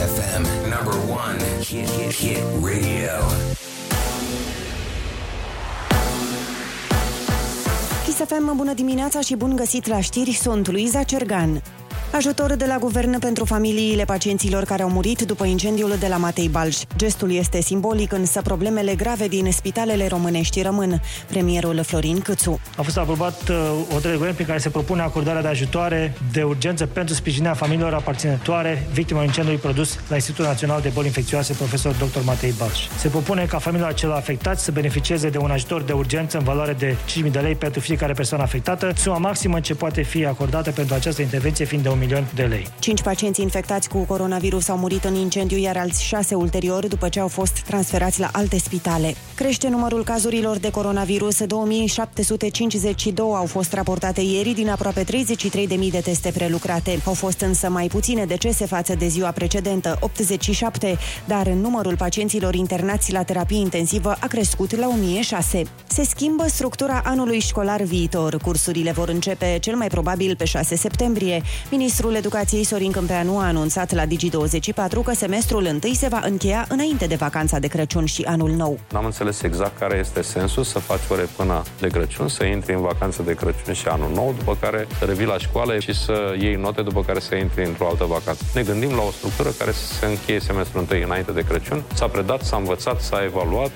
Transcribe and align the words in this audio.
FM, 0.00 0.42
number 0.74 0.96
one 1.10 1.38
hit, 1.60 1.88
hit, 1.88 2.12
hit 2.12 2.38
radio. 2.62 3.12
Chisafem, 8.04 8.52
bună 8.56 8.72
dimineața 8.74 9.20
și 9.20 9.34
bun 9.34 9.56
găsit 9.56 9.86
la 9.86 10.00
știri, 10.00 10.32
sunt 10.32 10.68
Luiza 10.70 11.02
Cergan. 11.02 11.62
Ajutor 12.12 12.54
de 12.54 12.64
la 12.66 12.76
guvern 12.78 13.18
pentru 13.18 13.44
familiile 13.44 14.04
pacienților 14.04 14.64
care 14.64 14.82
au 14.82 14.88
murit 14.88 15.20
după 15.20 15.44
incendiul 15.44 15.96
de 16.00 16.06
la 16.06 16.16
Matei 16.16 16.48
Balș. 16.48 16.76
Gestul 16.96 17.32
este 17.32 17.60
simbolic, 17.60 18.12
însă 18.12 18.40
problemele 18.42 18.94
grave 18.94 19.28
din 19.28 19.52
spitalele 19.52 20.06
românești 20.06 20.62
rămân. 20.62 21.00
Premierul 21.28 21.82
Florin 21.82 22.20
Câțu. 22.20 22.60
A 22.76 22.82
fost 22.82 22.98
aprobat 22.98 23.48
uh, 23.48 23.56
o 23.94 24.10
guvern 24.12 24.34
prin 24.34 24.46
care 24.46 24.58
se 24.58 24.68
propune 24.68 25.02
acordarea 25.02 25.42
de 25.42 25.48
ajutoare 25.48 26.14
de 26.32 26.42
urgență 26.42 26.86
pentru 26.86 27.14
sprijinirea 27.14 27.54
familiilor 27.54 27.94
aparținătoare 27.94 28.86
victimelor 28.92 29.26
incendiului 29.26 29.60
produs 29.60 29.98
la 30.08 30.14
Institutul 30.14 30.46
Național 30.46 30.80
de 30.80 30.90
Boli 30.94 31.06
Infecțioase 31.06 31.52
profesor 31.52 31.94
dr. 31.94 32.20
Matei 32.24 32.54
Balș. 32.58 32.86
Se 32.98 33.08
propune 33.08 33.44
ca 33.44 33.58
familiile 33.58 33.90
acelor 33.90 34.14
afectați 34.14 34.64
să 34.64 34.72
beneficieze 34.72 35.28
de 35.28 35.38
un 35.38 35.50
ajutor 35.50 35.82
de 35.82 35.92
urgență 35.92 36.38
în 36.38 36.44
valoare 36.44 36.72
de 36.72 36.96
5.000 37.24 37.30
de 37.30 37.38
lei 37.38 37.54
pentru 37.54 37.80
fiecare 37.80 38.12
persoană 38.12 38.42
afectată, 38.42 38.92
suma 38.96 39.18
maximă 39.18 39.60
ce 39.60 39.74
poate 39.74 40.02
fi 40.02 40.26
acordată 40.26 40.70
pentru 40.70 40.94
această 40.94 41.22
intervenție 41.22 41.64
fiind 41.64 41.82
de 41.82 41.88
1 41.88 41.98
milion 42.00 42.26
de 42.34 42.42
lei. 42.42 42.68
Cinci 42.78 43.02
pacienți 43.02 43.40
infectați 43.40 43.88
cu 43.88 43.98
coronavirus 43.98 44.68
au 44.68 44.76
murit 44.76 45.04
în 45.04 45.14
incendiu, 45.14 45.58
iar 45.58 45.76
alți 45.76 46.04
șase 46.04 46.34
ulterior 46.34 46.86
după 46.86 47.08
ce 47.08 47.20
au 47.20 47.28
fost 47.28 47.60
transferați 47.60 48.20
la 48.20 48.28
alte 48.32 48.58
spitale. 48.58 49.14
Crește 49.34 49.68
numărul 49.68 50.04
cazurilor 50.04 50.56
de 50.56 50.70
coronavirus. 50.70 51.44
2752 51.44 53.26
au 53.34 53.46
fost 53.46 53.72
raportate 53.72 54.20
ieri 54.20 54.52
din 54.52 54.68
aproape 54.68 55.04
33.000 55.04 55.08
de 55.90 56.00
teste 56.02 56.30
prelucrate. 56.30 57.00
Au 57.04 57.12
fost 57.12 57.40
însă 57.40 57.68
mai 57.68 57.86
puține 57.86 58.24
decese 58.24 58.66
față 58.66 58.94
de 58.94 59.06
ziua 59.08 59.30
precedentă, 59.30 59.96
87, 60.00 60.98
dar 61.24 61.46
numărul 61.46 61.96
pacienților 61.96 62.54
internați 62.54 63.12
la 63.12 63.22
terapie 63.22 63.58
intensivă 63.58 64.16
a 64.20 64.26
crescut 64.26 64.76
la 64.76 64.88
1006. 64.88 65.62
Se 65.86 66.04
schimbă 66.04 66.44
structura 66.48 67.02
anului 67.04 67.38
școlar 67.40 67.82
viitor. 67.82 68.36
Cursurile 68.36 68.90
vor 68.90 69.08
începe 69.08 69.58
cel 69.60 69.76
mai 69.76 69.88
probabil 69.88 70.36
pe 70.36 70.44
6 70.44 70.76
septembrie. 70.76 71.42
Ministrul 71.70 71.88
Educației 72.20 72.64
Sorin 72.64 72.92
Câmpeanu 72.92 73.38
a 73.38 73.46
anunțat 73.46 73.92
la 73.94 74.04
Digi24 74.04 75.04
că 75.04 75.12
semestrul 75.14 75.64
întâi 75.64 75.94
se 75.94 76.08
va 76.08 76.20
încheia 76.24 76.66
înainte 76.68 77.06
de 77.06 77.14
vacanța 77.14 77.58
de 77.58 77.66
Crăciun 77.66 78.04
și 78.04 78.22
anul 78.22 78.50
nou. 78.50 78.78
N-am 78.92 79.04
înțeles 79.04 79.42
exact 79.42 79.78
care 79.78 79.98
este 79.98 80.22
sensul 80.22 80.64
să 80.64 80.78
faci 80.78 81.00
ore 81.08 81.28
până 81.36 81.62
de 81.80 81.88
Crăciun, 81.88 82.28
să 82.28 82.44
intri 82.44 82.74
în 82.74 82.80
vacanță 82.80 83.22
de 83.22 83.34
Crăciun 83.34 83.74
și 83.74 83.86
anul 83.86 84.10
nou, 84.14 84.34
după 84.38 84.56
care 84.60 84.86
să 84.98 85.04
revii 85.04 85.26
la 85.26 85.38
școală 85.38 85.78
și 85.78 85.94
să 85.94 86.34
iei 86.40 86.54
note, 86.54 86.82
după 86.82 87.02
care 87.02 87.20
să 87.20 87.34
intri 87.34 87.64
într-o 87.64 87.86
altă 87.88 88.04
vacanță. 88.04 88.42
Ne 88.54 88.62
gândim 88.62 88.90
la 88.90 89.02
o 89.02 89.10
structură 89.10 89.48
care 89.58 89.72
să 89.72 89.94
se 89.98 90.06
încheie 90.06 90.40
semestrul 90.40 90.80
întâi 90.80 91.02
înainte 91.02 91.32
de 91.32 91.44
Crăciun. 91.48 91.82
S-a 91.94 92.06
predat, 92.06 92.44
s-a 92.44 92.56
învățat, 92.56 93.00
s-a 93.00 93.24
evaluat, 93.24 93.70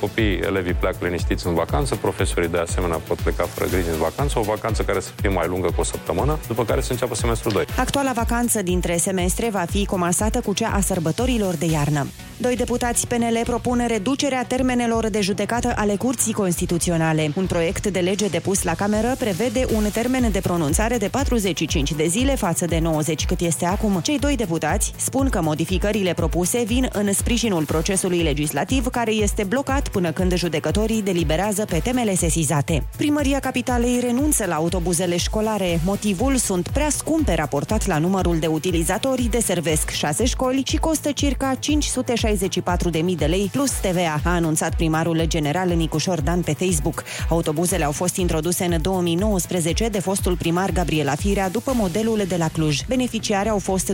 copiii, 0.00 0.38
elevii 0.38 0.74
pleacă 0.74 0.98
liniștiți 1.00 1.46
în 1.46 1.54
vacanță, 1.54 1.94
profesorii 1.94 2.48
de 2.48 2.58
asemenea 2.58 2.96
pot 2.96 3.20
pleca 3.20 3.44
fără 3.44 3.70
griji 3.70 3.88
în 3.88 3.98
vacanță, 3.98 4.38
o 4.38 4.42
vacanță 4.42 4.82
care 4.82 5.00
să 5.00 5.10
fie 5.20 5.28
mai 5.28 5.46
lungă 5.48 5.66
cu 5.66 5.80
o 5.80 5.84
săptămână, 5.84 6.38
după 6.46 6.64
care 6.64 6.80
să 6.80 6.92
înceapă 6.92 7.14
semestrul 7.14 7.56
2. 7.58 7.66
Actuala 7.76 8.12
vacanță 8.12 8.62
dintre 8.62 8.96
semestre 8.96 9.50
va 9.50 9.64
fi 9.70 9.86
comasată 9.86 10.40
cu 10.40 10.54
cea 10.54 10.68
a 10.68 10.80
sărbătorilor 10.80 11.54
de 11.54 11.66
iarnă. 11.66 12.06
Doi 12.40 12.56
deputați 12.56 13.06
PNL 13.06 13.40
propun 13.44 13.84
reducerea 13.86 14.44
termenelor 14.44 15.08
de 15.08 15.20
judecată 15.20 15.72
ale 15.76 15.96
Curții 15.96 16.32
Constituționale. 16.32 17.32
Un 17.36 17.46
proiect 17.46 17.86
de 17.86 17.98
lege 17.98 18.26
depus 18.26 18.62
la 18.62 18.74
Cameră 18.74 19.14
prevede 19.18 19.66
un 19.74 19.84
termen 19.92 20.30
de 20.32 20.40
pronunțare 20.40 20.96
de 20.96 21.08
45 21.08 21.92
de 21.92 22.06
zile 22.06 22.34
față 22.34 22.64
de 22.64 22.78
90 22.78 23.24
cât 23.24 23.40
este 23.40 23.64
acum. 23.64 24.00
Cei 24.02 24.18
doi 24.18 24.36
deputați 24.36 24.92
spun 24.96 25.28
că 25.28 25.42
modificările 25.42 26.14
propuse 26.14 26.62
vin 26.66 26.88
în 26.92 27.12
sprijinul 27.12 27.64
procesului 27.64 28.22
legislativ 28.22 28.86
care 28.86 29.12
este 29.12 29.44
blocat 29.44 29.88
până 29.88 30.12
când 30.12 30.34
judecătorii 30.34 31.02
deliberează 31.02 31.64
pe 31.64 31.78
temele 31.78 32.14
sesizate. 32.14 32.86
Primăria 32.96 33.38
Capitalei 33.38 34.00
renunță 34.00 34.46
la 34.46 34.54
autobuzele 34.54 35.16
școlare. 35.16 35.80
Motivul 35.84 36.36
sunt 36.36 36.68
prea 36.68 36.88
scumpe 36.90 37.34
raportat 37.48 37.86
la 37.86 37.98
numărul 37.98 38.38
de 38.38 38.46
utilizatori, 38.46 39.22
deservesc 39.22 39.90
șase 39.90 40.24
școli 40.24 40.62
și 40.66 40.76
costă 40.76 41.12
circa 41.12 41.54
564.000 41.54 43.14
de 43.16 43.24
lei 43.24 43.48
plus 43.52 43.70
TVA, 43.70 44.20
a 44.24 44.30
anunțat 44.30 44.74
primarul 44.74 45.24
general 45.26 45.68
Nicușor 45.68 46.20
Dan 46.20 46.40
pe 46.40 46.52
Facebook. 46.52 47.04
Autobuzele 47.28 47.84
au 47.84 47.92
fost 47.92 48.16
introduse 48.16 48.64
în 48.64 48.82
2019 48.82 49.88
de 49.88 50.00
fostul 50.00 50.36
primar 50.36 50.70
Gabriela 50.70 51.14
Firea 51.14 51.48
după 51.48 51.72
modelul 51.74 52.22
de 52.28 52.36
la 52.36 52.48
Cluj. 52.48 52.80
Beneficiari 52.88 53.48
au 53.48 53.58
fost 53.58 53.92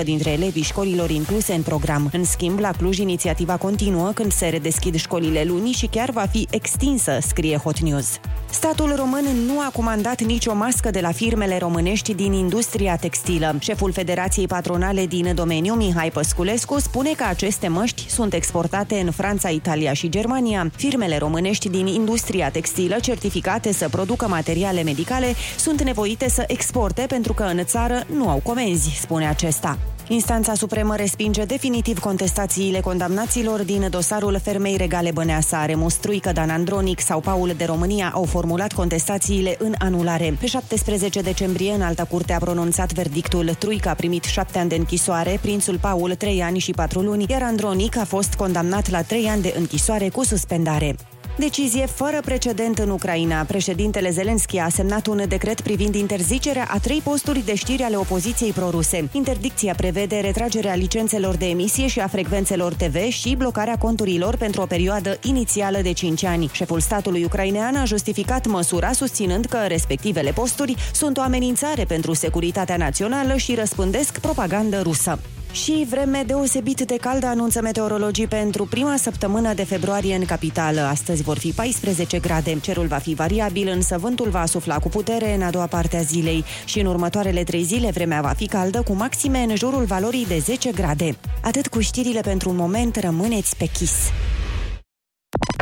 20% 0.00 0.04
dintre 0.04 0.30
elevii 0.30 0.62
școlilor 0.62 1.10
incluse 1.10 1.52
în 1.52 1.62
program. 1.62 2.08
În 2.12 2.24
schimb, 2.24 2.58
la 2.58 2.70
Cluj 2.70 2.98
inițiativa 2.98 3.56
continuă 3.56 4.10
când 4.14 4.32
se 4.32 4.46
redeschid 4.46 4.94
școlile 4.94 5.44
lunii 5.44 5.72
și 5.72 5.86
chiar 5.86 6.10
va 6.10 6.26
fi 6.30 6.46
extinsă, 6.50 7.18
scrie 7.20 7.56
Hot 7.56 7.78
News. 7.78 8.20
Statul 8.50 8.94
român 8.96 9.24
nu 9.46 9.60
a 9.60 9.70
comandat 9.72 10.22
nicio 10.22 10.54
mască 10.54 10.90
de 10.90 11.00
la 11.00 11.12
firmele 11.12 11.58
românești 11.58 12.14
din 12.14 12.32
industria 12.68 12.96
textilă. 12.96 13.56
Șeful 13.58 13.92
Federației 13.92 14.46
Patronale 14.46 15.06
din 15.06 15.34
domeniu, 15.34 15.74
Mihai 15.74 16.10
Păsculescu, 16.10 16.80
spune 16.80 17.12
că 17.16 17.24
aceste 17.24 17.68
măști 17.68 18.10
sunt 18.10 18.32
exportate 18.32 19.00
în 19.00 19.10
Franța, 19.10 19.48
Italia 19.48 19.92
și 19.92 20.08
Germania. 20.08 20.70
Firmele 20.76 21.16
românești 21.16 21.68
din 21.68 21.86
industria 21.86 22.50
textilă, 22.50 22.96
certificate 23.00 23.72
să 23.72 23.88
producă 23.88 24.28
materiale 24.28 24.82
medicale, 24.82 25.34
sunt 25.58 25.82
nevoite 25.82 26.28
să 26.28 26.44
exporte 26.46 27.04
pentru 27.08 27.32
că 27.32 27.42
în 27.42 27.64
țară 27.64 28.02
nu 28.14 28.28
au 28.28 28.40
comenzi, 28.44 28.98
spune 29.00 29.28
acesta. 29.28 29.78
Instanța 30.10 30.54
Supremă 30.54 30.96
respinge 30.96 31.44
definitiv 31.44 31.98
contestațiile 31.98 32.80
condamnaților 32.80 33.62
din 33.62 33.86
dosarul 33.90 34.38
fermei 34.42 34.76
regale 34.76 35.10
Băneasa. 35.10 35.64
Remus 35.64 35.94
Truică, 35.94 36.32
Dan 36.32 36.50
Andronic 36.50 37.00
sau 37.00 37.20
Paul 37.20 37.52
de 37.56 37.64
România 37.64 38.10
au 38.14 38.24
formulat 38.24 38.72
contestațiile 38.72 39.56
în 39.58 39.74
anulare. 39.78 40.36
Pe 40.40 40.46
17 40.46 41.20
decembrie, 41.20 41.72
în 41.72 41.82
alta 41.82 42.04
curte 42.04 42.32
a 42.32 42.38
pronunțat 42.38 42.92
verdictul. 42.92 43.48
Truică 43.58 43.88
a 43.88 43.94
primit 43.94 44.24
șapte 44.24 44.58
ani 44.58 44.68
de 44.68 44.74
închisoare, 44.74 45.38
prințul 45.42 45.78
Paul 45.78 46.14
trei 46.14 46.42
ani 46.42 46.58
și 46.58 46.72
patru 46.72 47.00
luni, 47.00 47.26
iar 47.28 47.42
Andronic 47.42 47.96
a 47.96 48.04
fost 48.04 48.34
condamnat 48.34 48.90
la 48.90 49.02
trei 49.02 49.26
ani 49.26 49.42
de 49.42 49.54
închisoare 49.56 50.08
cu 50.08 50.24
suspendare. 50.24 50.96
Decizie 51.38 51.86
fără 51.86 52.20
precedent 52.24 52.78
în 52.78 52.90
Ucraina. 52.90 53.42
Președintele 53.42 54.10
Zelenski 54.10 54.58
a 54.58 54.68
semnat 54.68 55.06
un 55.06 55.22
decret 55.28 55.60
privind 55.60 55.94
interzicerea 55.94 56.68
a 56.70 56.78
trei 56.78 57.00
posturi 57.00 57.44
de 57.44 57.54
știri 57.54 57.82
ale 57.82 57.96
opoziției 57.96 58.52
proruse. 58.52 59.08
Interdicția 59.12 59.74
prevede 59.76 60.16
retragerea 60.16 60.74
licențelor 60.74 61.36
de 61.36 61.48
emisie 61.48 61.86
și 61.86 62.00
a 62.00 62.06
frecvențelor 62.06 62.74
TV 62.74 62.96
și 63.08 63.34
blocarea 63.34 63.78
conturilor 63.78 64.36
pentru 64.36 64.60
o 64.60 64.66
perioadă 64.66 65.18
inițială 65.22 65.78
de 65.82 65.92
5 65.92 66.24
ani. 66.24 66.50
Șeful 66.52 66.80
statului 66.80 67.24
ucrainean 67.24 67.76
a 67.76 67.84
justificat 67.84 68.46
măsura 68.46 68.92
susținând 68.92 69.44
că 69.44 69.58
respectivele 69.66 70.30
posturi 70.30 70.74
sunt 70.92 71.16
o 71.16 71.20
amenințare 71.20 71.84
pentru 71.84 72.12
securitatea 72.12 72.76
națională 72.76 73.36
și 73.36 73.54
răspândesc 73.54 74.18
propagandă 74.18 74.80
rusă. 74.82 75.18
Și 75.52 75.86
vreme 75.90 76.22
deosebit 76.26 76.80
de 76.80 76.96
caldă 77.00 77.26
anunță 77.26 77.60
meteorologii 77.60 78.26
pentru 78.26 78.66
prima 78.66 78.96
săptămână 78.96 79.54
de 79.54 79.64
februarie 79.64 80.14
în 80.14 80.24
capitală. 80.24 80.80
Astăzi 80.80 81.22
vor 81.22 81.38
fi 81.38 81.52
14 81.52 82.18
grade. 82.18 82.58
Cerul 82.60 82.86
va 82.86 82.96
fi 82.96 83.14
variabil, 83.14 83.68
însă 83.68 83.98
vântul 83.98 84.28
va 84.28 84.46
sufla 84.46 84.78
cu 84.78 84.88
putere 84.88 85.34
în 85.34 85.42
a 85.42 85.50
doua 85.50 85.66
parte 85.66 85.96
a 85.96 86.02
zilei. 86.02 86.44
Și 86.64 86.80
în 86.80 86.86
următoarele 86.86 87.44
trei 87.44 87.62
zile 87.62 87.90
vremea 87.90 88.20
va 88.20 88.32
fi 88.36 88.46
caldă, 88.46 88.82
cu 88.82 88.92
maxime 88.92 89.38
în 89.38 89.56
jurul 89.56 89.84
valorii 89.84 90.26
de 90.26 90.38
10 90.38 90.70
grade. 90.70 91.16
Atât 91.42 91.66
cu 91.66 91.80
știrile 91.80 92.20
pentru 92.20 92.50
un 92.50 92.56
moment, 92.56 92.96
rămâneți 92.96 93.56
pe 93.56 93.66
chis. 93.66 93.92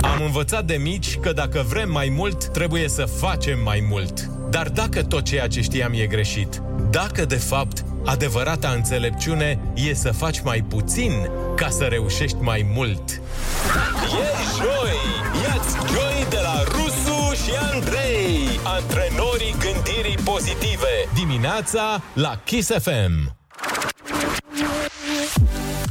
Am 0.02 0.22
învățat 0.24 0.64
de 0.64 0.74
mici 0.74 1.16
că 1.16 1.32
dacă 1.32 1.64
vrem 1.68 1.90
mai 1.90 2.12
mult, 2.16 2.46
trebuie 2.46 2.88
să 2.88 3.04
facem 3.04 3.58
mai 3.64 3.86
mult. 3.90 4.30
Dar 4.50 4.68
dacă 4.68 5.02
tot 5.02 5.22
ceea 5.24 5.46
ce 5.46 5.60
știam 5.60 5.92
e 5.92 6.06
greșit, 6.06 6.62
dacă 6.90 7.24
de 7.24 7.36
fapt 7.36 7.84
adevărata 8.06 8.68
înțelepciune 8.68 9.58
e 9.74 9.94
să 9.94 10.10
faci 10.12 10.40
mai 10.40 10.64
puțin 10.68 11.12
ca 11.56 11.68
să 11.68 11.84
reușești 11.84 12.36
mai 12.40 12.70
mult. 12.74 13.10
E 13.10 14.28
joi! 14.56 14.96
Iați 15.42 15.74
joi 15.92 16.26
de 16.30 16.38
la 16.42 16.62
Rusu 16.68 17.42
și 17.44 17.50
Andrei, 17.72 18.60
antrenorii 18.64 19.54
gândirii 19.58 20.18
pozitive. 20.24 21.08
Dimineața 21.14 22.02
la 22.12 22.40
Kiss 22.44 22.70
FM. 22.70 23.34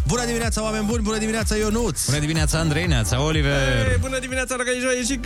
Bună 0.07 0.25
dimineața, 0.25 0.63
oameni 0.63 0.85
buni! 0.85 1.03
Bună 1.03 1.17
dimineața, 1.17 1.55
Ionuț! 1.55 2.05
Bună 2.05 2.19
dimineața, 2.19 2.59
Andrei, 2.59 2.85
neața, 2.85 3.21
Oliver! 3.21 3.85
Hey, 3.87 3.97
bună 3.99 4.19
dimineața, 4.19 4.55
dacă 4.55 4.69
e 4.69 4.79
joi, 4.79 5.03
și 5.03 5.19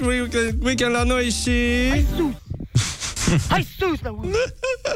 weekend 0.63 0.93
la 0.93 1.03
noi 1.03 1.29
și... 1.29 1.87
Hai 1.89 2.05
sus! 2.15 2.48
Hai 3.47 3.67
sus, 3.77 3.99
la 4.01 4.15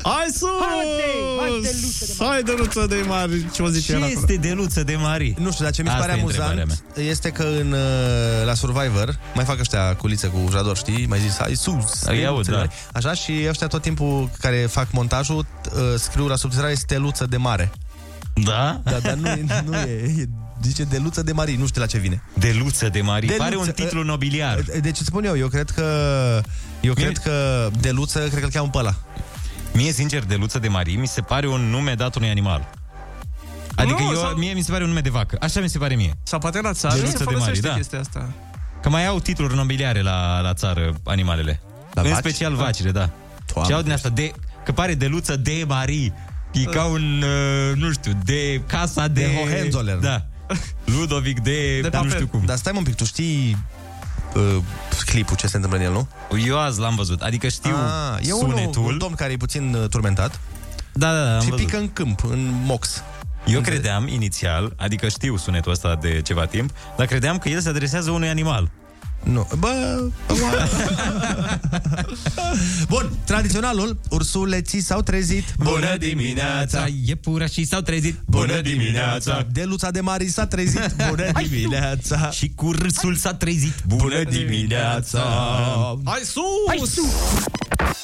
Hai 0.03 0.27
sus! 0.33 2.17
Hai 2.19 2.43
de 2.43 2.53
luță 2.57 2.85
de 2.85 3.03
mari! 3.07 3.51
Ce 3.53 3.61
o 3.61 3.67
zice 3.67 3.99
Ce 3.99 4.05
este 4.05 4.35
de 4.35 4.51
luță 4.51 4.83
de 4.83 4.95
mari? 4.95 5.35
Nu 5.39 5.51
știu, 5.51 5.63
dar 5.63 5.73
ce 5.73 5.81
mi 5.81 5.87
se 5.87 5.93
Asta 5.93 6.05
pare 6.05 6.19
e 6.19 6.23
întrebarea 6.23 6.63
amuzant 6.63 6.83
este 6.95 7.29
că 7.29 7.43
în, 7.43 7.71
uh, 7.71 8.45
la 8.45 8.53
Survivor 8.53 9.19
mai 9.33 9.45
fac 9.45 9.59
ăștia 9.59 9.95
culițe 9.95 10.27
cu 10.27 10.37
jador, 10.51 10.77
știi? 10.77 11.05
Mai 11.05 11.19
zis, 11.19 11.37
hai 11.37 11.55
sus! 11.55 12.01
Îi 12.01 12.25
aud, 12.25 12.43
steluțe 12.43 12.49
de 12.49 12.51
da. 12.51 12.57
mare. 12.57 12.71
Așa 12.93 13.13
și 13.13 13.45
ăștia 13.49 13.67
tot 13.67 13.81
timpul 13.81 14.29
care 14.39 14.57
fac 14.69 14.91
montajul 14.91 15.37
uh, 15.37 15.81
scriu 15.95 16.27
la 16.27 16.35
subtitrare 16.35 16.73
steluță 16.73 17.25
de 17.25 17.37
mare. 17.37 17.71
Da? 18.33 18.81
Da, 18.83 18.99
dar 18.99 19.13
nu, 19.13 19.27
e, 19.27 19.45
nu 19.65 19.75
e, 19.75 20.13
e 20.17 20.27
zice 20.61 20.83
Deluță 20.83 21.23
de 21.23 21.31
Marie, 21.31 21.57
nu 21.57 21.67
știu 21.67 21.81
la 21.81 21.87
ce 21.87 21.97
vine. 21.97 22.23
Deluță 22.33 22.89
de 22.89 23.01
Marie. 23.01 23.27
Deluță, 23.27 23.43
Pare 23.43 23.55
un 23.55 23.71
titlu 23.71 23.99
uh, 23.99 24.05
nobiliar. 24.05 24.61
Deci 24.81 24.99
îți 24.99 25.05
spun 25.05 25.23
eu, 25.23 25.37
eu 25.37 25.47
cred 25.47 25.69
că 25.69 25.83
eu 26.83 26.93
cred 26.93 27.17
că 27.17 27.69
Deluță, 27.79 28.19
cred 28.19 28.39
că 28.39 28.45
îl 28.45 28.51
cheamă 28.51 28.69
pe 28.69 28.77
ăla. 28.77 28.95
Mie, 29.73 29.91
sincer, 29.91 30.23
Deluță 30.25 30.59
de 30.59 30.67
Marie 30.67 30.95
mi 30.97 31.07
se 31.07 31.21
pare 31.21 31.47
un 31.47 31.61
nume 31.69 31.93
dat 31.93 32.15
unui 32.15 32.29
animal. 32.29 32.69
Adică 33.75 34.01
Nu, 34.01 34.11
eu, 34.11 34.15
sau- 34.19 34.35
mie 34.35 34.53
mi 34.53 34.61
se 34.61 34.71
pare 34.71 34.83
un 34.83 34.89
nume 34.89 35.01
de 35.01 35.09
vacă. 35.09 35.37
Așa 35.41 35.59
mi 35.59 35.69
se 35.69 35.77
pare 35.77 35.95
mie. 35.95 36.13
Sau 36.23 36.39
poate 36.39 36.61
la 36.61 36.73
țară 36.73 36.95
Deluță 36.95 37.17
se 37.17 37.23
de 37.23 37.23
folosește 37.23 37.67
Marie, 37.67 37.69
da. 37.69 37.75
chestia 37.75 37.99
asta. 37.99 38.29
Că 38.81 38.89
mai 38.89 39.07
au 39.07 39.19
titluri 39.19 39.55
nobiliare 39.55 40.01
la, 40.01 40.39
la 40.39 40.53
țară 40.53 40.93
animalele. 41.03 41.61
La 41.93 42.01
în 42.01 42.09
vaci? 42.09 42.17
special 42.17 42.53
vacile, 42.55 42.91
da. 42.91 43.09
Doamne. 43.53 43.71
Și 43.71 43.75
au 43.77 43.81
din 43.83 43.91
asta 43.91 44.09
de... 44.09 44.31
Că 44.65 44.71
pare 44.71 44.93
Deluță 44.93 45.35
de 45.35 45.63
Marie. 45.67 46.13
E 46.51 46.63
ca 46.63 46.83
un, 46.85 47.23
uh, 47.23 47.75
nu 47.75 47.91
știu, 47.91 48.11
de 48.23 48.61
casa 48.67 49.07
de... 49.07 49.21
De 49.21 49.31
Hohenzollern. 49.35 50.01
Da. 50.01 50.25
Ludovic 50.85 51.39
de... 51.39 51.51
De 51.51 51.79
de 51.81 51.81
nu 51.83 51.89
papel. 51.89 52.09
știu 52.09 52.27
cum. 52.27 52.41
Dar 52.45 52.57
stai 52.57 52.71
mă 52.71 52.77
un 52.79 52.83
pic, 52.85 52.95
tu 52.95 53.05
știi 53.05 53.57
uh, 54.35 54.57
clipul 55.05 55.35
ce 55.35 55.47
se 55.47 55.55
întâmplă 55.55 55.79
în 55.79 55.85
el, 55.85 55.91
nu? 55.91 56.07
Eu 56.47 56.59
azi 56.59 56.79
l-am 56.79 56.95
văzut. 56.95 57.21
Adică 57.21 57.47
știu 57.47 57.75
Ah, 57.75 58.19
e 58.21 58.29
sunetul. 58.29 58.81
unul, 58.81 58.91
un 58.91 58.97
domn 58.97 59.15
care 59.15 59.31
e 59.31 59.37
puțin 59.37 59.73
uh, 59.73 59.87
turmentat 59.89 60.39
Da, 60.93 61.13
da, 61.13 61.23
da, 61.23 61.33
am 61.35 61.41
și 61.41 61.49
văzut. 61.49 61.65
pică 61.65 61.77
în 61.77 61.89
câmp, 61.93 62.23
în 62.29 62.61
mox. 62.65 63.03
Eu 63.45 63.61
credeam 63.61 64.07
inițial, 64.07 64.73
adică 64.77 65.07
știu 65.07 65.37
sunetul 65.37 65.71
ăsta 65.71 65.95
de 66.01 66.21
ceva 66.21 66.45
timp, 66.45 66.71
dar 66.97 67.05
credeam 67.05 67.37
că 67.37 67.49
el 67.49 67.59
se 67.61 67.69
adresează 67.69 68.11
unui 68.11 68.27
animal. 68.29 68.69
Nu, 69.23 69.47
bă... 69.59 70.03
Bun, 72.89 73.09
tradiționalul, 73.25 73.99
ursuleții 74.09 74.81
s-au 74.81 75.01
trezit. 75.01 75.43
Iepurașii 77.05 77.65
s-au 77.65 77.81
trezit. 77.81 78.19
Deluța 79.51 79.91
de 79.91 79.99
Mari 79.99 80.27
s-a 80.27 80.45
trezit. 80.45 80.95
Bună 81.09 81.31
dimineața! 81.47 82.29
Și 82.29 82.51
cu 82.55 82.71
râsul 82.71 83.15
s-a 83.15 83.33
trezit. 83.33 83.73
Bună 83.87 84.23
dimineața! 84.23 85.21
Hai 86.05 86.21
sus! 86.23 86.43
Hai 86.67 86.81
sus! 86.85 87.43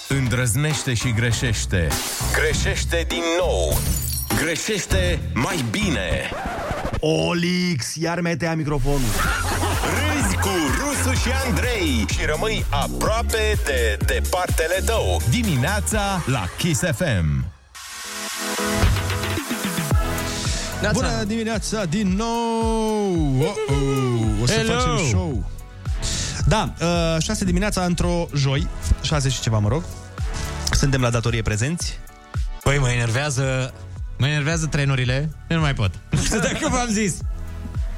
Îndrăznește 0.08 0.94
și 0.94 1.14
greșește. 1.14 1.88
Greșește 2.34 3.06
din 3.08 3.24
nou. 3.40 3.78
Greșește 4.44 5.20
mai 5.34 5.66
bine. 5.72 6.32
Olix, 7.00 7.96
iar 7.96 8.20
metea 8.20 8.56
microfonul. 8.56 9.10
Râzi 10.40 10.48
cu 10.48 10.84
Rusu 10.84 11.20
și 11.20 11.30
Andrei 11.46 12.06
și 12.10 12.26
rămâi 12.26 12.66
aproape 12.70 13.58
de 13.66 13.98
departele 14.06 14.82
tău. 14.86 15.22
Dimineața 15.30 16.24
la 16.26 16.50
Kiss 16.58 16.82
FM. 16.82 17.46
Bună 20.94 21.24
dimineața 21.24 21.86
din 21.86 22.16
nou! 22.16 23.42
Oh-oh. 23.42 24.42
O 24.42 24.46
să 24.46 24.54
Hello! 24.54 24.74
facem 24.74 25.08
show. 25.08 25.50
Da, 26.46 26.74
uh, 27.16 27.22
6 27.22 27.46
dimineața 27.46 27.84
într-o 27.84 28.28
joi, 28.36 28.68
6 29.02 29.30
și 29.30 29.42
ceva, 29.42 29.58
mă 29.60 29.68
rog. 29.68 29.84
Suntem 30.72 31.02
la 31.02 31.10
datorie 31.10 31.42
prezenți. 31.42 32.00
Păi 32.64 32.78
mă 32.78 32.90
enervează 32.90 33.74
Mă 34.18 34.28
enervează 34.28 34.66
trenurile 34.66 35.30
Eu 35.48 35.58
nu 35.58 35.64
mai 35.64 35.74
pot 35.74 35.92
Nu 36.10 36.20
știu 36.20 36.40
dacă 36.40 36.68
v-am 36.70 36.88
zis 36.90 37.18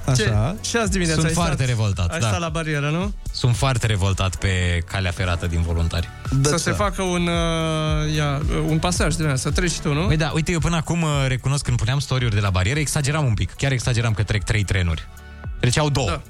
Așa. 0.06 0.56
Ce? 0.62 0.70
Și 0.70 0.78
azi 0.78 0.92
dimineața 0.92 1.20
Sunt 1.20 1.32
ai 1.32 1.34
foarte 1.36 1.56
stat, 1.56 1.68
revoltat, 1.68 2.12
Ai 2.12 2.20
da. 2.20 2.28
stat 2.28 2.40
la 2.40 2.50
barieră, 2.50 2.90
nu? 2.90 3.14
Sunt 3.32 3.56
foarte 3.56 3.88
revoltat 3.88 4.36
pe 4.36 4.84
calea 4.86 5.12
ferată 5.12 5.48
din 5.48 5.62
voluntari 5.62 6.10
Da, 6.42 6.50
să 6.50 6.58
se 6.58 6.72
facă 6.72 7.02
un, 7.02 7.28
uh, 7.28 8.16
ia, 8.16 8.42
uh, 8.50 8.64
un 8.68 8.80
pasaj 8.80 9.16
din 9.16 9.26
asta, 9.26 9.50
să 9.50 9.52
treci 9.52 9.72
și 9.72 9.82
tu, 9.82 9.94
nu? 9.94 10.06
Păi 10.06 10.18
da, 10.18 10.32
uite, 10.34 10.52
eu 10.52 10.60
până 10.60 10.76
acum 10.76 11.02
uh, 11.02 11.10
recunosc 11.28 11.64
când 11.64 11.78
puneam 11.78 12.00
story-uri 12.00 12.36
de 12.36 12.42
la 12.42 12.50
barieră 12.50 12.80
Exageram 12.80 13.26
un 13.26 13.34
pic, 13.34 13.52
chiar 13.52 13.72
exageram 13.72 14.14
că 14.14 14.24
trec 14.24 14.44
trei 14.44 14.64
trenuri 14.64 15.08
Treceau 15.60 15.90
două 15.90 16.08
Da. 16.08 16.22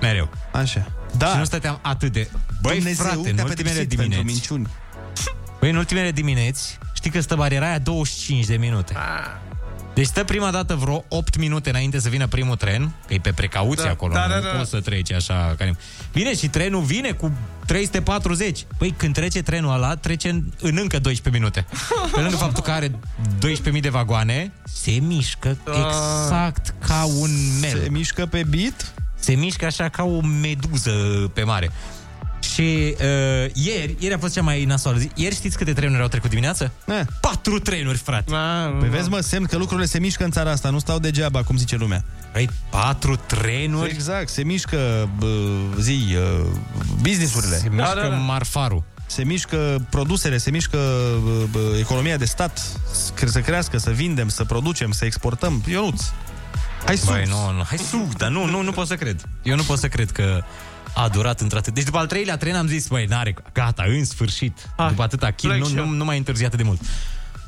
Mereu 0.00 0.30
Așa. 0.52 0.86
da. 1.16 1.26
Da. 1.26 1.32
Și 1.32 1.38
nu 1.38 1.44
stăteam 1.44 1.78
atât 1.82 2.12
de... 2.12 2.30
Băi, 2.62 2.74
Dumnezeu 2.74 3.04
frate, 3.04 3.28
în 3.28 3.34
te-a 3.34 3.44
ultimele 3.44 3.74
pedepsit 3.74 3.98
pentru 3.98 4.04
dimineți 4.04 4.24
minciuni. 4.24 4.66
Băi, 5.60 5.70
în 5.70 5.76
ultimele 5.76 6.10
dimineți 6.10 6.78
Știi 6.92 7.10
că 7.10 7.20
stă 7.20 7.34
bariera 7.34 7.66
aia 7.66 7.78
25 7.78 8.44
de 8.44 8.56
minute 8.56 8.94
Deci 9.98 10.06
stă 10.06 10.24
prima 10.24 10.50
dată 10.50 10.74
vreo 10.74 11.04
8 11.08 11.36
minute 11.36 11.68
înainte 11.68 12.00
să 12.00 12.08
vină 12.08 12.26
primul 12.26 12.56
tren, 12.56 12.92
că 13.06 13.14
e 13.14 13.18
pe 13.18 13.32
precauție 13.32 13.84
Da, 13.84 13.90
acolo, 13.90 14.12
da, 14.14 14.26
nu 14.26 14.32
da, 14.32 14.40
da. 14.40 14.48
poți 14.48 14.70
să 14.70 14.80
treci 14.80 15.12
așa. 15.12 15.54
Ca... 15.58 15.70
Vine 16.12 16.34
și 16.34 16.48
trenul 16.48 16.82
vine 16.82 17.10
cu 17.10 17.32
340. 17.66 18.66
Păi 18.76 18.94
când 18.96 19.14
trece 19.14 19.42
trenul 19.42 19.72
ăla, 19.72 19.96
trece 19.96 20.28
în, 20.28 20.42
în 20.60 20.76
încă 20.80 20.98
12 20.98 21.42
minute. 21.42 21.66
Pe 22.14 22.20
lângă 22.20 22.36
faptul 22.36 22.62
că 22.62 22.70
are 22.70 22.90
12.000 23.74 23.80
de 23.80 23.88
vagoane, 23.88 24.52
se 24.64 24.90
mișcă 24.90 25.56
exact 25.66 26.74
ca 26.86 27.04
un 27.04 27.30
mel. 27.60 27.80
Se 27.82 27.88
mișcă 27.90 28.26
pe 28.26 28.42
bit. 28.48 28.92
Se 29.18 29.34
mișcă 29.34 29.66
așa 29.66 29.88
ca 29.88 30.02
o 30.04 30.20
meduză 30.20 30.90
pe 31.32 31.42
mare. 31.42 31.70
Și 32.40 32.94
uh, 33.00 33.50
ieri, 33.54 33.94
ieri 33.98 34.14
a 34.14 34.18
fost 34.18 34.34
cea 34.34 34.42
mai 34.42 34.64
nasoală 34.64 34.98
zi. 34.98 35.10
Ieri 35.14 35.34
știți 35.34 35.56
câte 35.56 35.72
trenuri 35.72 36.02
au 36.02 36.08
trecut 36.08 36.28
dimineață? 36.28 36.72
Eh. 36.86 37.00
Patru 37.20 37.58
trenuri, 37.58 37.98
frate. 37.98 38.32
Păi 38.80 38.88
vezi, 38.88 39.08
mă, 39.08 39.20
semn 39.20 39.44
că 39.46 39.56
lucrurile 39.56 39.86
se 39.86 39.98
mișcă 39.98 40.24
în 40.24 40.30
țara 40.30 40.50
asta, 40.50 40.70
nu 40.70 40.78
stau 40.78 40.98
degeaba, 40.98 41.42
cum 41.42 41.56
zice 41.56 41.76
lumea. 41.76 42.04
Păi 42.32 42.48
patru 42.70 43.16
trenuri? 43.16 43.90
Exact, 43.90 44.28
se 44.28 44.42
mișcă, 44.44 45.08
bă, 45.18 45.26
zi, 45.80 46.16
uh, 46.40 46.46
businessurile. 47.00 47.56
Se 47.56 47.68
mișcă 47.68 47.94
da, 47.94 48.00
da, 48.00 48.08
da. 48.08 48.14
marfarul. 48.16 48.82
Se 49.06 49.24
mișcă 49.24 49.86
produsele, 49.90 50.36
se 50.36 50.50
mișcă 50.50 50.78
bă, 51.24 51.44
bă, 51.50 51.76
economia 51.78 52.16
de 52.16 52.24
stat, 52.24 52.58
să- 52.92 53.26
să 53.26 53.40
crească, 53.40 53.78
să 53.78 53.90
vindem, 53.90 54.28
să 54.28 54.44
producem, 54.44 54.90
să 54.92 55.04
exportăm. 55.04 55.62
Ionuț, 55.68 56.02
hai 56.84 56.96
sus! 56.96 57.08
Băi, 57.08 57.24
nu, 57.28 57.52
nu, 57.56 57.62
hai 57.62 57.78
sus, 57.78 58.12
dar 58.16 58.30
nu, 58.30 58.44
nu, 58.44 58.62
nu 58.62 58.70
pot 58.72 58.86
să 58.86 58.94
cred. 58.94 59.20
Eu 59.42 59.56
nu 59.56 59.62
pot 59.62 59.78
să 59.78 59.88
cred 59.88 60.10
că 60.10 60.42
a 60.94 61.08
durat 61.08 61.40
într-atât. 61.40 61.74
Deci 61.74 61.84
după 61.84 61.98
al 61.98 62.06
treilea 62.06 62.36
tren 62.36 62.54
am 62.54 62.66
zis, 62.66 62.86
băi, 62.86 63.04
n-are, 63.04 63.34
gata, 63.52 63.84
în 63.86 64.04
sfârșit. 64.04 64.70
Hai, 64.76 64.88
după 64.88 65.02
atâta 65.02 65.30
chil, 65.30 65.48
plec 65.48 65.60
nu, 65.60 65.68
și 65.68 65.74
nu, 65.74 65.80
eu. 65.80 65.88
nu 65.88 66.04
mai 66.04 66.16
întârzi 66.16 66.44
atât 66.44 66.58
de 66.58 66.64
mult. 66.64 66.80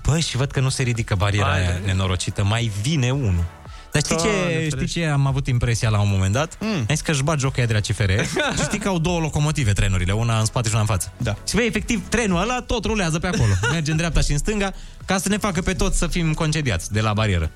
Băi, 0.06 0.20
și 0.20 0.36
văd 0.36 0.50
că 0.50 0.60
nu 0.60 0.68
se 0.68 0.82
ridică 0.82 1.14
bariera 1.14 1.48
Hai, 1.48 1.58
aia 1.60 1.70
da, 1.70 1.78
da. 1.78 1.86
nenorocită. 1.86 2.44
Mai 2.44 2.70
vine 2.82 3.10
unul. 3.10 3.44
Dar 3.92 4.02
știi 4.02 4.16
Doamne 4.16 4.32
ce, 4.32 4.48
știi 4.48 4.70
ferește. 4.70 5.00
ce 5.00 5.06
am 5.06 5.26
avut 5.26 5.46
impresia 5.46 5.88
la 5.88 6.00
un 6.00 6.08
moment 6.10 6.32
dat? 6.32 6.56
Mm. 6.60 6.68
Ai 6.74 6.84
zis 6.88 7.00
că 7.00 7.10
își 7.10 7.22
bat 7.22 7.38
jocul 7.38 7.56
aia 7.56 7.66
de 7.66 7.72
la 7.72 7.80
CFR 7.80 8.10
și 8.22 8.62
știi 8.66 8.78
că 8.78 8.88
au 8.88 8.98
două 8.98 9.20
locomotive 9.20 9.72
trenurile, 9.72 10.12
una 10.12 10.38
în 10.38 10.44
spate 10.44 10.66
și 10.66 10.72
una 10.74 10.82
în 10.82 10.88
față. 10.88 11.12
Da. 11.16 11.36
Și 11.48 11.54
băi, 11.54 11.66
efectiv, 11.66 12.08
trenul 12.08 12.40
ăla 12.40 12.60
tot 12.60 12.84
rulează 12.84 13.18
pe 13.18 13.26
acolo. 13.26 13.52
Merge 13.72 13.90
în 13.90 13.96
dreapta 13.96 14.20
și 14.20 14.32
în 14.32 14.38
stânga 14.38 14.72
ca 15.04 15.18
să 15.18 15.28
ne 15.28 15.36
facă 15.36 15.60
pe 15.60 15.72
toți 15.72 15.98
să 15.98 16.06
fim 16.06 16.32
concediați 16.32 16.92
de 16.92 17.00
la 17.00 17.12
barieră. 17.12 17.50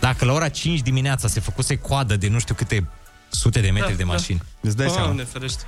Dacă 0.00 0.24
la 0.24 0.32
ora 0.32 0.48
5 0.48 0.80
dimineața 0.80 1.28
se 1.28 1.40
făcuse 1.40 1.76
coadă 1.76 2.16
de 2.16 2.28
nu 2.28 2.38
știu 2.38 2.54
câte 2.54 2.86
sute 3.34 3.60
de 3.60 3.70
metri 3.70 3.90
Da, 3.90 3.96
de 3.96 4.02
da. 4.02 4.10
mașini. 4.12 4.42
Îți 4.60 4.76
dai 4.76 4.86
seama. 4.88 5.04
Doamne 5.04 5.24
ferește. 5.24 5.62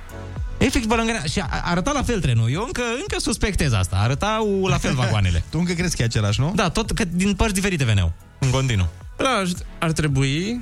Efectiv, 0.57 0.85
bălângărea. 0.89 1.23
Și 1.23 1.39
a- 1.39 1.61
arăta 1.63 1.91
la 1.91 2.03
fel 2.03 2.19
trenul. 2.21 2.51
Eu 2.51 2.63
încă, 2.65 2.81
încă 3.01 3.19
suspectez 3.19 3.73
asta. 3.73 3.95
Arătau 3.95 4.65
la 4.67 4.77
fel 4.77 4.93
vagoanele. 4.93 5.43
Tu 5.51 5.57
încă 5.59 5.73
crezi 5.73 5.95
că 5.95 6.01
e 6.01 6.05
același, 6.05 6.39
nu? 6.39 6.51
Da, 6.55 6.69
tot 6.69 6.91
că 6.91 7.03
din 7.11 7.33
părți 7.33 7.53
diferite 7.53 7.83
veneau. 7.83 8.13
În 8.39 8.49
continuu. 8.49 8.87
Da, 9.17 9.29
ar- 9.29 9.47
ar 9.79 9.91
trebui, 9.91 10.59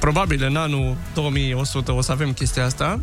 probabil 0.00 0.44
în 0.44 0.56
anul 0.56 0.96
2100 1.14 1.90
o 1.92 2.00
să 2.00 2.12
avem 2.12 2.32
chestia 2.32 2.64
asta, 2.64 3.00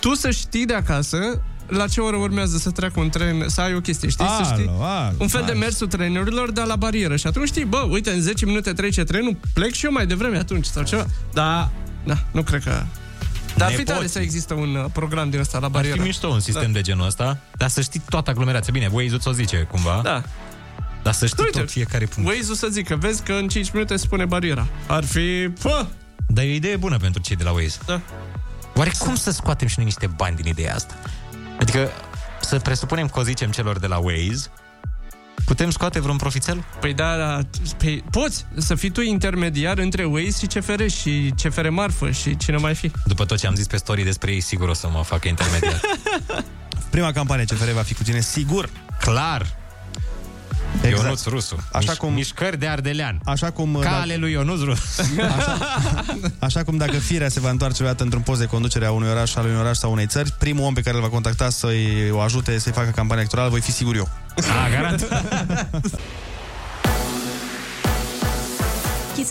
tu 0.00 0.14
să 0.14 0.30
știi 0.30 0.66
de 0.66 0.74
acasă 0.74 1.42
la 1.66 1.86
ce 1.86 2.00
oră 2.00 2.16
urmează 2.16 2.56
să 2.56 2.70
treacă 2.70 3.00
un 3.00 3.08
tren, 3.08 3.44
să 3.48 3.60
ai 3.60 3.74
o 3.74 3.80
chestie, 3.80 4.08
știi? 4.08 4.26
să 4.44 4.52
știi? 4.52 4.68
Alo, 4.68 4.82
alo, 4.84 5.14
un 5.18 5.28
fel 5.28 5.40
de 5.46 5.50
hai. 5.50 5.58
mersul 5.60 5.86
trenurilor, 5.86 6.50
dar 6.50 6.66
la 6.66 6.76
barieră. 6.76 7.16
Și 7.16 7.26
atunci 7.26 7.48
știi, 7.48 7.64
bă, 7.64 7.86
uite, 7.90 8.10
în 8.10 8.20
10 8.20 8.46
minute 8.46 8.72
trece 8.72 9.04
trenul, 9.04 9.36
plec 9.54 9.72
și 9.72 9.84
eu 9.84 9.92
mai 9.92 10.06
devreme 10.06 10.36
atunci 10.38 10.64
sau 10.66 10.82
ceva. 10.82 11.06
Da, 11.32 11.70
da, 12.04 12.14
nu 12.30 12.42
cred 12.42 12.62
că... 12.62 12.82
Dar 13.56 13.68
ar 13.68 13.74
fi 13.74 13.82
tare 13.82 13.98
Nepoții. 13.98 14.08
să 14.08 14.18
există 14.18 14.54
un 14.54 14.74
uh, 14.74 14.84
program 14.92 15.30
din 15.30 15.40
ăsta 15.40 15.58
la 15.58 15.64
Ar 15.64 15.70
barieră. 15.70 15.96
fi 15.96 16.02
mișto 16.02 16.28
un 16.28 16.40
sistem 16.40 16.66
da. 16.66 16.72
de 16.72 16.80
genul 16.80 17.06
ăsta, 17.06 17.38
dar 17.56 17.68
să 17.68 17.80
știi 17.80 18.02
toată 18.08 18.30
aglomerația. 18.30 18.72
Bine, 18.72 18.88
Waze 18.92 19.18
ți-o 19.18 19.32
zice 19.32 19.66
cumva, 19.70 20.00
Da. 20.02 20.22
dar 21.02 21.12
să 21.12 21.26
știi 21.26 21.42
Uite, 21.44 21.58
tot 21.58 21.70
fiecare 21.70 22.04
punct. 22.04 22.30
Waze-ul 22.30 22.56
să 22.56 22.66
zică, 22.70 22.96
vezi 22.96 23.22
că 23.22 23.32
în 23.32 23.48
5 23.48 23.70
minute 23.72 23.96
se 23.96 24.06
pune 24.06 24.24
bariera. 24.24 24.66
Ar 24.86 25.04
fi... 25.04 25.48
Pă! 25.62 25.86
Dar 26.26 26.44
e 26.44 26.48
o 26.48 26.52
idee 26.52 26.76
bună 26.76 26.96
pentru 26.96 27.20
cei 27.22 27.36
de 27.36 27.44
la 27.44 27.50
Waze. 27.52 27.78
Da. 27.86 28.00
Oare 28.74 28.90
cum 28.98 29.14
să 29.14 29.30
scoatem 29.30 29.68
și 29.68 29.74
noi 29.76 29.84
niște 29.86 30.06
bani 30.06 30.36
din 30.36 30.46
ideea 30.46 30.74
asta? 30.74 30.94
Adică 31.60 31.90
să 32.40 32.58
presupunem 32.58 33.08
că 33.08 33.20
o 33.20 33.22
zicem 33.22 33.50
celor 33.50 33.78
de 33.78 33.86
la 33.86 33.98
Waze, 33.98 34.50
putem 35.44 35.70
scoate 35.70 36.00
vreun 36.00 36.16
profițel? 36.16 36.64
Păi 36.80 36.94
da, 36.94 37.16
da 37.16 37.38
pe, 37.76 38.02
poți 38.10 38.46
să 38.56 38.74
fii 38.74 38.90
tu 38.90 39.00
intermediar 39.00 39.78
între 39.78 40.04
Waze 40.04 40.38
și 40.38 40.46
CFR 40.46 40.86
și 40.86 41.34
CFR 41.42 41.68
Marfă 41.68 42.10
și 42.10 42.36
cine 42.36 42.56
mai 42.56 42.74
fi. 42.74 42.90
După 43.04 43.24
tot 43.24 43.38
ce 43.38 43.46
am 43.46 43.54
zis 43.54 43.66
pe 43.66 43.76
story 43.76 44.02
despre 44.02 44.32
ei, 44.32 44.40
sigur 44.40 44.68
o 44.68 44.74
să 44.74 44.88
mă 44.92 45.02
facă 45.04 45.28
intermediar. 45.28 45.80
Prima 46.90 47.12
campanie 47.12 47.44
CFR 47.44 47.70
va 47.70 47.82
fi 47.82 47.94
cu 47.94 48.02
tine, 48.02 48.20
sigur. 48.20 48.70
Clar! 49.00 49.61
Exact. 50.82 51.02
Ionuț 51.02 51.24
Rusu. 51.24 51.56
Așa 51.72 51.92
Miș- 51.92 51.96
cum- 51.96 52.12
Mișcări 52.12 52.58
de 52.58 52.66
ardelean. 52.66 53.20
Așa 53.24 53.50
cum, 53.50 53.78
Cale 53.80 54.16
lui 54.16 54.32
Ionuț 54.32 54.60
Rusu. 54.60 55.02
Așa 56.38 56.62
cum 56.64 56.76
dacă 56.76 56.98
firea 56.98 57.28
se 57.28 57.40
va 57.40 57.50
întoarce 57.50 57.76
vreodată 57.76 58.02
într-un 58.02 58.22
post 58.22 58.40
de 58.40 58.46
conducere 58.46 58.86
a 58.86 58.90
unui 58.92 59.08
oraș, 59.08 59.34
al 59.34 59.44
unui 59.44 59.58
oraș 59.58 59.76
sau 59.76 59.92
unei 59.92 60.06
țări, 60.06 60.32
primul 60.38 60.64
om 60.64 60.74
pe 60.74 60.80
care 60.80 60.96
îl 60.96 61.02
va 61.02 61.08
contacta 61.08 61.50
să-i 61.50 62.10
o 62.10 62.20
ajute 62.20 62.58
să-i 62.58 62.72
facă 62.72 62.90
campania 62.90 63.16
electorală 63.20 63.50
voi 63.50 63.60
fi 63.60 63.72
sigur 63.72 63.96
eu. 63.96 64.08
A, 64.36 64.68
garant. 64.70 65.08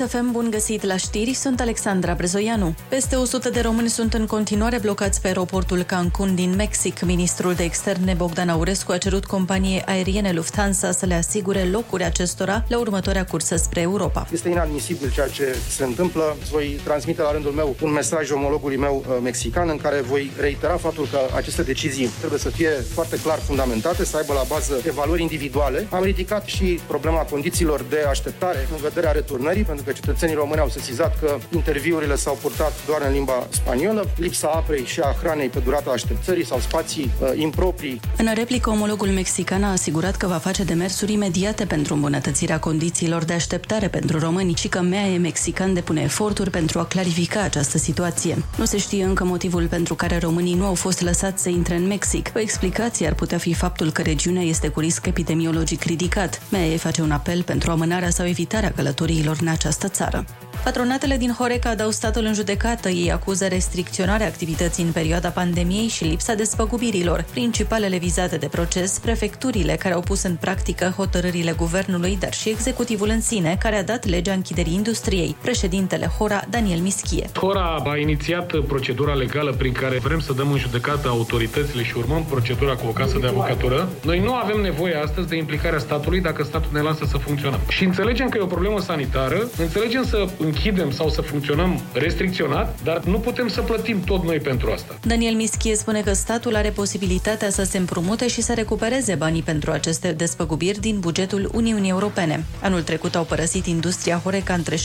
Să 0.01 0.07
fim 0.07 0.31
bun 0.31 0.47
găsit 0.49 0.83
la 0.83 0.97
știri, 0.97 1.33
sunt 1.33 1.59
Alexandra 1.59 2.13
Brezoianu. 2.13 2.75
Peste 2.89 3.15
100 3.15 3.49
de 3.49 3.59
români 3.59 3.89
sunt 3.89 4.13
în 4.13 4.25
continuare 4.25 4.79
blocați 4.79 5.21
pe 5.21 5.27
aeroportul 5.27 5.83
Cancun 5.83 6.35
din 6.35 6.55
Mexic. 6.55 7.01
Ministrul 7.01 7.53
de 7.53 7.63
Externe 7.63 8.13
Bogdan 8.13 8.49
Aurescu 8.49 8.91
a 8.91 8.97
cerut 8.97 9.25
companiei 9.25 9.81
aeriene 9.85 10.31
Lufthansa 10.31 10.91
să 10.91 11.05
le 11.05 11.13
asigure 11.13 11.63
locuri 11.63 12.03
acestora 12.03 12.63
la 12.67 12.79
următoarea 12.79 13.25
cursă 13.25 13.55
spre 13.55 13.81
Europa. 13.81 14.27
Este 14.31 14.49
inadmisibil 14.49 15.11
ceea 15.11 15.27
ce 15.27 15.55
se 15.69 15.83
întâmplă. 15.83 16.35
Voi 16.51 16.79
transmite 16.83 17.21
la 17.21 17.31
rândul 17.31 17.51
meu 17.51 17.75
un 17.81 17.91
mesaj 17.91 18.29
omologului 18.31 18.77
meu 18.77 19.03
uh, 19.07 19.17
mexican 19.23 19.69
în 19.69 19.77
care 19.77 20.01
voi 20.01 20.31
reitera 20.39 20.77
faptul 20.77 21.07
că 21.11 21.19
aceste 21.35 21.63
decizii 21.63 22.09
trebuie 22.19 22.39
să 22.39 22.49
fie 22.49 22.69
foarte 22.69 23.17
clar 23.23 23.39
fundamentate, 23.39 24.05
să 24.05 24.17
aibă 24.17 24.33
la 24.33 24.43
bază 24.47 24.81
evaluări 24.87 25.21
individuale. 25.21 25.87
Am 25.89 26.03
ridicat 26.03 26.45
și 26.45 26.79
problema 26.87 27.19
condițiilor 27.19 27.85
de 27.89 28.05
așteptare 28.09 28.67
în 28.71 28.77
vederea 28.77 29.11
returnării, 29.11 29.63
pentru 29.75 29.85
că 29.85 29.91
cetățenii 30.05 30.35
români 30.35 30.59
au 30.59 30.69
sesizat 30.69 31.19
că 31.19 31.37
interviurile 31.53 32.15
s-au 32.15 32.37
purtat 32.41 32.73
doar 32.85 33.01
în 33.07 33.13
limba 33.13 33.47
spaniolă, 33.49 34.09
lipsa 34.15 34.47
apei 34.47 34.85
și 34.85 34.99
a 34.99 35.15
hranei 35.21 35.47
pe 35.47 35.59
durata 35.59 35.91
așteptării 35.91 36.45
sau 36.45 36.59
spații 36.59 37.11
uh, 37.21 37.31
improprii. 37.35 37.99
În 38.17 38.33
replică, 38.33 38.69
omologul 38.69 39.07
mexican 39.07 39.63
a 39.63 39.71
asigurat 39.71 40.15
că 40.15 40.27
va 40.27 40.37
face 40.37 40.63
demersuri 40.63 41.13
imediate 41.13 41.65
pentru 41.65 41.93
îmbunătățirea 41.93 42.59
condițiilor 42.59 43.23
de 43.23 43.33
așteptare 43.33 43.87
pentru 43.87 44.19
români 44.19 44.55
și 44.55 44.67
că 44.67 44.81
MEAE 44.81 45.17
mexican 45.17 45.73
depune 45.73 46.01
eforturi 46.01 46.49
pentru 46.49 46.79
a 46.79 46.85
clarifica 46.85 47.41
această 47.41 47.77
situație. 47.77 48.43
Nu 48.57 48.65
se 48.65 48.77
știe 48.77 49.03
încă 49.03 49.23
motivul 49.23 49.67
pentru 49.67 49.95
care 49.95 50.17
românii 50.17 50.53
nu 50.53 50.65
au 50.65 50.73
fost 50.73 51.01
lăsați 51.01 51.41
să 51.41 51.49
intre 51.49 51.75
în 51.75 51.87
Mexic. 51.87 52.31
O 52.35 52.39
explicație 52.39 53.07
ar 53.07 53.13
putea 53.13 53.37
fi 53.37 53.53
faptul 53.53 53.91
că 53.91 54.01
regiunea 54.01 54.43
este 54.43 54.67
cu 54.67 54.79
risc 54.79 55.05
epidemiologic 55.05 55.83
ridicat. 55.83 56.41
MEAE 56.49 56.77
face 56.77 57.01
un 57.01 57.11
apel 57.11 57.43
pentru 57.43 57.71
amânarea 57.71 58.09
sau 58.09 58.27
evitarea 58.27 58.71
călătoriilor 58.75 59.37
în 59.41 59.47
această 59.61 59.87
țară. 59.87 60.25
Patronatele 60.63 61.17
din 61.17 61.33
Horeca 61.37 61.75
dau 61.75 61.89
statul 61.89 62.23
în 62.23 62.33
judecată. 62.33 62.89
Ei 62.89 63.11
acuză 63.11 63.47
restricționarea 63.47 64.27
activității 64.27 64.83
în 64.83 64.91
perioada 64.91 65.29
pandemiei 65.29 65.87
și 65.87 66.03
lipsa 66.03 66.33
despăgubirilor. 66.33 67.25
Principalele 67.31 67.97
vizate 67.97 68.37
de 68.37 68.47
proces, 68.47 68.99
prefecturile 68.99 69.75
care 69.75 69.93
au 69.93 70.01
pus 70.01 70.23
în 70.23 70.35
practică 70.35 70.93
hotărârile 70.95 71.51
guvernului, 71.51 72.17
dar 72.19 72.33
și 72.33 72.49
executivul 72.49 73.09
în 73.09 73.21
sine, 73.21 73.57
care 73.59 73.75
a 73.75 73.83
dat 73.83 74.05
legea 74.05 74.33
închiderii 74.33 74.73
industriei. 74.73 75.35
Președintele 75.41 76.05
Hora, 76.17 76.41
Daniel 76.49 76.79
Mischie. 76.79 77.29
Hora 77.33 77.83
a 77.85 77.97
inițiat 77.97 78.55
procedura 78.67 79.13
legală 79.13 79.51
prin 79.51 79.71
care 79.71 79.99
vrem 79.99 80.19
să 80.19 80.33
dăm 80.33 80.51
în 80.51 80.57
judecată 80.57 81.07
autoritățile 81.07 81.83
și 81.83 81.97
urmăm 81.97 82.23
procedura 82.23 82.75
cu 82.75 82.87
o 82.87 82.91
casă 82.91 83.17
de 83.21 83.27
avocatură. 83.27 83.89
Noi 84.03 84.19
nu 84.19 84.33
avem 84.33 84.61
nevoie 84.61 84.95
astăzi 84.95 85.27
de 85.27 85.35
implicarea 85.35 85.79
statului 85.79 86.21
dacă 86.21 86.43
statul 86.43 86.69
ne 86.73 86.81
lasă 86.81 87.05
să 87.09 87.17
funcționăm. 87.17 87.59
Și 87.67 87.83
înțelegem 87.83 88.29
că 88.29 88.37
e 88.37 88.41
o 88.41 88.45
problemă 88.45 88.79
sanitară, 88.79 89.49
înțelegem 89.57 90.03
să 90.03 90.27
închidem 90.51 90.91
sau 90.91 91.09
să 91.09 91.21
funcționăm 91.21 91.81
restricționat, 91.93 92.79
dar 92.83 93.03
nu 93.03 93.19
putem 93.19 93.47
să 93.47 93.61
plătim 93.61 94.03
tot 94.03 94.23
noi 94.23 94.37
pentru 94.37 94.71
asta. 94.71 94.99
Daniel 95.01 95.35
Mischie 95.35 95.75
spune 95.75 96.01
că 96.01 96.13
statul 96.13 96.55
are 96.55 96.69
posibilitatea 96.69 97.49
să 97.49 97.63
se 97.63 97.77
împrumute 97.77 98.27
și 98.27 98.41
să 98.41 98.53
recupereze 98.53 99.15
banii 99.15 99.41
pentru 99.41 99.71
aceste 99.71 100.11
despăgubiri 100.11 100.79
din 100.79 100.99
bugetul 100.99 101.49
Uniunii 101.53 101.89
Europene. 101.89 102.45
Anul 102.61 102.81
trecut 102.81 103.15
au 103.15 103.23
părăsit 103.23 103.65
industria 103.65 104.21
Horeca 104.23 104.53
între 104.53 104.75
70.000 104.75 104.79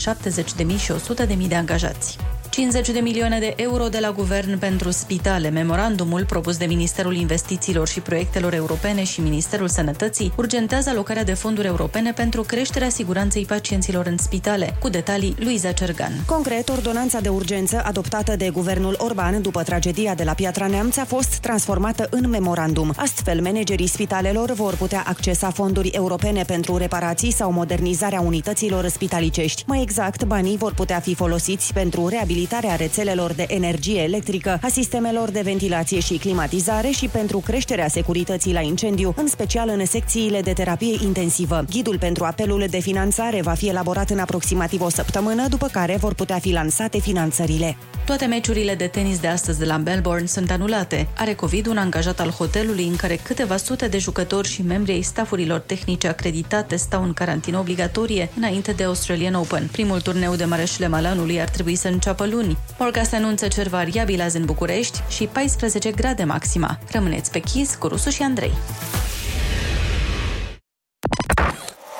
și 0.77 0.91
100.000 0.91 1.47
de 1.47 1.55
angajați. 1.55 2.17
50 2.49 2.89
de 2.89 2.99
milioane 2.99 3.39
de 3.39 3.53
euro 3.55 3.87
de 3.87 3.99
la 3.99 4.11
guvern 4.11 4.59
pentru 4.59 4.91
spitale. 4.91 5.49
Memorandumul 5.49 6.25
propus 6.25 6.57
de 6.57 6.65
Ministerul 6.65 7.15
Investițiilor 7.15 7.87
și 7.87 7.99
Proiectelor 7.99 8.53
Europene 8.53 9.03
și 9.03 9.21
Ministerul 9.21 9.67
Sănătății 9.67 10.33
urgentează 10.37 10.89
alocarea 10.89 11.23
de 11.23 11.33
fonduri 11.33 11.67
europene 11.67 12.11
pentru 12.11 12.41
creșterea 12.41 12.89
siguranței 12.89 13.45
pacienților 13.45 14.05
în 14.05 14.17
spitale. 14.17 14.75
Cu 14.79 14.89
detalii, 14.89 15.35
Luiza 15.39 15.71
Cergan. 15.71 16.11
Concret, 16.25 16.69
ordonanța 16.69 17.19
de 17.19 17.29
urgență 17.29 17.81
adoptată 17.85 18.35
de 18.35 18.49
guvernul 18.49 18.95
Orban 18.97 19.41
după 19.41 19.63
tragedia 19.63 20.15
de 20.15 20.23
la 20.23 20.33
Piatra 20.33 20.67
Neamț 20.67 20.97
a 20.97 21.05
fost 21.05 21.35
transformată 21.35 22.07
în 22.09 22.29
memorandum. 22.29 22.93
Astfel, 22.95 23.41
managerii 23.41 23.87
spitalelor 23.87 24.51
vor 24.51 24.75
putea 24.75 25.03
accesa 25.07 25.49
fonduri 25.49 25.89
europene 25.89 26.43
pentru 26.43 26.77
reparații 26.77 27.31
sau 27.31 27.51
modernizarea 27.51 28.21
unităților 28.21 28.87
spitalicești. 28.87 29.63
Mai 29.67 29.81
exact, 29.81 30.23
banii 30.23 30.57
vor 30.57 30.73
putea 30.73 30.99
fi 30.99 31.15
folosiți 31.15 31.73
pentru 31.73 32.07
reabilitarea 32.07 32.35
reabilitarea 32.37 32.75
rețelelor 32.85 33.33
de 33.33 33.45
energie 33.47 34.01
electrică, 34.01 34.59
a 34.61 34.67
sistemelor 34.67 35.29
de 35.29 35.41
ventilație 35.41 35.99
și 35.99 36.17
climatizare 36.17 36.89
și 36.89 37.07
pentru 37.07 37.37
creșterea 37.37 37.87
securității 37.87 38.53
la 38.53 38.59
incendiu, 38.59 39.13
în 39.15 39.27
special 39.27 39.69
în 39.69 39.85
secțiile 39.85 40.41
de 40.41 40.53
terapie 40.53 40.97
intensivă. 41.03 41.65
Ghidul 41.69 41.97
pentru 41.97 42.23
apelul 42.23 42.65
de 42.69 42.79
finanțare 42.79 43.41
va 43.41 43.53
fi 43.53 43.67
elaborat 43.67 44.09
în 44.09 44.19
aproximativ 44.19 44.81
o 44.81 44.89
săptămână, 44.89 45.47
după 45.47 45.67
care 45.71 45.95
vor 45.99 46.13
putea 46.13 46.39
fi 46.39 46.51
lansate 46.51 46.99
finanțările. 46.99 47.77
Toate 48.07 48.25
meciurile 48.25 48.75
de 48.75 48.87
tenis 48.87 49.19
de 49.19 49.27
astăzi 49.27 49.59
de 49.59 49.65
la 49.65 49.77
Melbourne 49.77 50.25
sunt 50.25 50.51
anulate. 50.51 51.07
Are 51.17 51.33
COVID 51.33 51.65
un 51.65 51.77
angajat 51.77 52.19
al 52.19 52.29
hotelului 52.29 52.87
în 52.87 52.95
care 52.95 53.15
câteva 53.15 53.57
sute 53.57 53.87
de 53.87 53.97
jucători 53.97 54.47
și 54.47 54.61
membri 54.61 54.91
ai 54.91 55.01
stafurilor 55.01 55.59
tehnice 55.59 56.07
acreditate 56.07 56.75
stau 56.75 57.03
în 57.03 57.13
carantină 57.13 57.57
obligatorie 57.59 58.29
înainte 58.37 58.71
de 58.71 58.83
Australian 58.83 59.33
Open. 59.33 59.67
Primul 59.71 60.01
turneu 60.01 60.35
de 60.35 60.45
Mareșle 60.45 60.87
Malanului 60.87 61.41
ar 61.41 61.49
trebui 61.49 61.75
să 61.75 61.87
înceapă 61.87 62.25
luni. 62.25 62.57
Morca 62.79 63.03
se 63.03 63.15
anunță 63.15 63.47
cer 63.47 63.67
variabil 63.67 64.21
azi 64.21 64.37
în 64.37 64.45
București 64.45 65.01
și 65.09 65.25
14 65.25 65.91
grade 65.91 66.23
maxima. 66.23 66.79
Rămâneți 66.91 67.31
pe 67.31 67.39
chis 67.39 67.75
cu 67.75 67.87
Rusu 67.87 68.09
și 68.09 68.21
Andrei. 68.21 68.53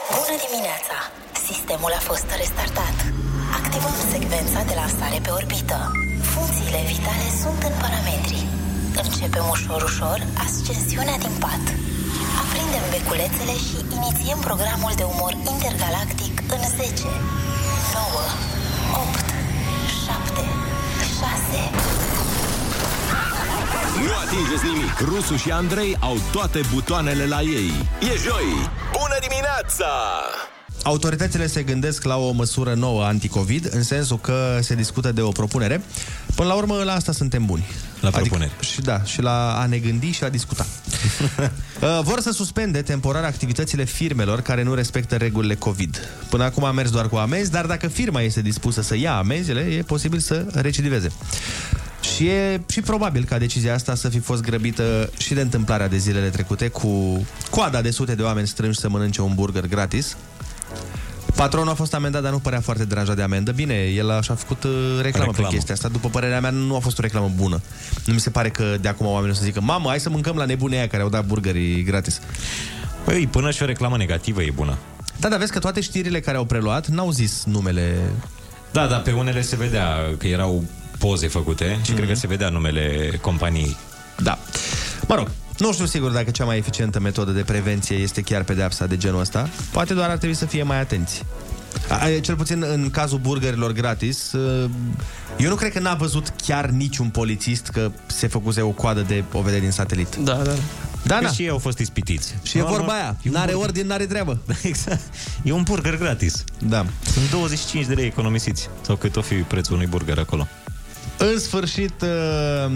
Bună 0.10 0.38
dimineața! 0.50 0.96
Sistemul 1.46 1.92
a 1.96 2.00
fost 2.00 2.26
restartat. 2.38 3.07
Activăm 4.48 4.68
secvența 4.68 4.72
de 4.72 4.80
lansare 4.82 5.20
pe 5.26 5.32
orbită. 5.40 5.78
Funcțiile 6.34 6.82
vitale 6.92 7.28
sunt 7.42 7.62
în 7.70 7.76
parametri. 7.84 8.40
Începem 9.04 9.46
ușor, 9.56 9.82
ușor 9.92 10.18
ascensiunea 10.46 11.18
din 11.24 11.36
pat. 11.44 11.64
Aprindem 12.42 12.86
beculețele 12.96 13.56
și 13.66 13.78
inițiem 13.98 14.40
programul 14.50 14.94
de 15.00 15.06
umor 15.14 15.34
intergalactic 15.54 16.34
în 16.56 16.62
10, 16.78 17.10
9, 17.94 18.24
8, 19.02 19.28
7, 20.06 20.44
6, 21.20 21.62
Nu 24.06 24.12
atingeți 24.24 24.66
nimic. 24.72 24.96
Rusu 25.10 25.36
și 25.44 25.50
Andrei 25.62 25.92
au 26.00 26.16
toate 26.36 26.60
butoanele 26.74 27.26
la 27.36 27.42
ei. 27.60 27.72
E 28.10 28.14
joi. 28.26 28.48
Bună 28.98 29.18
dimineața! 29.26 29.92
Autoritățile 30.84 31.48
se 31.48 31.64
gândesc 31.64 32.04
la 32.04 32.18
o 32.18 32.32
măsură 32.32 32.74
nouă 32.74 33.04
anticovid, 33.04 33.70
în 33.74 33.84
sensul 33.84 34.20
că 34.20 34.60
se 34.62 34.76
discută 34.76 35.12
de 35.12 35.22
o 35.22 35.30
propunere. 35.30 35.82
Până 36.36 36.48
la 36.48 36.56
urmă, 36.56 36.84
la 36.84 36.94
asta 36.94 37.12
suntem 37.12 37.46
buni. 37.46 37.66
La 38.00 38.10
propuneri. 38.10 38.52
Adică, 38.58 38.72
și 38.72 38.82
da, 38.82 39.04
și 39.04 39.22
la 39.22 39.60
a 39.60 39.66
ne 39.66 39.78
gândi 39.78 40.12
și 40.12 40.24
a 40.24 40.30
discuta. 40.30 40.66
Uh, 41.82 42.00
Vor 42.04 42.20
să 42.20 42.32
suspende 42.32 42.82
temporar 42.82 43.24
activitățile 43.24 43.84
firmelor 43.84 44.42
care 44.42 44.64
nu 44.64 44.74
respectă 44.74 45.16
regulile 45.16 45.56
COVID. 45.56 46.10
Până 46.30 46.44
acum 46.44 46.64
a 46.64 46.72
mers 46.72 46.90
doar 46.90 47.10
cu 47.10 47.16
amenzi, 47.16 47.52
dar 47.52 47.66
dacă 47.66 47.88
firma 47.88 48.22
este 48.22 48.42
dispusă 48.42 48.82
să 48.82 48.98
ia 48.98 49.18
amenziile, 49.18 49.60
e 49.60 49.82
posibil 49.82 50.20
să 50.20 50.46
recidiveze. 50.54 51.12
Și 52.16 52.28
e 52.28 52.62
și 52.70 52.82
probabil 52.82 53.24
ca 53.24 53.38
decizia 53.38 53.74
asta 53.74 53.96
să 53.96 54.10
fi 54.10 54.20
fost 54.20 54.42
grăbită 54.42 55.10
și 55.18 55.34
de 55.34 55.42
întâmplarea 55.42 55.88
de 55.88 55.98
zilele 55.98 56.30
trecute 56.30 56.68
cu 56.68 57.26
coada 57.50 57.82
de 57.82 57.92
sute 57.92 58.16
de 58.16 58.22
oameni 58.22 58.48
strânși 58.48 58.80
să 58.80 58.90
mănânce 58.90 59.22
un 59.22 59.32
burger 59.36 59.68
gratis. 59.68 60.18
Patronul 61.36 61.70
a 61.70 61.74
fost 61.74 61.94
amendat, 61.94 62.22
dar 62.22 62.32
nu 62.32 62.40
părea 62.40 62.62
foarte 62.62 62.86
deranjat 62.86 63.16
de 63.16 63.22
amendă. 63.22 63.52
Bine, 63.52 63.74
el 63.74 64.12
așa 64.12 64.34
a 64.34 64.36
făcut 64.36 64.64
uh, 64.64 64.72
reclamă, 65.02 65.02
reclamă 65.02 65.32
pe 65.32 65.56
chestia 65.56 65.74
asta. 65.74 65.88
După 65.88 66.10
părerea 66.10 66.40
mea, 66.40 66.50
nu 66.50 66.76
a 66.76 66.80
fost 66.80 67.00
o 67.00 67.02
reclamă 67.02 67.32
bună. 67.36 67.62
Nu 68.06 68.14
mi 68.14 68.20
se 68.20 68.30
pare 68.30 68.50
că 68.50 68.78
de 68.82 68.88
acum 68.88 69.06
oamenii 69.06 69.32
o 69.32 69.34
să 69.34 69.44
zică 69.44 69.62
Mamă, 69.62 69.88
hai 69.88 70.00
să 70.00 70.10
mâncăm 70.10 70.36
la 70.36 70.46
nebunii 70.46 70.78
aia 70.78 70.88
care 70.88 71.04
au 71.04 71.10
dat 71.10 71.26
burgerii 71.26 71.84
gratis. 71.84 72.20
Păi, 73.04 73.28
până 73.32 73.52
și 73.52 73.64
o 73.64 73.66
reclamă 73.66 73.98
negativă 73.98 74.42
e 74.42 74.52
bună. 74.56 74.78
Da, 75.20 75.28
dar 75.28 75.40
vezi 75.40 75.52
că 75.52 75.60
toate 75.60 75.82
știrile 75.82 76.20
care 76.20 76.38
au 76.38 76.46
preluat 76.46 76.88
n-au 76.88 77.12
zis 77.12 77.44
numele... 77.46 77.96
Da, 78.72 78.88
dar 78.88 79.02
pe 79.02 79.12
unele 79.12 79.42
se 79.42 79.56
vedea 79.56 79.88
că 80.18 80.28
erau 80.28 80.64
poze 80.98 81.28
făcute 81.28 81.80
și 81.84 81.92
mm-hmm. 81.92 81.96
cred 81.96 82.08
că 82.08 82.14
se 82.14 82.28
vedea 82.28 82.50
numele 82.50 83.18
companiei. 83.22 83.78
Da. 84.18 84.38
Mă 85.08 85.16
rog, 85.16 85.32
nu 85.60 85.74
știu 85.74 85.86
sigur 85.86 86.12
dacă 86.12 86.32
cea 86.32 86.46
mai 86.46 86.58
eficientă 86.58 87.00
metodă 87.00 87.32
de 87.32 87.42
prevenție 87.42 87.96
este 87.96 88.22
chiar 88.22 88.44
pedeapsa 88.44 88.86
de 88.86 88.98
genul 88.98 89.20
ăsta. 89.20 89.50
Poate 89.72 89.94
doar 89.94 90.10
ar 90.10 90.18
trebui 90.18 90.36
să 90.36 90.46
fie 90.46 90.64
mai 90.64 90.80
atenți. 90.80 91.24
A, 91.90 92.20
Cel 92.22 92.36
puțin 92.36 92.64
în 92.72 92.90
cazul 92.90 93.18
burgerilor 93.18 93.72
gratis, 93.72 94.32
uh, 94.32 94.70
eu 95.38 95.50
nu 95.50 95.56
cred 95.56 95.72
că 95.72 95.80
n-a 95.80 95.94
văzut 95.96 96.34
chiar 96.46 96.66
niciun 96.70 97.10
polițist 97.10 97.68
că 97.68 97.92
se 98.06 98.28
făcuse 98.28 98.62
o 98.62 98.70
coadă 98.70 99.02
de 99.02 99.24
o 99.32 99.42
vede 99.42 99.60
din 99.60 99.72
satelit. 99.72 100.16
Da, 100.16 100.34
da. 100.34 100.52
Da, 101.04 101.16
Că 101.18 101.24
da. 101.24 101.30
și 101.32 101.42
ei 101.42 101.50
au 101.50 101.58
fost 101.58 101.78
ispitiți. 101.80 102.36
Și 102.44 102.58
e 102.58 102.62
vorba 102.64 102.94
aia, 102.94 103.16
e 103.22 103.30
un 103.30 103.34
n-are 103.34 103.52
burger. 103.52 103.68
ordine, 103.68 103.88
n-are 103.88 104.06
treabă. 104.06 104.40
Exact. 104.62 105.02
E 105.44 105.52
un 105.52 105.64
burger 105.64 105.98
gratis. 105.98 106.44
Da. 106.60 106.86
Sunt 107.14 107.30
25 107.30 107.86
de 107.86 107.94
lei 107.94 108.06
economisiți. 108.06 108.70
Sau 108.82 108.96
cât 108.96 109.16
o 109.16 109.22
fi 109.22 109.36
prețul 109.36 109.74
unui 109.76 109.86
burger 109.88 110.20
acolo. 110.20 110.48
În 111.18 111.40
sfârșit, 111.40 112.02
uh, 112.02 112.72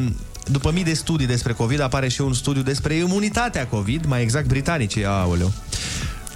după 0.45 0.71
mii 0.71 0.83
de 0.83 0.93
studii 0.93 1.27
despre 1.27 1.53
COVID, 1.53 1.81
apare 1.81 2.07
și 2.07 2.21
un 2.21 2.33
studiu 2.33 2.61
despre 2.61 2.93
imunitatea 2.93 3.67
COVID, 3.67 4.05
mai 4.05 4.21
exact 4.21 4.47
britanicii, 4.47 5.05
aoleu. 5.05 5.51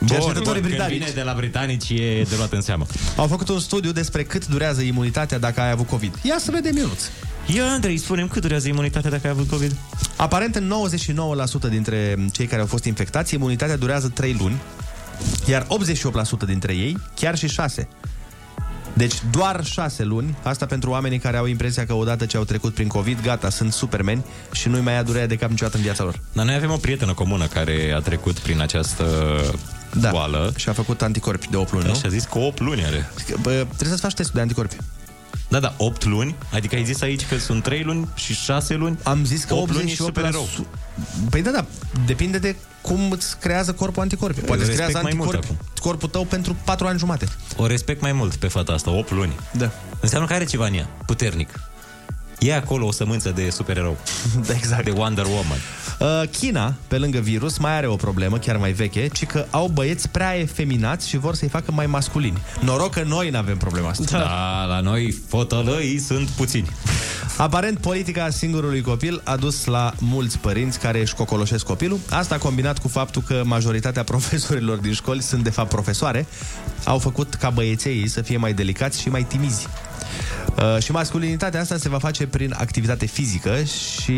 Cercetătorii 0.07 0.61
Când 0.61 0.73
britanici. 0.73 0.97
vine 0.97 1.11
de 1.13 1.21
la 1.21 1.33
britanici 1.33 1.89
e 1.89 2.25
de 2.29 2.35
luat 2.37 2.51
în 2.51 2.61
seamă. 2.61 2.85
Au 3.15 3.27
făcut 3.27 3.49
un 3.49 3.59
studiu 3.59 3.91
despre 3.91 4.23
cât 4.23 4.47
durează 4.47 4.81
imunitatea 4.81 5.39
dacă 5.39 5.61
ai 5.61 5.71
avut 5.71 5.87
COVID. 5.87 6.19
Ia 6.21 6.35
să 6.39 6.51
vedem, 6.51 6.77
Ionuț. 6.77 7.01
Ia, 7.55 7.65
Andrei, 7.65 7.97
spunem 7.97 8.27
cât 8.27 8.41
durează 8.41 8.67
imunitatea 8.67 9.09
dacă 9.09 9.21
ai 9.25 9.31
avut 9.31 9.49
COVID? 9.49 9.75
Aparent, 10.15 10.55
în 10.55 10.73
99% 11.67 11.69
dintre 11.69 12.17
cei 12.31 12.45
care 12.45 12.61
au 12.61 12.67
fost 12.67 12.83
infectați, 12.83 13.33
imunitatea 13.33 13.77
durează 13.77 14.07
3 14.09 14.35
luni, 14.39 14.61
iar 15.47 15.67
88% 16.43 16.45
dintre 16.45 16.73
ei 16.73 16.97
chiar 17.15 17.37
și 17.37 17.47
6. 17.47 17.87
Deci 18.97 19.13
doar 19.31 19.63
6 19.65 20.03
luni, 20.03 20.35
asta 20.43 20.65
pentru 20.65 20.89
oamenii 20.89 21.19
care 21.19 21.37
au 21.37 21.45
impresia 21.45 21.85
că 21.85 21.93
odată 21.93 22.25
ce 22.25 22.37
au 22.37 22.43
trecut 22.43 22.73
prin 22.73 22.87
COVID, 22.87 23.21
gata, 23.21 23.49
sunt 23.49 23.73
supermeni 23.73 24.23
și 24.51 24.67
nu-i 24.67 24.81
mai 24.81 24.93
ia 24.93 25.03
durerea 25.03 25.27
de 25.27 25.35
cap 25.35 25.49
niciodată 25.49 25.77
în 25.77 25.83
viața 25.83 26.03
lor. 26.03 26.19
Dar 26.33 26.45
noi 26.45 26.55
avem 26.55 26.71
o 26.71 26.75
prietenă 26.77 27.13
comună 27.13 27.45
care 27.45 27.93
a 27.95 27.99
trecut 27.99 28.39
prin 28.39 28.61
această 28.61 29.05
Da. 29.99 30.09
boală. 30.09 30.53
Și 30.55 30.69
a 30.69 30.73
făcut 30.73 31.01
anticorpi 31.01 31.47
de 31.49 31.57
8 31.57 31.71
luni, 31.71 31.83
Da, 31.83 31.89
nu? 31.89 31.95
și 31.95 32.05
a 32.05 32.09
zis 32.09 32.23
că 32.23 32.37
8 32.39 32.59
luni 32.59 32.85
are. 32.85 33.09
Bă, 33.41 33.49
trebuie 33.51 33.89
să-ți 33.89 34.01
faci 34.01 34.13
testul 34.13 34.33
de 34.35 34.41
anticorpi. 34.41 34.75
Da, 35.49 35.59
da, 35.59 35.73
8 35.77 36.03
luni? 36.05 36.35
Adică 36.53 36.75
ai 36.75 36.83
zis 36.85 37.01
aici 37.01 37.25
că 37.25 37.37
sunt 37.37 37.63
3 37.63 37.83
luni 37.83 38.07
și 38.15 38.33
6 38.33 38.73
luni? 38.73 38.97
Am 39.03 39.25
zis 39.25 39.43
că 39.43 39.53
8 39.53 39.71
luni 39.71 39.83
88%. 39.89 39.91
e 39.91 39.95
supererou. 39.95 40.47
Păi 41.29 41.41
da, 41.41 41.51
da, 41.51 41.65
depinde 42.05 42.37
de 42.37 42.55
cum 42.85 43.11
îți 43.11 43.37
creează 43.37 43.73
corpul 43.73 44.01
anticorpi. 44.01 44.39
Poate 44.39 44.61
îți 44.61 44.71
Respect 44.71 44.87
creează 44.87 44.99
mai 45.03 45.13
mult 45.15 45.33
anticorpi 45.35 45.63
corpul 45.85 46.09
tău 46.09 46.25
pentru 46.25 46.55
4 46.63 46.87
ani 46.87 46.99
jumate. 46.99 47.25
O 47.57 47.67
respect 47.67 48.01
mai 48.01 48.11
mult 48.11 48.35
pe 48.35 48.47
fata 48.47 48.71
asta, 48.71 48.91
8 48.91 49.11
luni. 49.11 49.35
Da. 49.51 49.71
Înseamnă 49.99 50.27
că 50.27 50.33
are 50.33 50.43
ceva 50.43 50.65
în 50.65 50.73
ea, 50.73 50.89
puternic. 51.05 51.49
E 52.39 52.55
acolo 52.55 52.85
o 52.85 52.91
sămânță 52.91 53.29
de 53.29 53.49
supererou. 53.49 53.97
Da, 54.47 54.53
exact. 54.61 54.83
De 54.83 54.91
Wonder 54.91 55.25
Woman. 55.25 55.59
Uh, 55.99 56.29
China, 56.29 56.73
pe 56.87 56.97
lângă 56.97 57.19
virus, 57.19 57.57
mai 57.57 57.71
are 57.77 57.87
o 57.87 57.95
problemă, 57.95 58.37
chiar 58.37 58.57
mai 58.57 58.71
veche, 58.71 59.07
ci 59.07 59.25
că 59.25 59.45
au 59.49 59.67
băieți 59.67 60.09
prea 60.09 60.37
efeminați 60.37 61.07
și 61.07 61.17
vor 61.17 61.35
să-i 61.35 61.47
facă 61.47 61.71
mai 61.71 61.85
masculini. 61.85 62.37
Noroc 62.59 62.93
că 62.93 63.03
noi 63.07 63.29
nu 63.29 63.37
avem 63.37 63.57
problema 63.57 63.89
asta. 63.89 64.17
Da, 64.17 64.65
la 64.67 64.79
noi 64.79 65.11
fotolăii 65.27 65.99
sunt 65.99 66.29
puțini. 66.29 66.69
Aparent, 67.37 67.77
politica 67.77 68.29
singurului 68.29 68.81
copil 68.81 69.21
a 69.23 69.35
dus 69.35 69.65
la 69.65 69.93
mulți 69.99 70.37
părinți 70.37 70.79
care 70.79 70.99
își 70.99 71.15
cocoloșesc 71.15 71.65
copilul. 71.65 71.99
Asta 72.09 72.37
combinat 72.37 72.79
cu 72.79 72.87
faptul 72.87 73.21
că 73.21 73.41
majoritatea 73.45 74.03
profesorilor 74.13 74.77
din 74.77 74.93
școli 74.93 75.21
sunt 75.21 75.43
de 75.43 75.49
fapt 75.49 75.69
profesoare, 75.69 76.25
au 76.83 76.99
făcut 76.99 77.33
ca 77.33 77.49
băieței 77.49 78.07
să 78.07 78.21
fie 78.21 78.37
mai 78.37 78.53
delicați 78.53 79.01
și 79.01 79.09
mai 79.09 79.23
timizi. 79.23 79.67
Uh, 80.55 80.83
și 80.83 80.91
masculinitatea 80.91 81.61
asta 81.61 81.77
se 81.77 81.89
va 81.89 81.99
face 81.99 82.27
prin 82.27 82.55
activitate 82.57 83.05
fizică 83.05 83.63
și 83.63 84.15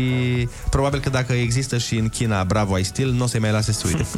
probabil 0.70 1.00
că 1.00 1.10
dacă 1.10 1.32
există 1.32 1.78
și 1.78 1.96
în 1.96 2.08
China 2.08 2.44
Bravo 2.44 2.74
ai 2.74 2.84
stil, 2.84 3.10
nu 3.10 3.24
o 3.24 3.26
să-i 3.26 3.40
mai 3.40 3.50
lase 3.50 3.72
să 3.72 3.82
uite. 3.86 4.06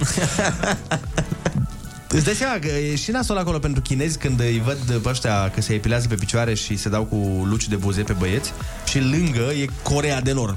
Îți 2.13 2.25
dai 2.25 2.35
seama 2.35 2.59
că 2.59 2.67
e 2.67 2.97
și 2.97 3.11
nasol 3.11 3.37
acolo 3.37 3.59
pentru 3.59 3.83
chinezi 3.83 4.19
când 4.19 4.41
îi 4.41 4.63
văd 4.65 5.01
pe 5.01 5.09
ăștia 5.09 5.51
că 5.55 5.61
se 5.61 5.73
epilează 5.73 6.09
pe 6.09 6.15
picioare 6.15 6.55
și 6.55 6.77
se 6.77 6.89
dau 6.89 7.05
cu 7.05 7.47
luci 7.49 7.69
de 7.69 7.77
buze 7.77 8.03
pe 8.03 8.13
băieți 8.13 8.53
și 8.89 8.99
lângă 8.99 9.53
e 9.61 9.65
Corea 9.83 10.21
de 10.21 10.33
Nord. 10.33 10.57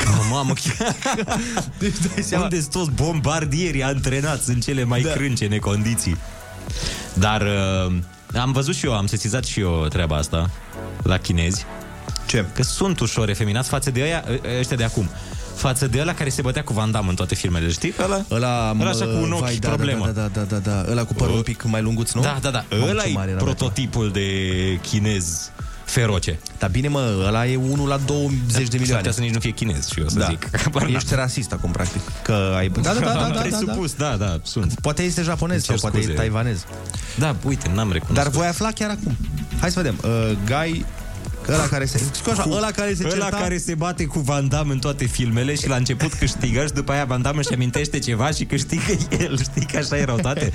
Oh, 0.00 0.26
mamă, 0.30 0.52
chiar. 0.62 0.96
Unde 2.42 2.60
sunt 2.60 2.70
toți 2.70 2.90
bombardierii 2.90 3.82
antrenați 3.82 4.50
în 4.50 4.60
cele 4.60 4.84
mai 4.84 5.00
da. 5.00 5.10
crâncene 5.10 5.58
condiții. 5.58 6.16
Dar 7.14 7.40
uh, 7.40 7.92
am 8.34 8.52
văzut 8.52 8.74
și 8.74 8.86
eu, 8.86 8.96
am 8.96 9.06
sesizat 9.06 9.44
și 9.44 9.60
eu 9.60 9.86
treaba 9.88 10.16
asta 10.16 10.50
la 11.02 11.18
chinezi. 11.18 11.66
Ce? 12.26 12.44
Că 12.54 12.62
sunt 12.62 13.00
ușor 13.00 13.28
efeminați 13.28 13.68
față 13.68 13.90
de 13.90 14.02
ăia, 14.02 14.24
ăștia 14.58 14.76
de 14.76 14.84
acum. 14.84 15.10
Față 15.54 15.86
de 15.86 16.00
ăla 16.00 16.14
care 16.14 16.28
se 16.28 16.42
bătea 16.42 16.64
cu 16.64 16.72
Van 16.72 16.90
Damme 16.90 17.08
în 17.08 17.14
toate 17.14 17.34
filmele, 17.34 17.70
știi? 17.70 17.94
Ăla, 18.04 18.24
ăla, 18.30 18.76
ăla 18.80 18.90
așa 18.90 19.04
cu 19.04 19.16
un 19.22 19.32
ochi 19.32 19.40
vai, 19.40 19.56
da, 19.56 19.68
problemă. 19.68 20.06
Da, 20.06 20.12
da, 20.12 20.28
da, 20.28 20.42
da, 20.42 20.58
da, 20.58 20.90
ăla 20.90 21.04
cu 21.04 21.14
părul 21.14 21.36
un 21.36 21.42
pic 21.42 21.62
mai 21.62 21.82
lunguț, 21.82 22.12
nu? 22.12 22.20
Da, 22.20 22.38
da, 22.40 22.50
da. 22.50 22.64
Mamă, 22.70 22.90
Ăla 22.90 23.02
ce 23.02 23.10
mare 23.12 23.28
e 23.30 23.32
era 23.32 23.42
prototipul 23.42 24.10
de 24.10 24.28
chinez 24.82 25.50
feroce. 25.90 26.38
Dar 26.58 26.70
bine, 26.70 26.88
mă, 26.88 27.24
ăla 27.26 27.46
e 27.46 27.56
unul 27.56 27.88
la 27.88 27.96
20 27.96 28.68
de 28.68 28.78
milioane. 28.78 28.86
S-ar 28.86 28.96
putea 28.96 29.12
să 29.12 29.20
nici 29.20 29.32
nu 29.32 29.40
fie 29.40 29.50
chinez 29.50 29.88
și 29.88 30.00
eu 30.00 30.08
să 30.08 30.18
da. 30.18 30.26
zic. 30.28 30.50
Ești 30.96 31.14
rasist 31.14 31.52
acum, 31.52 31.70
practic. 31.70 32.00
Că 32.22 32.54
ai... 32.56 32.68
Da, 32.68 32.80
da, 32.80 32.92
da, 32.92 33.00
da, 33.00 33.24
Am 33.24 33.32
da, 33.32 33.40
presupus, 33.40 33.94
da, 33.94 34.16
da, 34.16 34.40
sunt. 34.42 34.80
Poate 34.80 35.02
este 35.02 35.22
japonez 35.22 35.64
sau 35.64 35.74
Îmi 35.74 35.80
cer 35.82 35.90
poate 35.90 36.04
scuze. 36.04 36.12
e 36.12 36.16
taiwanez. 36.16 36.64
Da, 37.18 37.36
uite, 37.44 37.70
n-am 37.74 37.92
recunoscut. 37.92 38.14
Dar 38.14 38.28
voi 38.28 38.46
afla 38.46 38.70
chiar 38.70 38.90
acum. 38.90 39.16
Hai 39.60 39.70
să 39.70 39.80
vedem. 39.80 39.98
Uh, 40.04 40.36
Guy 40.46 40.84
Ăla 41.48 41.66
care 41.66 41.84
se... 41.84 42.00
Scu 42.12 42.30
așa, 42.30 42.46
ăla 42.50 42.70
care 42.70 42.94
se 42.94 43.04
ăla 43.04 43.12
certa... 43.12 43.36
care 43.36 43.58
se 43.58 43.74
bate 43.74 44.04
cu 44.04 44.18
Van 44.18 44.48
Damme 44.48 44.72
în 44.72 44.78
toate 44.78 45.04
filmele 45.04 45.54
și 45.54 45.68
la 45.68 45.76
început 45.76 46.12
câștigă 46.12 46.64
și 46.66 46.72
după 46.72 46.92
aia 46.92 47.04
Van 47.04 47.22
Damme 47.22 47.38
își 47.38 47.52
amintește 47.52 47.98
ceva 47.98 48.30
și 48.30 48.44
câștigă 48.44 48.92
el. 49.18 49.38
Știi 49.38 49.66
că 49.66 49.76
așa 49.76 49.96
erau 49.96 50.16
toate? 50.26 50.52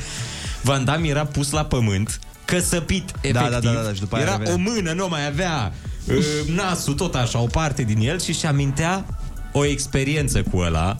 Van 0.61 0.85
Damme 0.85 1.07
era 1.07 1.25
pus 1.25 1.51
la 1.51 1.65
pământ, 1.65 2.19
căsăpit, 2.53 3.09
efectiv. 3.21 3.33
da, 3.33 3.49
da, 3.49 3.59
da, 3.59 3.81
da, 3.81 3.93
și 3.93 3.99
după 3.99 4.15
aia 4.15 4.23
era 4.25 4.37
revenea. 4.37 4.53
o 4.53 4.57
mână, 4.57 4.91
nu 4.91 5.07
mai 5.07 5.27
avea 5.27 5.73
uh, 6.05 6.15
nasul, 6.55 6.93
tot 6.93 7.15
așa, 7.15 7.39
o 7.39 7.45
parte 7.45 7.83
din 7.83 7.97
el 7.99 8.19
și 8.19 8.29
își 8.29 8.45
amintea 8.45 9.05
o 9.51 9.65
experiență 9.65 10.41
cu 10.51 10.57
ăla 10.57 10.97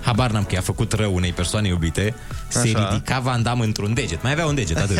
Habar 0.00 0.30
n-am 0.30 0.44
că 0.44 0.54
i-a 0.54 0.60
făcut 0.60 0.92
rău 0.92 1.14
unei 1.14 1.32
persoane 1.32 1.68
iubite 1.68 2.14
Se 2.48 2.58
Așa. 2.58 2.88
ridica 2.90 3.18
Van 3.18 3.42
Damme 3.42 3.64
într-un 3.64 3.94
deget 3.94 4.22
Mai 4.22 4.32
avea 4.32 4.46
un 4.46 4.54
deget, 4.54 4.76
atât 4.76 4.98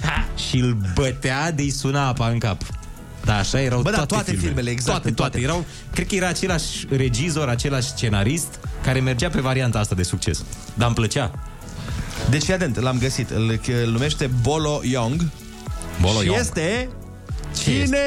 Și 0.48 0.56
îl 0.56 0.76
bătea 0.94 1.52
de-i 1.52 1.70
suna 1.70 2.06
apa 2.06 2.28
în 2.28 2.38
cap 2.38 2.62
da, 3.24 3.36
așa 3.36 3.60
erau 3.60 3.82
Bă, 3.82 3.90
da, 3.90 3.96
toate, 3.96 4.12
toate 4.12 4.24
filmele. 4.30 4.46
filmele, 4.46 4.70
exact, 4.70 4.90
toate, 4.90 5.08
în 5.08 5.14
toate. 5.14 5.30
toate. 5.38 5.46
Erau, 5.52 5.64
cred 5.92 6.06
că 6.06 6.14
era 6.14 6.28
același 6.28 6.86
regizor, 6.90 7.48
același 7.48 7.88
scenarist 7.88 8.58
care 8.82 9.00
mergea 9.00 9.28
pe 9.28 9.40
varianta 9.40 9.78
asta 9.78 9.94
de 9.94 10.02
succes. 10.02 10.44
Dar 10.74 10.86
îmi 10.86 10.96
plăcea. 10.96 11.51
Deci, 12.30 12.42
fii 12.42 12.54
atent, 12.54 12.80
l-am 12.80 12.98
găsit. 12.98 13.30
Îl, 13.30 13.60
îl 13.84 13.90
numește 13.90 14.30
Bolo 14.42 14.80
Young. 14.82 15.26
Bolo 16.00 16.20
și 16.20 16.26
Young. 16.26 16.38
este... 16.40 16.88
Ce 17.56 17.84
Cine? 17.84 17.98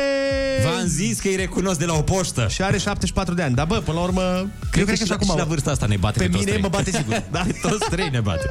V-am 0.63 0.85
zis 0.87 1.19
că 1.19 1.27
îi 1.27 1.35
recunosc 1.35 1.79
de 1.79 1.85
la 1.85 1.93
o 1.93 2.01
poștă. 2.01 2.47
Și 2.49 2.61
are 2.61 2.77
74 2.77 3.33
de 3.33 3.41
ani. 3.41 3.55
Dar 3.55 3.65
bă, 3.65 3.75
până 3.75 3.97
la 3.97 4.03
urmă... 4.03 4.21
eu 4.21 4.49
Cred, 4.71 4.85
că, 4.85 4.93
și 4.93 5.03
și, 5.03 5.09
la, 5.09 5.15
acum 5.15 5.27
și 5.27 5.37
la 5.37 5.43
vârsta 5.43 5.71
asta 5.71 5.85
ne 5.85 5.97
bate 5.97 6.17
Pe 6.17 6.23
pe, 6.23 6.29
toți 6.29 6.39
mine 6.39 6.51
trei. 6.51 6.61
mă 6.61 6.69
bate 6.69 6.91
sigur. 6.91 7.23
da, 7.31 7.39
pe 7.39 7.55
toți 7.61 7.89
trei 7.89 8.09
ne 8.09 8.19
bate. 8.19 8.49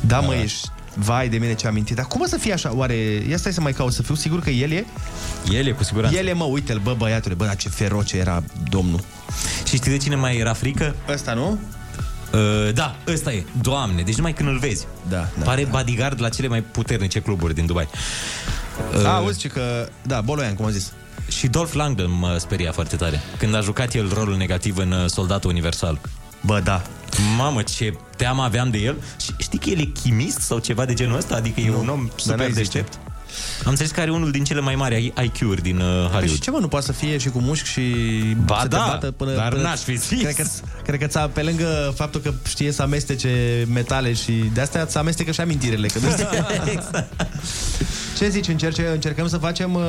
Da, 0.00 0.20
mă, 0.20 0.34
ești... 0.34 0.68
Vai 0.94 1.28
de 1.28 1.36
mine 1.38 1.54
ce 1.54 1.66
amintit. 1.66 1.96
Dar 1.96 2.04
cum 2.06 2.20
o 2.20 2.26
să 2.26 2.36
fie 2.36 2.52
așa? 2.52 2.74
Oare... 2.74 2.94
Ia 3.28 3.36
stai 3.36 3.52
să 3.52 3.60
mai 3.60 3.72
caut, 3.72 3.92
să 3.92 4.02
fiu 4.02 4.14
sigur 4.14 4.40
că 4.40 4.50
el 4.50 4.70
e? 4.70 4.86
El 5.50 5.66
e 5.66 5.70
cu 5.70 5.84
siguranță. 5.84 6.16
El 6.18 6.26
e, 6.26 6.32
mă, 6.32 6.44
uite-l, 6.44 6.78
bă, 6.78 6.94
băiatule, 6.98 7.34
bă, 7.34 7.44
dar 7.44 7.56
ce 7.56 7.68
feroce 7.68 8.16
era 8.16 8.42
domnul. 8.68 9.00
Și 9.68 9.76
știi 9.76 9.90
de 9.90 9.96
cine 9.96 10.14
mai 10.14 10.36
era 10.36 10.52
frică? 10.52 10.94
Ăsta, 11.08 11.32
nu? 11.34 11.58
Uh, 12.32 12.72
da, 12.74 12.96
ăsta 13.06 13.32
e. 13.32 13.44
Doamne, 13.62 14.02
deci 14.02 14.16
numai 14.16 14.32
când 14.32 14.48
îl 14.48 14.58
vezi. 14.58 14.86
Da, 15.08 15.28
da, 15.38 15.44
Pare 15.44 15.64
da. 15.64 15.70
bodyguard 15.70 16.20
la 16.20 16.28
cele 16.28 16.48
mai 16.48 16.60
puternice 16.62 17.20
cluburi 17.20 17.54
din 17.54 17.66
Dubai. 17.66 17.88
Uh, 18.98 19.04
Auzi, 19.06 19.40
și 19.40 19.48
că... 19.48 19.88
Da, 20.02 20.20
Bolo 20.20 20.42
Young, 20.42 20.56
cum 20.56 20.64
am 20.64 20.70
zis. 20.70 20.92
Și 21.28 21.46
Dolph 21.46 21.72
Lundgren 21.74 22.18
mă 22.18 22.36
speria 22.38 22.72
foarte 22.72 22.96
tare. 22.96 23.20
Când 23.38 23.54
a 23.54 23.60
jucat 23.60 23.94
el 23.94 24.10
rolul 24.14 24.36
negativ 24.36 24.76
în 24.76 24.92
uh, 24.92 25.06
Soldatul 25.06 25.50
Universal. 25.50 26.00
Bă, 26.40 26.60
da. 26.64 26.82
Mamă, 27.36 27.62
ce 27.62 27.94
teamă 28.16 28.42
aveam 28.42 28.70
de 28.70 28.78
el. 28.78 28.96
Și 29.20 29.30
știi 29.38 29.58
că 29.58 29.70
el 29.70 29.78
e 29.78 29.84
chimist 29.84 30.40
sau 30.40 30.58
ceva 30.58 30.84
de 30.84 30.94
genul 30.94 31.16
ăsta? 31.16 31.34
Adică 31.34 31.60
e 31.60 31.70
un 31.70 31.88
om 31.88 32.00
n-ai 32.00 32.12
super 32.16 32.46
zis 32.46 32.54
deștept. 32.56 32.98
Am 33.64 33.70
înțeles 33.70 33.90
că 33.90 34.00
are 34.00 34.10
unul 34.10 34.30
din 34.30 34.44
cele 34.44 34.60
mai 34.60 34.74
mari 34.74 35.12
IQ-uri 35.24 35.62
din 35.62 35.76
uh, 35.76 35.82
Păi 35.82 36.08
Hollywood. 36.10 36.28
și 36.28 36.40
ce 36.40 36.50
mă, 36.50 36.58
nu 36.58 36.68
poate 36.68 36.86
să 36.86 36.92
fie 36.92 37.18
și 37.18 37.28
cu 37.28 37.38
mușchi 37.38 37.68
și 37.68 37.80
Ba 38.44 38.58
să 38.62 38.68
da, 38.68 38.76
te 38.76 38.90
bată 38.90 39.10
până, 39.10 39.34
dar 39.34 39.48
până... 39.48 39.62
n-aș 39.62 39.80
fi 39.80 39.96
zis. 39.96 40.20
Cred 40.20 40.34
că, 40.34 40.44
cred 40.84 40.98
că 41.00 41.06
ți-a, 41.06 41.28
pe 41.28 41.42
lângă 41.42 41.92
faptul 41.96 42.20
că 42.20 42.32
știe 42.48 42.72
să 42.72 42.82
amestece 42.82 43.64
metale 43.72 44.12
și 44.12 44.32
de 44.52 44.60
astea 44.60 44.84
ți 44.84 44.98
amestecă 44.98 45.30
și 45.30 45.40
amintirile. 45.40 45.86
Că 45.86 45.98
exact. 46.76 47.26
Ce 48.16 48.28
zici, 48.28 48.48
încerce, 48.48 48.86
încercăm 48.86 49.26
să 49.28 49.36
facem... 49.38 49.74
Uh... 49.74 49.82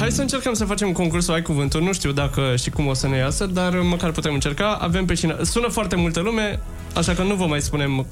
Hai 0.00 0.10
să 0.10 0.20
încercăm 0.20 0.52
să 0.54 0.64
facem 0.64 0.92
concursul 0.92 1.34
Ai 1.34 1.42
Cuvântul. 1.42 1.82
Nu 1.82 1.92
știu 1.92 2.12
dacă 2.12 2.54
și 2.56 2.70
cum 2.70 2.86
o 2.86 2.94
să 2.94 3.08
ne 3.08 3.16
iasă, 3.16 3.46
dar 3.46 3.78
măcar 3.78 4.10
putem 4.10 4.34
încerca. 4.34 4.72
Avem 4.80 5.04
pe 5.04 5.14
cine... 5.14 5.36
Sună 5.42 5.68
foarte 5.68 5.96
multă 5.96 6.20
lume, 6.20 6.60
așa 6.94 7.12
că 7.12 7.22
nu 7.22 7.34
vă 7.34 7.46
mai 7.46 7.60
spunem 7.60 8.06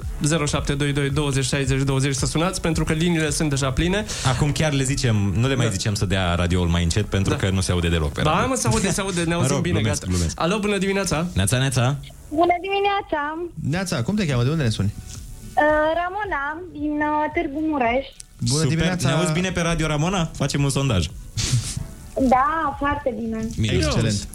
0722 0.47 1.11
20 1.11 1.45
60 1.45 1.83
20 1.83 2.15
să 2.15 2.27
sunați, 2.27 2.61
pentru 2.61 2.85
că 2.85 2.93
liniile 2.93 3.31
sunt 3.31 3.49
deja 3.51 3.71
pline. 3.71 4.05
Acum 4.27 4.53
chiar 4.53 4.73
le 4.73 4.83
zicem, 4.83 5.17
nu 5.37 5.49
le 5.49 5.55
mai 5.55 5.67
Da. 5.67 5.73
zicem 5.73 5.95
să 5.95 6.07
dea 6.07 6.35
radioul 6.35 6.69
mai 6.69 6.83
încet, 6.83 7.05
pentru 7.07 7.33
Da. 7.33 7.39
că 7.39 7.51
nu 7.51 7.61
se 7.61 7.73
aude 7.73 7.89
deloc 7.89 8.13
pe 8.13 8.23
Da, 8.23 8.31
radio. 8.31 8.49
mă, 8.49 8.55
se 8.55 8.69
aude, 8.69 8.91
se 8.91 9.01
aude, 9.01 9.23
ne 9.23 9.25
Mă 9.35 9.41
auzim 9.41 9.55
rog, 9.55 9.63
bine, 9.63 9.79
glumesc, 9.81 10.01
gata. 10.01 10.13
glumesc. 10.13 10.41
Alo, 10.41 10.59
bună 10.59 10.79
dimineața! 10.79 11.27
Neața, 11.35 11.59
neața. 11.59 11.97
Bună 12.29 12.55
dimineața! 12.61 13.49
Neața, 13.71 14.03
cum 14.03 14.15
te 14.15 14.27
cheamă? 14.27 14.43
De 14.43 14.51
unde 14.51 14.63
ne 14.63 14.69
suni? 14.69 14.95
Uh, 14.97 15.63
Ramona, 16.01 16.43
din 16.73 16.91
uh, 16.91 17.31
Târgu 17.35 17.61
Mureș. 17.71 18.07
Bună 18.39 18.53
Super. 18.63 18.69
dimineața. 18.69 19.09
Ne 19.09 19.15
auzi 19.15 19.33
bine 19.33 19.51
pe 19.53 19.61
radio, 19.61 19.87
Ramona? 19.87 20.31
Facem 20.37 20.63
un 20.65 20.71
sondaj. 20.71 21.07
Da, 22.29 22.77
foarte 22.79 23.15
bine. 23.21 23.49
Bine. 23.59 23.73
Excelent. 23.73 24.29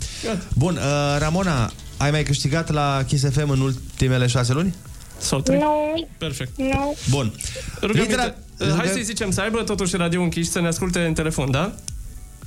Bun, 0.53 0.75
uh, 0.75 0.81
Ramona, 1.19 1.71
ai 1.97 2.11
mai 2.11 2.23
câștigat 2.23 2.69
la 2.69 3.03
Kiss 3.07 3.25
FM 3.31 3.49
în 3.49 3.59
ultimele 3.61 4.27
șase 4.27 4.53
luni? 4.53 4.75
Sau 5.17 5.43
Nu, 5.47 6.07
Perfect. 6.17 6.57
nu. 6.57 6.95
Bun. 7.09 7.33
Rugăminte. 7.81 8.15
Litera- 8.15 8.35
Uh, 8.59 8.73
Hai 8.77 8.87
să-i 8.87 9.03
zicem 9.03 9.31
să 9.31 9.41
aibă 9.41 9.61
totuși 9.63 9.95
radio 9.95 10.21
închis, 10.21 10.51
să 10.51 10.61
ne 10.61 10.67
asculte 10.67 10.99
în 11.05 11.13
telefon, 11.13 11.51
da? 11.51 11.59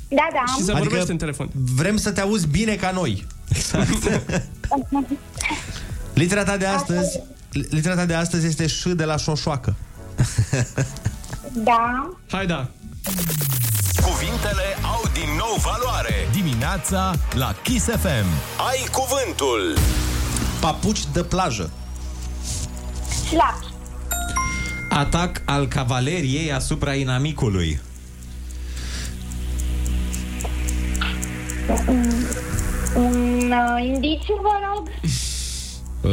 Da, 0.09 0.29
da. 0.33 0.53
Și 0.59 0.63
să 0.65 0.73
vorbește 0.79 1.11
în 1.13 1.19
telefon. 1.19 1.51
vrem 1.53 1.97
să 1.97 2.11
te 2.11 2.21
auzi 2.21 2.47
bine 2.47 2.75
ca 2.75 2.91
noi. 2.91 3.27
Litera 6.15 6.45
ta 6.45 6.57
de 6.57 6.67
astăzi 6.67 7.21
litera 7.51 7.95
ta 7.95 8.05
de 8.07 8.15
astăzi 8.15 8.47
este 8.47 8.67
ș 8.67 8.87
de 8.95 9.05
la 9.05 9.17
șoșoacă. 9.17 9.75
Da. 11.55 12.11
Hai 12.31 12.47
da. 12.47 12.67
Cuvintele 14.03 14.77
au 14.83 15.03
din 15.13 15.37
nou 15.39 15.57
valoare. 15.63 16.29
Dimineața 16.33 17.15
la 17.35 17.55
Kiss 17.63 17.85
FM. 17.85 18.27
Ai 18.69 18.89
cuvântul. 18.93 19.79
Papuci 20.61 21.05
de 21.13 21.23
plajă. 21.23 21.71
Slapi. 23.29 23.67
Atac 24.89 25.43
al 25.45 25.67
cavaleriei 25.69 26.53
asupra 26.53 26.95
inamicului. 26.95 27.81
Un 32.95 33.53
uh, 33.53 33.85
indiciu, 33.87 34.41
vă 34.43 34.53
rog? 34.75 34.89
Uh, 36.05 36.11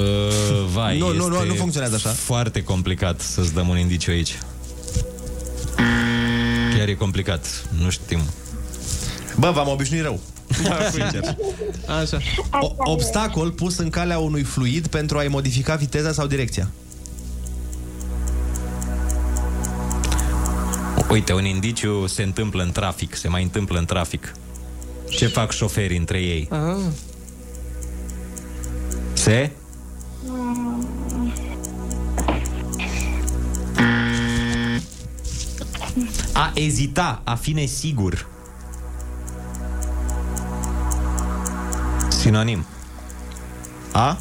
vai, 0.73 0.97
Nu, 0.97 1.13
nu, 1.13 1.27
nu, 1.27 1.35
este 1.35 1.47
nu 1.47 1.53
funcționează 1.53 1.95
așa. 1.95 2.09
Foarte 2.09 2.63
complicat 2.63 3.19
să-ți 3.21 3.53
dăm 3.53 3.67
un 3.67 3.77
indiciu 3.77 4.11
aici. 4.11 4.37
Chiar 6.81 6.89
e 6.89 6.95
complicat, 6.95 7.69
nu 7.81 7.89
știm. 7.89 8.19
Bă, 9.37 9.51
v-am 9.51 9.67
obișnuit 9.67 10.01
rău. 10.01 10.19
Sincer. 10.93 11.35
Așa. 12.01 12.17
O, 12.51 12.73
obstacol 12.77 13.51
pus 13.51 13.77
în 13.77 13.89
calea 13.89 14.19
unui 14.19 14.43
fluid 14.43 14.87
pentru 14.87 15.17
a-i 15.17 15.27
modifica 15.27 15.75
viteza 15.75 16.11
sau 16.11 16.27
direcția. 16.27 16.71
Uite, 21.09 21.33
un 21.33 21.45
indiciu 21.45 22.07
se 22.07 22.23
întâmplă 22.23 22.63
în 22.63 22.71
trafic, 22.71 23.15
se 23.15 23.27
mai 23.27 23.43
întâmplă 23.43 23.79
în 23.79 23.85
trafic. 23.85 24.33
Ce 25.09 25.27
fac 25.27 25.51
șoferii 25.51 25.97
între 25.97 26.19
ei? 26.19 26.47
Ah. 26.51 26.91
Se? 29.13 29.51
A 36.33 36.51
ezita, 36.55 37.21
a 37.23 37.35
fi 37.35 37.51
nesigur. 37.53 38.27
Sinonim. 42.09 42.65
A? 43.91 44.17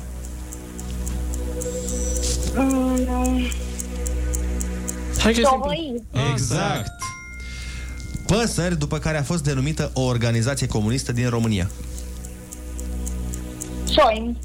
Mm, 2.54 3.46
Hai 5.18 5.32
că 5.32 5.40
Șovăi. 5.40 6.02
Exact. 6.32 6.90
Păsări 8.26 8.78
după 8.78 8.98
care 8.98 9.18
a 9.18 9.22
fost 9.22 9.44
denumită 9.44 9.90
o 9.94 10.00
organizație 10.00 10.66
comunistă 10.66 11.12
din 11.12 11.28
România. 11.28 11.70
Șoimi. 13.90 14.38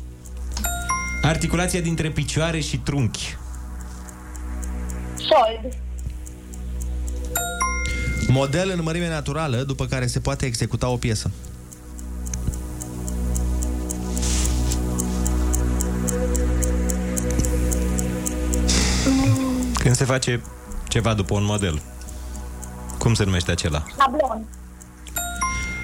Articulația 1.22 1.82
dintre 1.82 2.10
picioare 2.12 2.60
și 2.60 2.78
trunchi. 2.78 3.36
Șold. 5.18 5.74
Model 8.28 8.70
în 8.70 8.80
mărime 8.84 9.10
naturală 9.10 9.58
după 9.58 9.86
care 9.86 10.08
se 10.08 10.20
poate 10.20 10.46
executa 10.46 10.88
o 10.88 10.98
piesă. 10.98 11.32
Când 19.74 19.96
se 19.96 20.06
face 20.06 20.42
ceva 20.88 21.14
după 21.14 21.34
un 21.34 21.44
model. 21.44 21.82
Cum 22.98 23.14
se 23.14 23.24
numește 23.24 23.52
acela? 23.52 23.84
Tablon. 23.98 24.46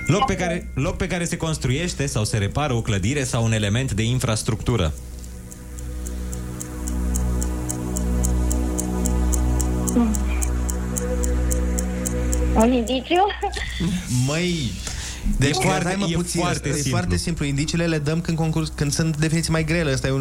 Loc 0.08 0.25
pe, 0.25 0.36
care, 0.36 0.71
loc 0.75 0.97
pe 0.97 1.08
care 1.08 1.25
se 1.25 1.38
construiește 1.38 2.06
sau 2.06 2.23
se 2.23 2.38
repară 2.38 2.73
o 2.73 2.82
clădire 2.82 3.23
sau 3.23 3.43
un 3.43 3.51
element 3.51 3.91
de 3.91 4.04
infrastructură. 4.04 4.93
Un 12.62 12.71
indiciu? 12.74 13.26
Măi, 14.28 14.71
deci 15.38 15.50
E 15.50 15.54
foarte- 15.54 15.82
foarte, 15.82 15.95
mă 16.00 16.06
e 16.10 16.13
puțin, 16.15 16.39
foarte 16.41 16.69
e 16.69 16.74
simplu. 16.74 16.91
foarte 16.91 17.17
simplu. 17.17 17.45
Indiciile 17.45 17.86
le 17.86 17.97
dăm 17.97 18.21
când, 18.21 18.38
concurs, 18.38 18.71
când 18.76 18.91
sunt 18.91 19.17
definiții 19.17 19.52
mai 19.52 19.63
grele. 19.63 19.91
Asta 19.91 20.08
e 20.08 20.12
o 20.12 20.19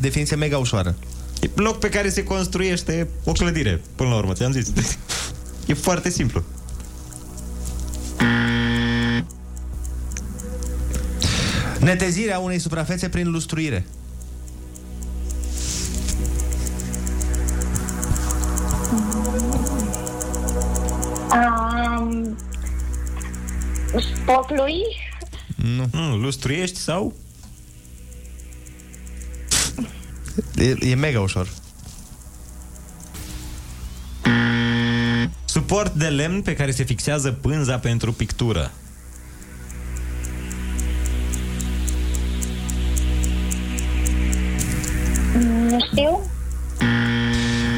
definiție 0.00 0.36
mega 0.36 0.58
ușoară. 0.58 0.94
E 1.40 1.48
loc 1.54 1.78
pe 1.78 1.88
care 1.88 2.08
se 2.08 2.22
construiește 2.24 3.08
o 3.24 3.32
clădire, 3.32 3.80
până 3.96 4.08
la 4.08 4.16
urmă, 4.16 4.32
ți-am 4.32 4.52
zis. 4.52 4.68
E 5.66 5.74
foarte 5.74 6.10
simplu. 6.10 6.42
Netezirea 11.80 12.38
unei 12.38 12.58
suprafețe 12.58 13.08
prin 13.08 13.30
lustruire. 13.30 13.86
Um, 21.32 21.65
spotului? 24.00 24.72
Nu. 25.56 25.88
Mm, 25.92 26.20
lustruiești 26.20 26.78
sau? 26.78 27.14
E, 30.56 30.90
e 30.90 30.94
mega 30.94 31.20
ușor. 31.20 31.48
Suport 35.44 35.92
de 35.92 36.06
lemn 36.06 36.42
pe 36.42 36.54
care 36.54 36.70
se 36.70 36.84
fixează 36.84 37.32
pânza 37.32 37.78
pentru 37.78 38.12
pictură. 38.12 38.72
Nu 45.70 45.78
știu. 45.90 46.30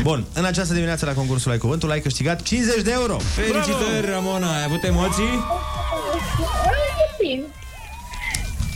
Bun, 0.02 0.26
în 0.32 0.44
această 0.44 0.72
dimineață 0.72 1.04
la 1.06 1.12
concursul 1.12 1.50
Ai 1.50 1.58
Cuvântul 1.58 1.90
ai 1.90 2.00
câștigat 2.00 2.42
50 2.42 2.82
de 2.82 2.90
euro. 2.92 3.16
Felicitări, 3.16 4.10
Ramona! 4.10 4.56
Ai 4.56 4.64
avut 4.64 4.82
emoții? 4.82 5.44
Puțin. 7.16 7.42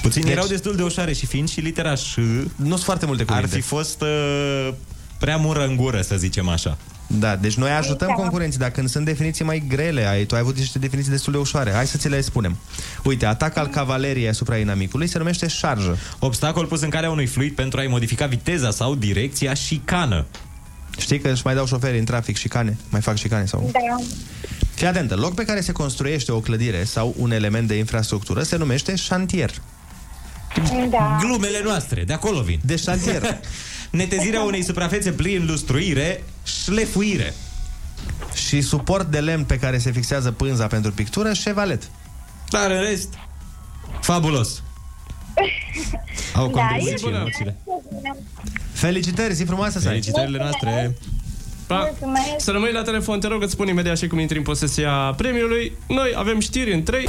Puțin 0.02 0.22
Deci- 0.22 0.30
erau 0.32 0.46
destul 0.46 0.76
de 0.76 0.82
ușoare 0.82 1.12
și 1.12 1.26
fiind 1.26 1.48
și 1.48 1.60
litera 1.60 1.94
ș, 1.94 2.16
Nu 2.56 2.68
sunt 2.68 2.80
foarte 2.82 3.06
multe 3.06 3.22
ar 3.26 3.34
cuvinte. 3.34 3.56
fi 3.56 3.62
fost 3.62 4.00
uh, 4.02 4.68
prea 5.18 5.36
mură 5.36 5.64
în 5.66 5.76
gură, 5.76 6.00
să 6.00 6.16
zicem 6.16 6.48
așa. 6.48 6.76
Da, 7.06 7.36
deci 7.36 7.54
noi 7.54 7.70
ajutăm 7.70 8.08
Da. 8.08 8.14
concurenții, 8.14 8.58
dar 8.58 8.70
când 8.70 8.88
sunt 8.88 9.04
definiții 9.04 9.44
mai 9.44 9.64
grele, 9.68 10.06
ai, 10.06 10.24
tu 10.24 10.34
ai 10.34 10.40
avut 10.40 10.56
niște 10.56 10.78
definiții 10.78 11.10
destul 11.10 11.32
de 11.32 11.38
ușoare. 11.38 11.72
Hai 11.72 11.86
să 11.86 11.96
ți 11.96 12.08
le 12.08 12.20
spunem. 12.20 12.56
Uite, 13.04 13.26
atac 13.26 13.56
al 13.56 13.66
cavaleriei 13.66 14.28
asupra 14.28 14.56
inamicului 14.56 15.06
se 15.06 15.18
numește 15.18 15.48
șarjă. 15.48 15.98
Obstacol 16.18 16.66
pus 16.66 16.80
în 16.80 16.88
calea 16.90 17.10
unui 17.10 17.26
fluid 17.26 17.54
pentru 17.54 17.80
a-i 17.80 17.86
modifica 17.86 18.26
viteza 18.26 18.70
sau 18.70 18.94
direcția 18.94 19.54
șicană. 19.54 20.24
Știi 20.98 21.18
că 21.20 21.28
își 21.28 21.42
mai 21.44 21.54
dau 21.54 21.66
șoferii 21.66 21.98
în 21.98 22.04
trafic 22.04 22.36
șicane? 22.36 22.76
Mai 22.88 23.00
fac 23.00 23.16
șicane 23.16 23.44
sau... 23.44 23.70
Da. 23.72 24.04
Fii 24.82 24.90
atentă, 24.90 25.14
loc 25.14 25.34
pe 25.34 25.44
care 25.44 25.60
se 25.60 25.72
construiește 25.72 26.32
o 26.32 26.40
clădire 26.40 26.84
sau 26.84 27.14
un 27.18 27.30
element 27.32 27.68
de 27.68 27.74
infrastructură 27.74 28.42
se 28.42 28.56
numește 28.56 28.94
șantier. 28.96 29.50
Da. 30.90 31.18
Glumele 31.20 31.60
noastre, 31.64 32.04
de 32.04 32.12
acolo 32.12 32.40
vin. 32.40 32.60
De 32.64 32.76
șantier. 32.76 33.40
Netezirea 33.90 34.42
unei 34.42 34.62
suprafețe 34.62 35.10
prin 35.12 35.46
lustruire, 35.46 36.22
șlefuire. 36.44 37.34
și 38.34 38.60
suport 38.60 39.10
de 39.10 39.20
lemn 39.20 39.44
pe 39.44 39.58
care 39.58 39.78
se 39.78 39.90
fixează 39.92 40.30
pânza 40.32 40.66
pentru 40.66 40.92
pictură, 40.92 41.32
șevalet. 41.32 41.82
Dar 42.50 42.70
în 42.70 42.80
rest, 42.80 43.08
fabulos. 44.00 44.48
Au 46.34 46.50
Da, 46.50 46.60
contribuit 46.60 46.92
e 46.92 46.96
și 46.96 47.02
bună. 47.02 47.16
emoțiile. 47.16 47.56
Felicitări, 48.72 49.34
zi 49.34 49.44
frumoasă 49.44 49.78
să 49.78 49.88
ai. 49.88 49.92
Felicitările 49.92 50.38
noastre. 50.38 50.96
Pa. 51.72 51.88
Mulțumesc. 51.90 52.34
Să 52.36 52.50
rămâi 52.50 52.72
la 52.72 52.82
telefon, 52.82 53.20
te 53.20 53.26
rog, 53.26 53.42
îți 53.42 53.52
spun 53.52 53.68
imediat 53.68 53.98
și 53.98 54.06
cum 54.06 54.18
intri 54.18 54.36
în 54.36 54.42
posesia 54.42 55.14
premiului. 55.16 55.72
Noi 55.88 56.12
avem 56.16 56.40
știri 56.40 56.72
în 56.72 56.82
3. 56.82 57.08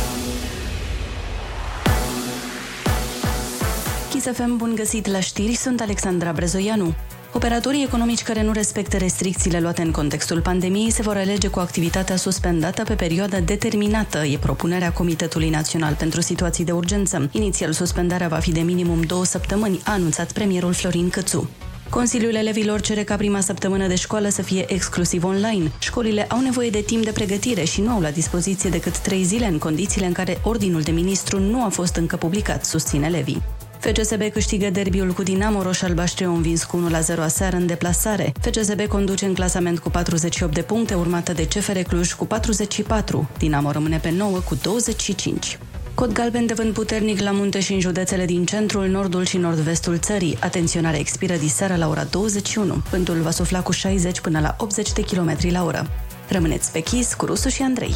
Kiss 4.10 4.28
FM, 4.34 4.58
bun 4.58 4.76
găsit 4.76 5.08
la 5.08 5.19
știri, 5.19 5.54
sunt 5.54 5.82
Alexandra 5.82 6.32
Brezoianu. 6.32 6.93
Operatorii 7.36 7.84
economici 7.84 8.21
care 8.21 8.43
nu 8.43 8.52
respectă 8.52 8.97
restricțiile 8.97 9.60
luate 9.60 9.82
în 9.82 9.91
contextul 9.91 10.41
pandemiei 10.41 10.89
se 10.91 11.02
vor 11.02 11.15
alege 11.15 11.47
cu 11.47 11.60
activitatea 11.60 12.15
suspendată 12.15 12.84
pe 12.84 12.93
perioadă 12.93 13.39
determinată, 13.39 14.17
e 14.17 14.38
propunerea 14.38 14.91
Comitetului 14.91 15.49
Național 15.49 15.93
pentru 15.93 16.21
Situații 16.21 16.65
de 16.65 16.71
Urgență. 16.71 17.30
Inițial, 17.32 17.71
suspendarea 17.71 18.28
va 18.28 18.38
fi 18.38 18.52
de 18.52 18.62
minimum 18.62 19.02
două 19.02 19.26
săptămâni, 19.26 19.82
a 19.84 19.91
anunțat 19.91 20.32
premierul 20.32 20.73
Florin 20.73 21.10
Cățu. 21.10 21.49
Consiliul 21.93 22.36
elevilor 22.36 22.82
cere 22.82 23.03
ca 23.03 23.15
prima 23.15 23.39
săptămână 23.39 23.88
de 23.88 23.95
școală 23.95 24.29
să 24.29 24.41
fie 24.41 24.73
exclusiv 24.73 25.23
online. 25.23 25.71
Școlile 25.79 26.25
au 26.29 26.39
nevoie 26.39 26.69
de 26.69 26.82
timp 26.82 27.03
de 27.03 27.12
pregătire 27.12 27.63
și 27.63 27.82
nu 27.82 27.89
au 27.91 28.01
la 28.01 28.10
dispoziție 28.12 28.69
decât 28.69 28.97
trei 28.97 29.23
zile 29.23 29.45
în 29.45 29.58
condițiile 29.58 30.06
în 30.06 30.13
care 30.13 30.41
ordinul 30.43 30.82
de 30.82 30.91
ministru 30.91 31.39
nu 31.39 31.63
a 31.63 31.69
fost 31.69 31.95
încă 31.95 32.15
publicat, 32.15 32.65
susține 32.65 33.06
elevii. 33.06 33.41
FCSB 33.79 34.21
câștigă 34.32 34.69
derbiul 34.69 35.12
cu 35.12 35.23
Dinamo 35.23 35.62
Roș-Albaștri, 35.62 36.25
au 36.25 36.36
învins 36.36 36.63
cu 36.63 36.89
1-0 37.15 37.19
aseară 37.19 37.56
în 37.56 37.65
deplasare. 37.65 38.32
FCSB 38.41 38.82
conduce 38.82 39.25
în 39.25 39.34
clasament 39.34 39.79
cu 39.79 39.89
48 39.89 40.53
de 40.53 40.62
puncte, 40.62 40.93
urmată 40.93 41.34
de 41.34 41.47
CFR 41.47 41.79
Cluj 41.79 42.13
cu 42.13 42.25
44. 42.25 43.29
Dinamo 43.38 43.71
rămâne 43.71 43.97
pe 43.97 44.12
9 44.12 44.38
cu 44.38 44.56
25. 44.56 45.58
Cod 45.95 46.12
galben 46.13 46.45
de 46.45 46.53
vânt 46.53 46.73
puternic 46.73 47.19
la 47.19 47.32
munte 47.32 47.60
și 47.60 47.73
în 47.73 47.79
județele 47.79 48.25
din 48.25 48.45
centrul, 48.45 48.88
nordul 48.88 49.25
și 49.25 49.38
nord-vestul 49.38 49.97
țării. 49.97 50.38
Atenționare 50.39 50.99
expiră 50.99 51.36
diseară 51.36 51.75
la 51.75 51.88
ora 51.88 52.03
21. 52.03 52.73
Vântul 52.73 53.21
va 53.21 53.32
sufla 53.32 53.62
cu 53.62 53.71
60 53.71 54.19
până 54.19 54.39
la 54.39 54.56
80 54.58 54.93
de 54.93 55.01
km 55.01 55.38
la 55.49 55.63
oră. 55.63 55.89
Rămâneți 56.29 56.71
pe 56.71 56.79
chis 56.79 57.13
cu 57.13 57.25
Rusu 57.25 57.49
și 57.49 57.62
Andrei. 57.62 57.95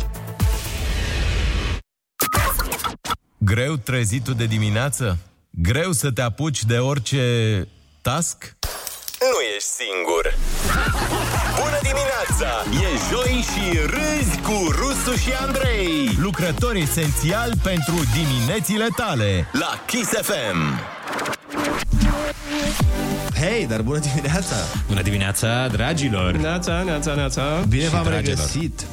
Greu 3.38 3.76
trezitul 3.76 4.34
de 4.34 4.46
dimineață? 4.46 5.18
Greu 5.50 5.92
să 5.92 6.12
te 6.12 6.22
apuci 6.22 6.66
de 6.66 6.78
orice 6.78 7.68
task? 8.02 8.57
Nu 9.20 9.38
ești 9.56 9.70
singur. 9.82 10.24
Bună 11.62 11.80
dimineața! 11.90 12.50
E 12.86 12.90
joi 13.10 13.36
și 13.52 13.80
râzi 13.94 14.38
cu 14.40 14.72
Rusu 14.72 15.16
și 15.18 15.32
Andrei. 15.46 16.18
Lucrători 16.20 16.82
esențiali 16.82 17.54
pentru 17.64 17.94
diminețile 18.14 18.88
tale. 18.96 19.48
La 19.52 19.84
Kiss 19.86 20.10
FM. 20.22 20.80
Hei, 23.40 23.66
dar 23.68 23.82
bună 23.82 24.00
dimineața! 24.00 24.56
Bună 24.88 25.02
dimineața, 25.02 25.68
dragilor! 25.68 26.32
Neața, 26.32 26.82
neața, 26.86 27.14
neața. 27.14 27.42
Bine 27.68 27.84
Și 27.84 27.90
v-am 27.90 28.04
dragilor. 28.04 28.36
regăsit! 28.38 28.86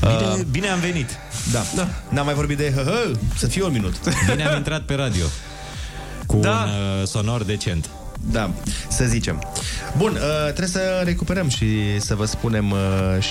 Bine, 0.00 0.44
bine 0.50 0.68
am 0.68 0.78
venit. 0.78 1.10
Da, 1.52 1.62
da. 1.74 1.88
N-am 2.08 2.24
mai 2.24 2.34
vorbit 2.34 2.56
de 2.56 2.72
hă 2.74 3.10
să 3.36 3.46
fie 3.46 3.62
un 3.62 3.72
minut. 3.72 3.94
Bine 4.30 4.46
am 4.46 4.56
intrat 4.56 4.80
pe 4.82 4.94
radio. 4.94 5.24
Cu 6.26 6.36
Da. 6.36 6.50
un 6.50 7.00
uh, 7.00 7.06
sonor 7.06 7.42
decent. 7.42 7.88
Da, 8.30 8.50
să 8.88 9.04
zicem. 9.04 9.42
Bun, 9.96 10.12
uh, 10.12 10.42
trebuie 10.44 10.66
să 10.66 11.02
recuperăm 11.04 11.48
și 11.48 12.00
să 12.00 12.14
vă 12.14 12.24
spunem 12.24 12.70
uh, 12.70 12.78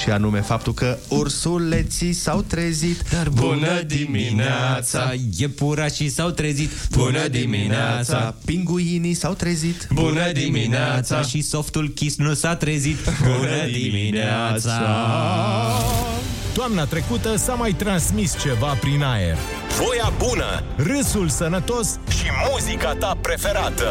și 0.01 0.09
anume 0.09 0.41
faptul 0.41 0.73
că 0.73 0.97
ursuleții 1.07 2.13
s-au 2.13 2.41
trezit. 2.41 3.01
Dar 3.09 3.29
Bună 3.29 3.81
dimineața, 3.87 5.13
iepurașii 5.37 6.09
s-au 6.09 6.29
trezit. 6.29 6.69
Bună 6.91 7.27
dimineața, 7.27 8.35
pinguinii 8.45 9.13
s-au 9.13 9.33
trezit. 9.33 9.87
bună 9.91 10.31
dimineața 10.31 11.21
și 11.21 11.41
softul 11.41 11.89
kiss 11.89 12.17
nu 12.17 12.33
s-a 12.33 12.55
trezit. 12.55 12.97
Bună 13.23 13.71
dimineața. 13.71 14.81
Toamna 16.53 16.85
trecută 16.85 17.35
s-a 17.35 17.53
mai 17.53 17.71
transmis 17.71 18.35
ceva 18.41 18.77
prin 18.79 19.03
aer. 19.03 19.37
Voia 19.77 20.13
bună 20.17 20.63
Râsul 20.75 21.29
sănătos 21.29 21.87
și 22.09 22.25
muzica 22.51 22.95
ta 22.99 23.17
preferată. 23.21 23.85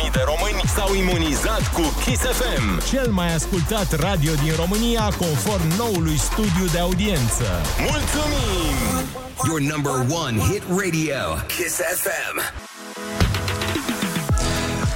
Mii 0.00 0.10
de 0.10 0.20
români 0.24 0.62
s-au 0.74 0.94
imunizat 0.94 1.72
cu 1.72 1.82
Kiss 2.04 2.22
FM. 2.22 2.88
cel 2.90 3.10
mai 3.10 3.34
ascultat 3.34 4.00
radio 4.00 4.32
din 4.42 4.52
România 4.56 5.02
conform 5.02 5.76
noului 5.76 6.18
studiu 6.18 6.66
de 6.72 6.78
audiență. 6.78 7.44
Mulțumim! 7.78 9.06
Your 9.46 9.60
number 9.60 9.92
one 10.24 10.38
hit 10.38 10.62
radio, 10.68 11.22
Kiss 11.46 11.74
FM. 11.74 12.66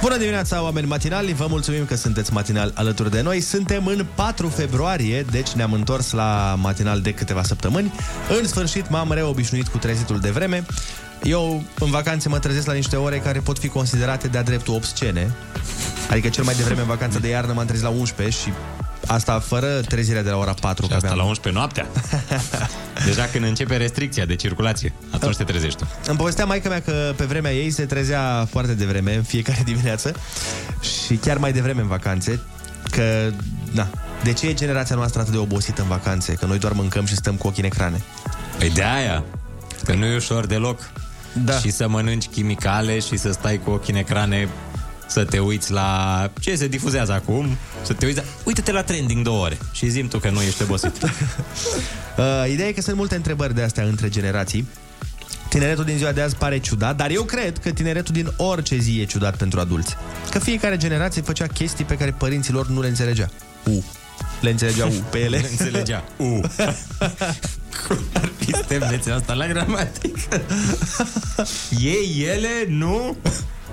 Bună 0.01 0.17
dimineața, 0.17 0.63
oameni 0.63 0.87
matinali! 0.87 1.33
Vă 1.33 1.45
mulțumim 1.49 1.85
că 1.85 1.95
sunteți 1.95 2.33
matinal 2.33 2.71
alături 2.75 3.11
de 3.11 3.21
noi. 3.21 3.39
Suntem 3.39 3.85
în 3.85 4.05
4 4.15 4.47
februarie, 4.47 5.25
deci 5.31 5.49
ne-am 5.49 5.73
întors 5.73 6.11
la 6.11 6.55
matinal 6.61 7.01
de 7.01 7.13
câteva 7.13 7.43
săptămâni. 7.43 7.93
În 8.39 8.47
sfârșit 8.47 8.89
m-am 8.89 9.11
reobișnuit 9.11 9.67
cu 9.67 9.77
trezitul 9.77 10.19
de 10.19 10.29
vreme. 10.29 10.65
Eu, 11.23 11.63
în 11.79 11.89
vacanțe, 11.89 12.29
mă 12.29 12.39
trezesc 12.39 12.67
la 12.67 12.73
niște 12.73 12.95
ore 12.95 13.17
care 13.17 13.39
pot 13.39 13.59
fi 13.59 13.67
considerate 13.67 14.27
de-a 14.27 14.43
dreptul 14.43 14.73
obscene. 14.73 15.31
Adică 16.09 16.29
cel 16.29 16.43
mai 16.43 16.55
devreme 16.55 16.81
în 16.81 16.87
vacanța 16.87 17.19
de 17.19 17.27
iarnă 17.27 17.53
m-am 17.53 17.65
trezit 17.65 17.83
la 17.83 17.89
11 17.89 18.37
și 18.37 18.53
asta 19.05 19.39
fără 19.39 19.67
trezirea 19.67 20.23
de 20.23 20.29
la 20.29 20.37
ora 20.37 20.53
4. 20.53 20.85
Și 20.85 20.93
asta 20.93 21.13
la 21.13 21.23
11 21.23 21.61
noaptea. 21.61 21.87
Deja 23.05 23.25
când 23.25 23.45
începe 23.45 23.77
restricția 23.77 24.25
de 24.25 24.35
circulație, 24.35 24.93
atunci 25.11 25.35
te 25.35 25.43
trezești 25.43 25.79
tu. 25.79 25.87
Îmi 26.07 26.17
povestea 26.17 26.45
maica 26.45 26.69
mea 26.69 26.81
că 26.81 27.13
pe 27.15 27.25
vremea 27.25 27.53
ei 27.53 27.71
se 27.71 27.85
trezea 27.85 28.47
foarte 28.49 28.73
devreme, 28.73 29.15
în 29.15 29.23
fiecare 29.23 29.61
dimineață 29.71 30.15
și 31.05 31.15
chiar 31.15 31.37
mai 31.37 31.51
devreme 31.51 31.81
în 31.81 31.87
vacanțe, 31.87 32.39
că, 32.91 33.29
na, 33.71 33.87
de 34.23 34.33
ce 34.33 34.47
e 34.47 34.53
generația 34.53 34.95
noastră 34.95 35.21
atât 35.21 35.33
de 35.33 35.39
obosită 35.39 35.81
în 35.81 35.87
vacanțe? 35.87 36.33
Că 36.33 36.45
noi 36.45 36.59
doar 36.59 36.73
mâncăm 36.73 37.05
și 37.05 37.15
stăm 37.15 37.35
cu 37.35 37.47
ochii 37.47 37.63
în 37.63 37.69
ecrane. 37.73 38.01
Păi 38.57 38.69
de 38.69 38.83
aia, 38.83 39.23
că 39.83 39.93
nu 39.93 40.05
e 40.05 40.15
ușor 40.15 40.45
deloc. 40.45 40.91
Da. 41.33 41.57
Și 41.57 41.71
să 41.71 41.87
mănânci 41.87 42.27
chimicale 42.27 42.99
și 42.99 43.17
să 43.17 43.31
stai 43.31 43.59
cu 43.63 43.69
ochii 43.69 43.93
în 43.93 43.99
ecrane 43.99 44.49
să 45.07 45.23
te 45.23 45.39
uiți 45.39 45.71
la 45.71 46.31
ce 46.39 46.55
se 46.55 46.67
difuzează 46.67 47.11
acum, 47.11 47.57
să 47.81 47.93
te 47.93 48.05
uiți 48.05 48.17
la... 48.17 48.23
Uite-te 48.43 48.71
la 48.71 48.83
trending 48.83 49.23
două 49.23 49.43
ore 49.43 49.57
și 49.71 49.89
zim 49.89 50.07
tu 50.07 50.17
că 50.17 50.29
nu 50.29 50.41
ești 50.41 50.63
obosit. 50.63 50.95
Uh, 52.17 52.51
ideea 52.51 52.67
e 52.67 52.71
că 52.71 52.81
sunt 52.81 52.95
multe 52.95 53.15
întrebări 53.15 53.55
de 53.55 53.61
astea 53.61 53.83
între 53.83 54.09
generații. 54.09 54.67
Tineretul 55.49 55.83
din 55.83 55.97
ziua 55.97 56.11
de 56.11 56.21
azi 56.21 56.35
pare 56.35 56.59
ciudat, 56.59 56.95
dar 56.95 57.09
eu 57.09 57.23
cred 57.23 57.57
că 57.57 57.71
tineretul 57.71 58.13
din 58.13 58.31
orice 58.37 58.77
zi 58.77 58.99
e 58.99 59.05
ciudat 59.05 59.37
pentru 59.37 59.59
adulți. 59.59 59.95
Că 60.29 60.39
fiecare 60.39 60.77
generație 60.77 61.21
făcea 61.21 61.47
chestii 61.47 61.85
pe 61.85 61.97
care 61.97 62.11
părinților 62.11 62.67
nu 62.67 62.81
le 62.81 62.87
înțelegea. 62.87 63.29
U. 63.65 63.83
Le 64.41 64.49
înțelegea 64.49 64.85
U 64.85 65.03
pe 65.11 65.19
ele. 65.19 65.37
Le 65.37 65.47
înțelegea 65.49 66.03
U. 66.17 66.41
Cum 67.87 67.97
ar 68.13 68.31
fi 68.37 68.53
stemnețea 68.63 69.15
asta 69.15 69.33
la 69.33 69.47
gramatică? 69.47 70.41
Ei, 71.79 72.25
ele, 72.35 72.65
nu 72.67 73.17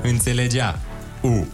înțelegea 0.03 0.81
U. 1.21 1.47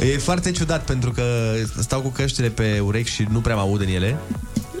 E 0.00 0.18
foarte 0.18 0.50
ciudat 0.50 0.84
pentru 0.84 1.10
că 1.10 1.54
stau 1.80 2.00
cu 2.00 2.08
căștile 2.08 2.48
pe 2.48 2.80
urechi 2.84 3.10
și 3.10 3.26
nu 3.30 3.40
prea 3.40 3.54
mă 3.54 3.60
aud 3.60 3.80
în 3.80 3.88
ele 3.88 4.16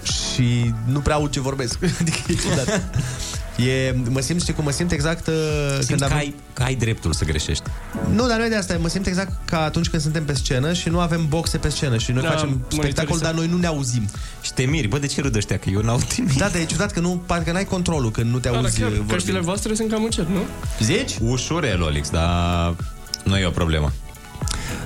și 0.02 0.74
nu 0.86 1.00
prea 1.00 1.14
aud 1.14 1.30
ce 1.30 1.40
vorbesc. 1.40 1.78
Adică 2.00 2.18
e 2.28 2.34
ciudat. 2.34 2.82
E, 3.56 3.94
mă 4.10 4.20
simt, 4.20 4.40
știi 4.40 4.52
cum, 4.54 4.64
mă 4.64 4.70
simt 4.70 4.92
exact 4.92 5.26
uh, 5.26 5.34
Simți 5.80 6.02
am- 6.02 6.08
că 6.10 6.16
ai, 6.16 6.34
că 6.52 6.62
ai 6.62 6.74
dreptul 6.74 7.12
să 7.12 7.24
greșești. 7.24 7.62
Nu, 8.12 8.26
dar 8.26 8.38
nu 8.38 8.44
e 8.44 8.48
de 8.48 8.56
asta. 8.56 8.76
Mă 8.80 8.88
simt 8.88 9.06
exact 9.06 9.32
ca 9.44 9.62
atunci 9.64 9.88
când 9.88 10.02
suntem 10.02 10.24
pe 10.24 10.34
scenă 10.34 10.72
și 10.72 10.88
nu 10.88 11.00
avem 11.00 11.28
boxe 11.28 11.58
pe 11.58 11.68
scenă 11.68 11.98
și 11.98 12.12
noi 12.12 12.22
Da, 12.22 12.30
facem 12.30 12.48
spectacol, 12.48 12.76
monitorizăm. 12.76 13.22
dar 13.22 13.34
noi 13.34 13.46
nu 13.46 13.56
ne 13.56 13.66
auzim. 13.66 14.08
Și 14.40 14.52
te 14.52 14.62
miri, 14.62 14.86
bă, 14.86 14.98
de 14.98 15.06
ce 15.06 15.20
râd 15.20 15.36
ăștia? 15.36 15.58
Că 15.58 15.68
eu 15.70 15.80
n-aud 15.80 16.02
nimic. 16.16 16.36
Da, 16.38 16.48
dar 16.48 16.60
e 16.60 16.64
ciudat 16.64 16.92
că 16.92 17.00
nu, 17.00 17.22
parcă 17.26 17.52
n-ai 17.52 17.64
controlul 17.64 18.10
când 18.10 18.30
nu 18.30 18.38
te 18.38 18.48
Da, 18.48 18.54
dar 18.54 18.62
auzi 18.64 18.78
chiar, 18.78 18.88
vorbind. 18.88 19.10
căștile 19.10 19.38
voastre 19.40 19.74
sunt 19.74 19.90
cam 19.90 20.04
încet, 20.04 20.28
nu? 20.28 20.40
Zici? 20.80 21.16
Ușurel, 21.20 21.82
Olix, 21.82 22.10
dar 22.10 22.74
nu 23.24 23.36
e 23.36 23.46
o 23.46 23.50
problemă. 23.50 23.92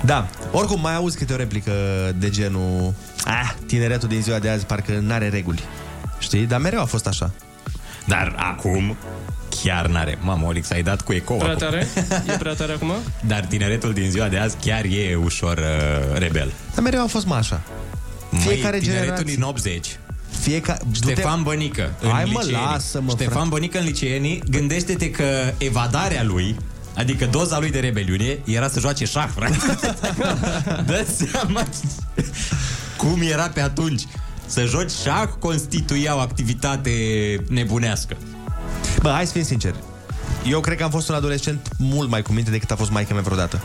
Da, 0.04 0.28
oricum 0.52 0.80
mai 0.80 0.94
auzi 0.94 1.16
câte 1.16 1.32
o 1.32 1.36
replică 1.36 1.72
de 2.18 2.30
genul 2.30 2.94
ah, 3.24 3.54
tineretul 3.66 4.08
din 4.08 4.22
ziua 4.22 4.38
de 4.38 4.48
azi 4.48 4.66
parcă 4.66 4.98
n-are 5.02 5.28
reguli. 5.28 5.62
Știi? 6.18 6.46
Dar 6.46 6.60
mereu 6.60 6.80
a 6.80 6.84
fost 6.84 7.06
așa. 7.06 7.32
Dar 8.06 8.34
acum 8.36 8.96
chiar 9.62 9.86
n-are. 9.86 10.18
Mamă, 10.20 10.46
Olix, 10.46 10.70
ai 10.70 10.82
dat 10.82 11.00
cu 11.00 11.12
ecou 11.12 11.36
Prea 11.36 11.50
acum. 11.50 11.60
tare? 11.68 11.86
E 12.32 12.36
prea 12.38 12.54
tare 12.54 12.72
acum? 12.72 12.92
Dar 13.26 13.40
tineretul 13.44 13.92
din 13.92 14.10
ziua 14.10 14.28
de 14.28 14.38
azi 14.38 14.56
chiar 14.60 14.84
e 14.84 15.14
ușor 15.24 15.58
uh, 15.58 16.18
rebel. 16.18 16.52
Dar 16.74 16.84
mereu 16.84 17.02
a 17.02 17.06
fost 17.06 17.26
mai 17.26 17.38
așa. 17.38 17.60
Fiecare 18.38 18.78
tineretul 18.78 19.06
generație- 19.06 19.34
din 19.34 19.42
80 19.42 19.98
Fiecare... 20.40 20.80
Ștefan 20.92 21.42
Bănică 21.42 21.92
în 22.00 22.10
Hai, 22.10 22.24
mă, 22.24 22.40
liceenii. 22.42 22.66
lasă-mă, 22.70 23.10
Ștefan 23.10 23.32
frate. 23.32 23.48
Bănică 23.48 23.78
în 23.78 23.84
liceenii 23.84 24.42
Gândește-te 24.50 25.10
că 25.10 25.24
evadarea 25.58 26.22
lui 26.22 26.56
Adică 26.96 27.26
doza 27.26 27.58
lui 27.58 27.70
de 27.70 27.78
rebeliune 27.78 28.38
Era 28.44 28.68
să 28.68 28.80
joace 28.80 29.04
șah, 29.04 29.26
frate 29.34 29.56
Dă 30.86 31.06
seama 31.16 31.62
Cum 32.96 33.20
era 33.22 33.48
pe 33.48 33.60
atunci 33.60 34.02
Să 34.54 34.64
joci 34.64 34.90
șah 34.90 35.28
constituia 35.38 36.16
o 36.16 36.18
activitate 36.18 36.90
nebunească 37.48 38.16
Bă, 39.02 39.10
hai 39.10 39.26
să 39.26 39.32
fim 39.32 39.42
sinceri. 39.42 39.74
Eu 40.48 40.60
cred 40.60 40.76
că 40.76 40.84
am 40.84 40.90
fost 40.90 41.08
un 41.08 41.14
adolescent 41.14 41.68
mult 41.78 42.08
mai 42.08 42.22
cu 42.22 42.32
minte 42.32 42.50
decât 42.50 42.70
a 42.70 42.76
fost 42.76 42.90
maica 42.90 43.14
mea 43.14 43.22
vreodată. 43.22 43.62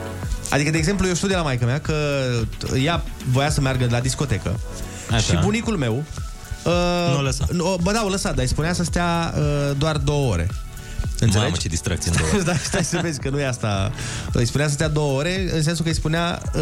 Adică, 0.49 0.69
de 0.69 0.77
exemplu, 0.77 1.07
eu 1.07 1.13
știu 1.13 1.27
de 1.27 1.35
la 1.35 1.41
maica 1.41 1.65
mea 1.65 1.79
că 1.79 1.93
ea 2.83 3.03
voia 3.31 3.49
să 3.49 3.61
meargă 3.61 3.87
la 3.89 3.99
discotecă. 3.99 4.59
Așa. 5.11 5.19
Și 5.19 5.37
bunicul 5.43 5.77
meu... 5.77 6.03
Uh, 6.65 7.11
Nu 7.11 7.17
o 7.17 7.21
lăsa. 7.21 7.45
Nu, 7.51 7.77
bă, 7.81 7.91
da, 7.91 8.03
o 8.05 8.09
lăsa, 8.09 8.29
dar 8.29 8.39
îi 8.39 8.47
spunea 8.47 8.73
să 8.73 8.83
stea 8.83 9.33
uh, 9.37 9.75
doar 9.77 9.97
două 9.97 10.31
ore. 10.31 10.47
Înțelegi? 11.23 11.49
Mamă, 11.49 11.61
ce 11.61 11.67
distracție 11.67 12.11
în 12.11 12.17
două 12.17 12.29
ore. 12.33 12.43
da, 12.51 12.57
stai 12.63 12.83
să 12.83 12.99
vezi 13.01 13.19
că 13.19 13.29
nu 13.29 13.39
e 13.39 13.47
asta. 13.47 13.91
Îi 14.31 14.45
spunea 14.45 14.67
să 14.67 14.73
stea 14.73 14.87
două 14.87 15.17
ore, 15.17 15.49
în 15.53 15.63
sensul 15.63 15.83
că 15.83 15.89
îi 15.89 15.95
spunea 15.95 16.41
uh, 16.55 16.61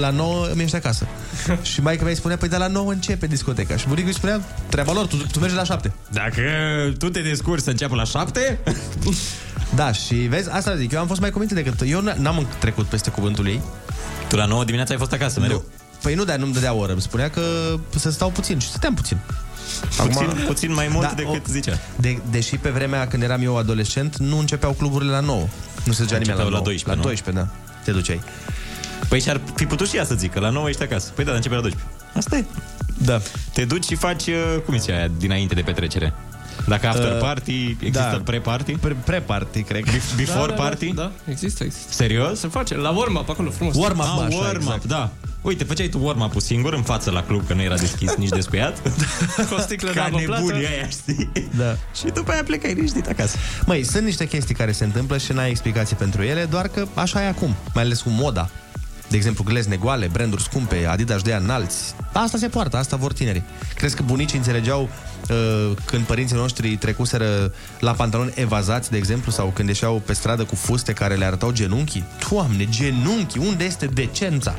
la 0.00 0.10
9 0.10 0.46
îmi 0.52 0.62
ești 0.62 0.76
acasă. 0.76 1.06
și 1.62 1.80
maica 1.80 2.02
mea 2.02 2.10
îi 2.10 2.18
spunea, 2.18 2.36
păi 2.36 2.48
de 2.48 2.56
la 2.56 2.66
9 2.66 2.90
începe 2.92 3.26
discoteca. 3.26 3.76
Și 3.76 3.86
bunicul 3.88 4.08
îi 4.08 4.14
spunea, 4.14 4.40
treaba 4.68 4.92
lor, 4.92 5.06
tu, 5.06 5.16
tu 5.16 5.38
mergi 5.38 5.54
la 5.54 5.64
7. 5.64 5.92
Dacă 6.10 6.42
tu 6.98 7.08
te 7.10 7.20
descurci 7.20 7.62
să 7.62 7.70
înceapă 7.70 7.94
la 7.94 8.04
șapte 8.04 8.58
Da, 9.74 9.92
și 9.92 10.14
vezi, 10.14 10.50
asta 10.50 10.76
zic, 10.76 10.92
eu 10.92 11.00
am 11.00 11.06
fost 11.06 11.20
mai 11.20 11.30
cuminte 11.30 11.54
decât 11.54 11.80
eu 11.86 12.00
n- 12.10 12.16
n-am 12.16 12.46
trecut 12.58 12.86
peste 12.86 13.10
cuvântul 13.10 13.46
ei. 13.46 13.60
Tu 14.28 14.36
la 14.36 14.44
9 14.44 14.64
dimineața 14.64 14.92
ai 14.92 14.98
fost 14.98 15.12
acasă 15.12 15.40
mereu 15.40 15.56
Nu. 15.56 15.82
Păi 16.02 16.14
nu, 16.14 16.24
dar 16.24 16.36
nu-mi 16.36 16.52
dădea 16.52 16.72
oră, 16.72 16.92
îmi 16.92 17.00
spunea 17.00 17.30
că 17.30 17.42
să 17.96 18.10
stau 18.10 18.30
puțin 18.30 18.58
și 18.58 18.68
stăteam 18.68 18.94
puțin. 18.94 19.18
Puțin- 19.96 20.44
puțin 20.46 20.72
mai 20.72 20.88
mult 20.88 21.12
decât 21.12 21.46
zicea. 21.46 21.78
De, 21.96 22.18
deși 22.30 22.56
pe 22.56 22.68
vremea 22.70 23.06
când 23.08 23.22
eram 23.22 23.42
eu 23.42 23.56
adolescent, 23.58 24.16
nu 24.16 24.38
începeau 24.38 24.72
cluburile 24.72 25.10
la 25.10 25.20
9. 25.20 25.46
Nu 25.84 25.92
se 25.92 26.02
ducea 26.02 26.18
nimeni 26.18 26.38
la 26.38 26.44
Începeau 26.44 26.48
9. 26.48 26.58
la 26.58 26.62
12, 26.64 26.88
La 26.88 26.94
nu? 26.94 27.02
12, 27.02 27.44
da. 27.44 27.48
Te 27.84 27.90
duceai. 27.90 28.20
Păi 29.08 29.20
și-ar 29.20 29.40
fi 29.54 29.66
putut 29.66 29.88
și 29.88 29.96
ea 29.96 30.04
să 30.04 30.14
zică 30.14 30.40
La 30.40 30.48
9 30.50 30.68
ești 30.68 30.82
acasă 30.82 31.10
Păi 31.14 31.24
da, 31.24 31.30
dar 31.30 31.36
începe 31.36 31.54
la 31.54 31.60
12 31.60 31.90
Asta 32.14 32.36
e 32.36 32.44
Da. 32.98 33.20
Te 33.52 33.64
duci 33.64 33.84
și 33.84 33.94
faci, 33.94 34.26
uh, 34.26 34.34
cum 34.64 34.74
e 34.74 34.92
aia, 34.92 35.08
dinainte 35.18 35.54
de 35.54 35.60
petrecere. 35.60 36.12
Dacă 36.66 36.86
after 36.86 37.12
Uh, 37.12 37.18
party, 37.18 37.76
există 37.80 38.08
da. 38.12 38.20
pre-party? 38.24 38.72
Pre- 38.72 38.96
Pre-party, 39.04 39.62
cred. 39.62 39.84
Before 40.16 40.50
da, 40.50 40.56
da, 40.56 40.62
party? 40.62 40.92
Da, 40.92 41.10
există, 41.28 41.64
există. 41.64 41.92
Serios? 41.92 42.38
Se 42.38 42.48
face 42.48 42.76
la 42.76 42.90
warm-up 42.90 43.28
acolo, 43.28 43.50
frumos. 43.50 43.74
Warm-up, 43.76 44.04
Ah, 44.04 44.24
așa, 44.26 44.36
warm-up, 44.36 44.56
exact. 44.56 44.84
da. 44.84 45.10
Uite, 45.44 45.64
făceai 45.64 45.88
tu 45.88 45.98
warm-up-ul 46.02 46.40
singur 46.40 46.72
în 46.74 46.82
față 46.82 47.10
la 47.10 47.22
club, 47.22 47.46
că 47.46 47.54
nu 47.54 47.62
era 47.62 47.76
deschis 47.76 48.14
nici 48.14 48.28
descuiat. 48.28 48.80
Cu 49.48 49.54
o 49.54 49.58
sticlă 49.58 49.88
de 49.88 49.94
Ca 49.94 50.04
apă 50.04 50.20
plată. 50.24 50.42
nebunii 50.42 50.66
aia, 50.66 50.88
știi? 50.88 51.30
Da. 51.56 51.76
Și 51.94 52.04
după 52.14 52.32
aia 52.32 52.42
plecai 52.42 52.74
liniștit 52.74 53.06
acasă. 53.06 53.36
Măi, 53.66 53.84
sunt 53.84 54.04
niște 54.04 54.26
chestii 54.26 54.54
care 54.54 54.72
se 54.72 54.84
întâmplă 54.84 55.18
și 55.18 55.32
n-ai 55.32 55.50
explicații 55.50 55.96
pentru 55.96 56.22
ele, 56.22 56.44
doar 56.44 56.68
că 56.68 56.86
așa 56.94 57.22
e 57.22 57.28
acum, 57.28 57.54
mai 57.74 57.82
ales 57.84 58.00
cu 58.00 58.08
moda. 58.08 58.50
De 59.08 59.16
exemplu, 59.16 59.44
glezne 59.44 59.76
goale, 59.76 60.08
branduri 60.12 60.42
scumpe, 60.42 60.86
Adidas 60.86 61.22
de 61.22 61.32
înalți. 61.32 61.94
Asta 62.12 62.38
se 62.38 62.48
poartă, 62.48 62.76
asta 62.76 62.96
vor 62.96 63.12
tinerii. 63.12 63.42
Crezi 63.74 63.96
că 63.96 64.02
bunicii 64.02 64.38
înțelegeau 64.38 64.88
uh, 65.30 65.76
când 65.84 66.04
părinții 66.04 66.36
noștri 66.36 66.76
trecuseră 66.76 67.52
la 67.80 67.92
pantaloni 67.92 68.32
evazați, 68.34 68.90
de 68.90 68.96
exemplu, 68.96 69.32
sau 69.32 69.46
când 69.54 69.68
ieșeau 69.68 70.02
pe 70.06 70.12
stradă 70.12 70.44
cu 70.44 70.54
fuste 70.54 70.92
care 70.92 71.14
le 71.14 71.24
arătau 71.24 71.50
genunchii? 71.52 72.04
Doamne, 72.30 72.66
genunchii, 72.68 73.40
unde 73.46 73.64
este 73.64 73.86
decența? 73.86 74.54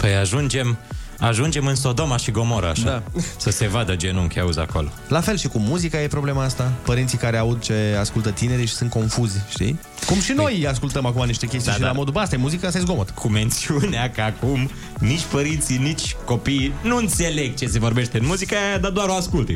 Păi 0.00 0.14
ajungem, 0.14 0.78
ajungem 1.18 1.66
în 1.66 1.74
Sodoma 1.74 2.16
și 2.16 2.30
Gomora, 2.30 2.68
așa. 2.68 2.84
Da. 2.84 3.02
Să 3.36 3.50
se 3.50 3.66
vadă 3.68 3.96
genunchi, 3.96 4.40
auzi 4.40 4.58
acolo. 4.58 4.88
La 5.08 5.20
fel 5.20 5.36
și 5.36 5.48
cu 5.48 5.58
muzica 5.58 6.00
e 6.02 6.06
problema 6.06 6.44
asta. 6.44 6.72
Părinții 6.84 7.18
care 7.18 7.36
aud 7.36 7.60
ce 7.62 7.96
ascultă 7.98 8.30
tinerii 8.30 8.66
și 8.66 8.74
sunt 8.74 8.90
confuzi, 8.90 9.38
știi? 9.50 9.80
Cum 10.06 10.20
și 10.20 10.32
noi 10.32 10.66
ascultăm 10.68 11.06
acum 11.06 11.26
niște 11.26 11.46
chestii 11.46 11.68
Da, 11.70 11.74
și 11.74 11.80
da. 11.80 11.86
la 11.86 11.92
modul, 11.92 12.12
bă, 12.12 12.20
asta 12.20 12.34
e 12.34 12.38
muzică, 12.38 12.66
asta 12.66 12.78
e 12.78 12.82
zgomot. 12.82 13.10
Cu 13.10 13.28
mențiunea 13.28 14.10
că 14.10 14.20
acum 14.20 14.70
nici 14.98 15.24
părinții, 15.30 15.76
nici 15.76 16.16
copiii 16.24 16.72
nu 16.82 16.96
înțeleg 16.96 17.54
ce 17.54 17.66
se 17.66 17.78
vorbește 17.78 18.18
în 18.18 18.26
muzica 18.26 18.56
aia, 18.66 18.78
dar 18.78 18.90
doar 18.90 19.08
o 19.08 19.14
ascultă. 19.14 19.52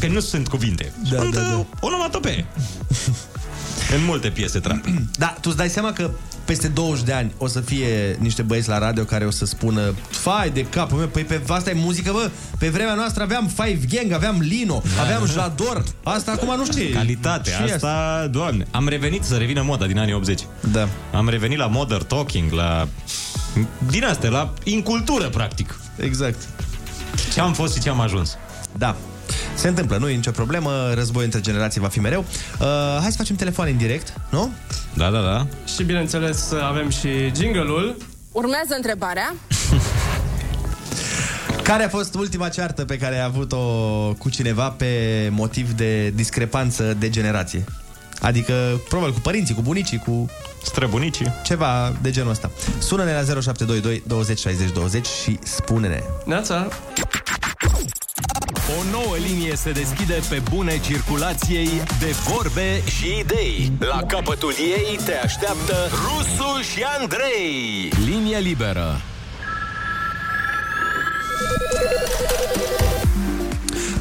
Că 0.00 0.06
nu 0.08 0.20
sunt 0.20 0.48
cuvinte. 0.48 0.92
Da, 1.10 1.16
sunt 1.20 1.34
da, 1.34 1.40
da. 1.40 1.56
uh, 1.56 1.64
onomatopee. 1.80 2.44
în 3.96 4.04
multe 4.04 4.28
piese 4.28 4.58
trap. 4.58 4.84
Da, 5.18 5.26
tu 5.26 5.40
îți 5.48 5.56
dai 5.56 5.68
seama 5.68 5.92
că 5.92 6.10
peste 6.44 6.68
20 6.68 7.04
de 7.04 7.12
ani 7.12 7.32
o 7.38 7.46
să 7.46 7.60
fie 7.60 8.16
niște 8.18 8.42
băieți 8.42 8.68
la 8.68 8.78
radio 8.78 9.04
care 9.04 9.24
o 9.24 9.30
să 9.30 9.44
spună 9.44 9.94
Fai 10.10 10.50
de 10.50 10.64
capul 10.64 10.98
meu, 10.98 11.06
păi 11.06 11.22
pe 11.22 11.40
asta 11.48 11.70
e 11.70 11.72
muzică, 11.72 12.12
bă 12.12 12.30
Pe 12.58 12.68
vremea 12.68 12.94
noastră 12.94 13.22
aveam 13.22 13.50
Five 13.54 13.86
Gang, 13.88 14.12
aveam 14.12 14.38
Lino, 14.40 14.82
Da, 14.96 15.02
aveam 15.02 15.22
da. 15.26 15.32
Jador 15.32 15.84
Asta 16.02 16.32
acum 16.32 16.56
nu 16.56 16.64
știu 16.64 16.84
Calitate, 16.94 17.50
Și 17.50 17.72
asta, 17.72 18.28
doamne. 18.30 18.66
Am 18.70 18.88
revenit 18.88 19.22
să 19.22 19.36
revină 19.36 19.62
moda 19.62 19.86
din 19.86 19.98
anii 19.98 20.14
80. 20.14 20.40
Da. 20.72 20.88
Am 21.12 21.28
revenit 21.28 21.58
la 21.58 21.66
modern 21.66 22.06
talking, 22.06 22.52
la... 22.52 22.88
Din 23.90 24.04
astea, 24.04 24.30
la 24.30 24.52
incultură, 24.64 25.28
practic. 25.28 25.80
Exact. 25.96 26.40
Ce 27.32 27.40
am 27.40 27.52
fost 27.52 27.74
și 27.74 27.80
ce 27.80 27.88
am 27.88 28.00
ajuns. 28.00 28.36
Da. 28.78 28.96
Se 29.54 29.68
întâmplă, 29.68 29.96
nu 29.96 30.08
e 30.08 30.14
nicio 30.14 30.30
problemă, 30.30 30.90
război 30.94 31.24
între 31.24 31.40
generații 31.40 31.80
va 31.80 31.88
fi 31.88 32.00
mereu. 32.00 32.24
Uh, 32.60 32.66
hai 33.00 33.10
să 33.10 33.16
facem 33.16 33.36
telefon 33.36 33.66
în 33.70 33.76
direct, 33.76 34.12
nu? 34.30 34.52
Da, 34.94 35.10
da, 35.10 35.20
da. 35.20 35.46
Și 35.76 35.82
bineînțeles 35.82 36.52
avem 36.52 36.90
și 36.90 37.08
jingle-ul. 37.36 37.96
Urmează 38.32 38.74
întrebarea. 38.76 39.34
Care 41.62 41.84
a 41.84 41.88
fost 41.88 42.14
ultima 42.14 42.48
ceartă 42.48 42.84
pe 42.84 42.96
care 42.96 43.14
ai 43.14 43.24
avut-o 43.24 43.58
cu 44.18 44.28
cineva 44.30 44.68
pe 44.70 45.28
motiv 45.32 45.72
de 45.72 46.10
discrepanță 46.10 46.94
de 46.98 47.10
generație? 47.10 47.64
Adică, 48.20 48.80
probabil 48.88 49.14
cu 49.14 49.20
părinții, 49.20 49.54
cu 49.54 49.60
bunicii, 49.60 49.98
cu 49.98 50.30
străbunicii. 50.62 51.26
Ceva 51.44 51.92
de 52.02 52.10
genul 52.10 52.30
ăsta. 52.30 52.50
Sună-ne 52.78 53.12
la 53.12 53.18
0722 53.18 54.02
20 54.06 54.38
60 54.38 54.70
20 54.70 55.06
și 55.06 55.38
spune-ne. 55.42 56.02
Neața. 56.24 56.68
O 58.78 58.82
nouă 58.90 59.16
linie 59.16 59.56
se 59.56 59.70
deschide 59.70 60.20
pe 60.28 60.42
bune 60.50 60.80
circulației 60.80 61.68
de 61.98 62.14
vorbe 62.28 62.82
și 62.86 63.18
idei. 63.18 63.72
La 63.78 64.02
capătul 64.06 64.54
ei 64.58 64.98
te 65.04 65.14
așteaptă 65.14 65.74
Rusu 65.90 66.60
și 66.60 66.82
Andrei. 66.98 67.92
Linie 68.04 68.38
liberă. 68.38 69.00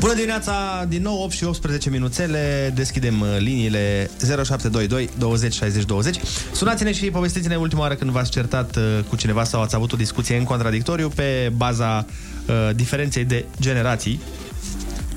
Bună 0.02 0.14
dimineața, 0.14 0.86
din 0.88 1.02
nou 1.02 1.22
8 1.24 1.32
și 1.34 1.44
18 1.44 1.90
minuțele, 1.90 2.72
deschidem 2.76 3.22
uh, 3.22 3.28
liniile 3.40 4.10
0722 4.44 5.10
20 5.18 5.54
60 5.54 5.84
20. 5.84 6.20
Sunați-ne 6.52 6.92
și 6.92 7.06
povestiți-ne 7.06 7.56
ultima 7.56 7.82
oară 7.82 7.94
când 7.94 8.12
v-ați 8.12 8.32
certat 8.32 8.76
uh, 8.76 8.84
cu 9.10 9.16
cineva 9.16 9.44
sau 9.44 9.62
ați 9.62 9.76
avut 9.76 9.92
o 9.94 9.96
discuție 9.96 10.38
în 10.38 10.44
contradictoriu 10.44 11.10
pe 11.10 11.52
baza 11.56 12.06
uh, 12.48 12.70
diferenței 12.76 13.26
de 13.26 13.46
generații. 13.60 14.22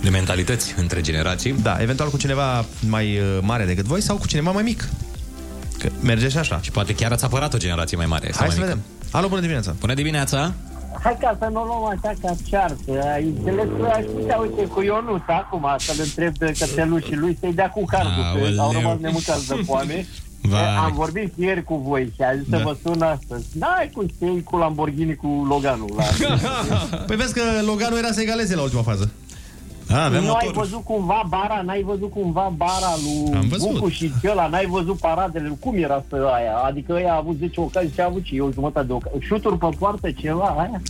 De 0.03 0.09
mentalități 0.09 0.75
între 0.77 1.01
generații. 1.01 1.55
Da, 1.63 1.77
eventual 1.81 2.11
cu 2.11 2.17
cineva 2.17 2.65
mai 2.89 3.19
uh, 3.19 3.39
mare 3.41 3.65
decât 3.65 3.85
voi 3.85 4.01
sau 4.01 4.17
cu 4.17 4.27
cineva 4.27 4.51
mai 4.51 4.63
mic. 4.63 4.89
Că 5.79 5.89
merge 6.01 6.29
și 6.29 6.37
așa. 6.39 6.61
Și 6.63 6.71
poate 6.71 6.95
chiar 6.95 7.13
ați 7.13 7.25
apărat 7.25 7.55
o 7.55 7.59
generație 7.59 7.97
mai 7.97 8.07
mare. 8.07 8.29
sau 8.33 8.37
Hai 8.39 8.47
mai 8.47 8.57
să 8.57 8.63
mică. 8.63 8.75
vedem. 8.75 9.11
Alo, 9.11 9.29
bună 9.29 9.41
dimineața! 9.41 9.75
Bună 9.81 9.95
dimineața! 9.95 10.55
Hai 11.05 11.17
ca 11.21 11.37
să 11.41 11.49
nu 11.53 11.61
o 11.61 11.65
luăm 11.65 11.85
așa 11.85 12.13
ca 12.23 12.35
ceartă. 12.49 12.93
Ai 13.15 13.25
înțeles 13.37 13.69
că 13.81 13.87
aș 13.97 14.05
putea, 14.15 14.37
uite, 14.37 14.63
cu 14.67 14.83
Ionuț 14.83 15.23
acum 15.27 15.67
să-l 15.79 15.97
întreb 16.05 16.33
de 16.39 16.53
cățelușii 16.59 17.17
lui 17.17 17.37
să-i 17.41 17.53
dea 17.53 17.69
cu 17.71 17.85
cardul, 17.85 18.23
că 18.35 18.39
Aoleu. 18.39 18.61
au 18.65 18.73
rămas 18.73 18.99
nemâncați 19.01 19.49
de 19.49 19.63
foame. 19.67 20.07
Vai. 20.41 20.77
Am 20.77 20.93
vorbit 20.95 21.33
ieri 21.37 21.65
cu 21.65 21.77
voi 21.77 22.13
și 22.15 22.23
a 22.23 22.37
zis 22.37 22.49
Da. 22.49 22.57
să 22.57 22.63
vă 22.65 22.77
sun 22.85 23.03
astăzi. 23.03 23.47
N-ai 23.59 23.91
cum 23.95 24.07
să 24.09 24.15
te 24.19 24.25
iei 24.25 24.43
cu 24.43 24.57
Lamborghini 24.57 25.15
cu 25.17 25.45
Loganul. 25.49 25.93
La... 25.97 26.05
Păi 27.07 27.17
vezi 27.17 27.35
că 27.35 27.41
Loganul 27.67 27.99
era 27.99 28.13
să 28.13 28.21
egaleze 28.21 28.55
la 28.55 28.63
ultima 28.63 28.83
fază. 28.83 29.11
A, 29.91 30.09
nu 30.09 30.33
ai 30.33 30.51
văzut 30.55 30.85
cumva 30.85 31.23
bara, 31.29 31.63
n-ai 31.65 31.83
văzut 31.83 32.11
cumva 32.11 32.53
bara 32.57 32.95
lui 33.05 33.35
Am 33.39 33.49
văzut. 33.49 33.73
Bucu 33.73 33.89
și 33.89 34.13
ăla, 34.31 34.47
n-ai 34.47 34.67
văzut 34.67 34.99
paradele, 34.99 35.47
lui- 35.47 35.57
cum 35.61 35.75
era 35.77 36.05
să 36.09 36.17
aia? 36.35 36.57
Adică 36.65 36.93
ăia 36.93 37.13
a 37.13 37.17
avut 37.17 37.37
10 37.39 37.61
ocazii 37.61 37.91
și 37.95 38.01
a 38.01 38.05
avut 38.05 38.25
și 38.25 38.37
eu 38.37 38.51
jumătate 38.53 38.87
de 38.87 38.93
ocazii. 38.93 39.21
Șuturi 39.21 39.59
pe 39.59 39.69
poartă, 39.79 40.11
ceva, 40.11 40.45
aia? 40.59 40.81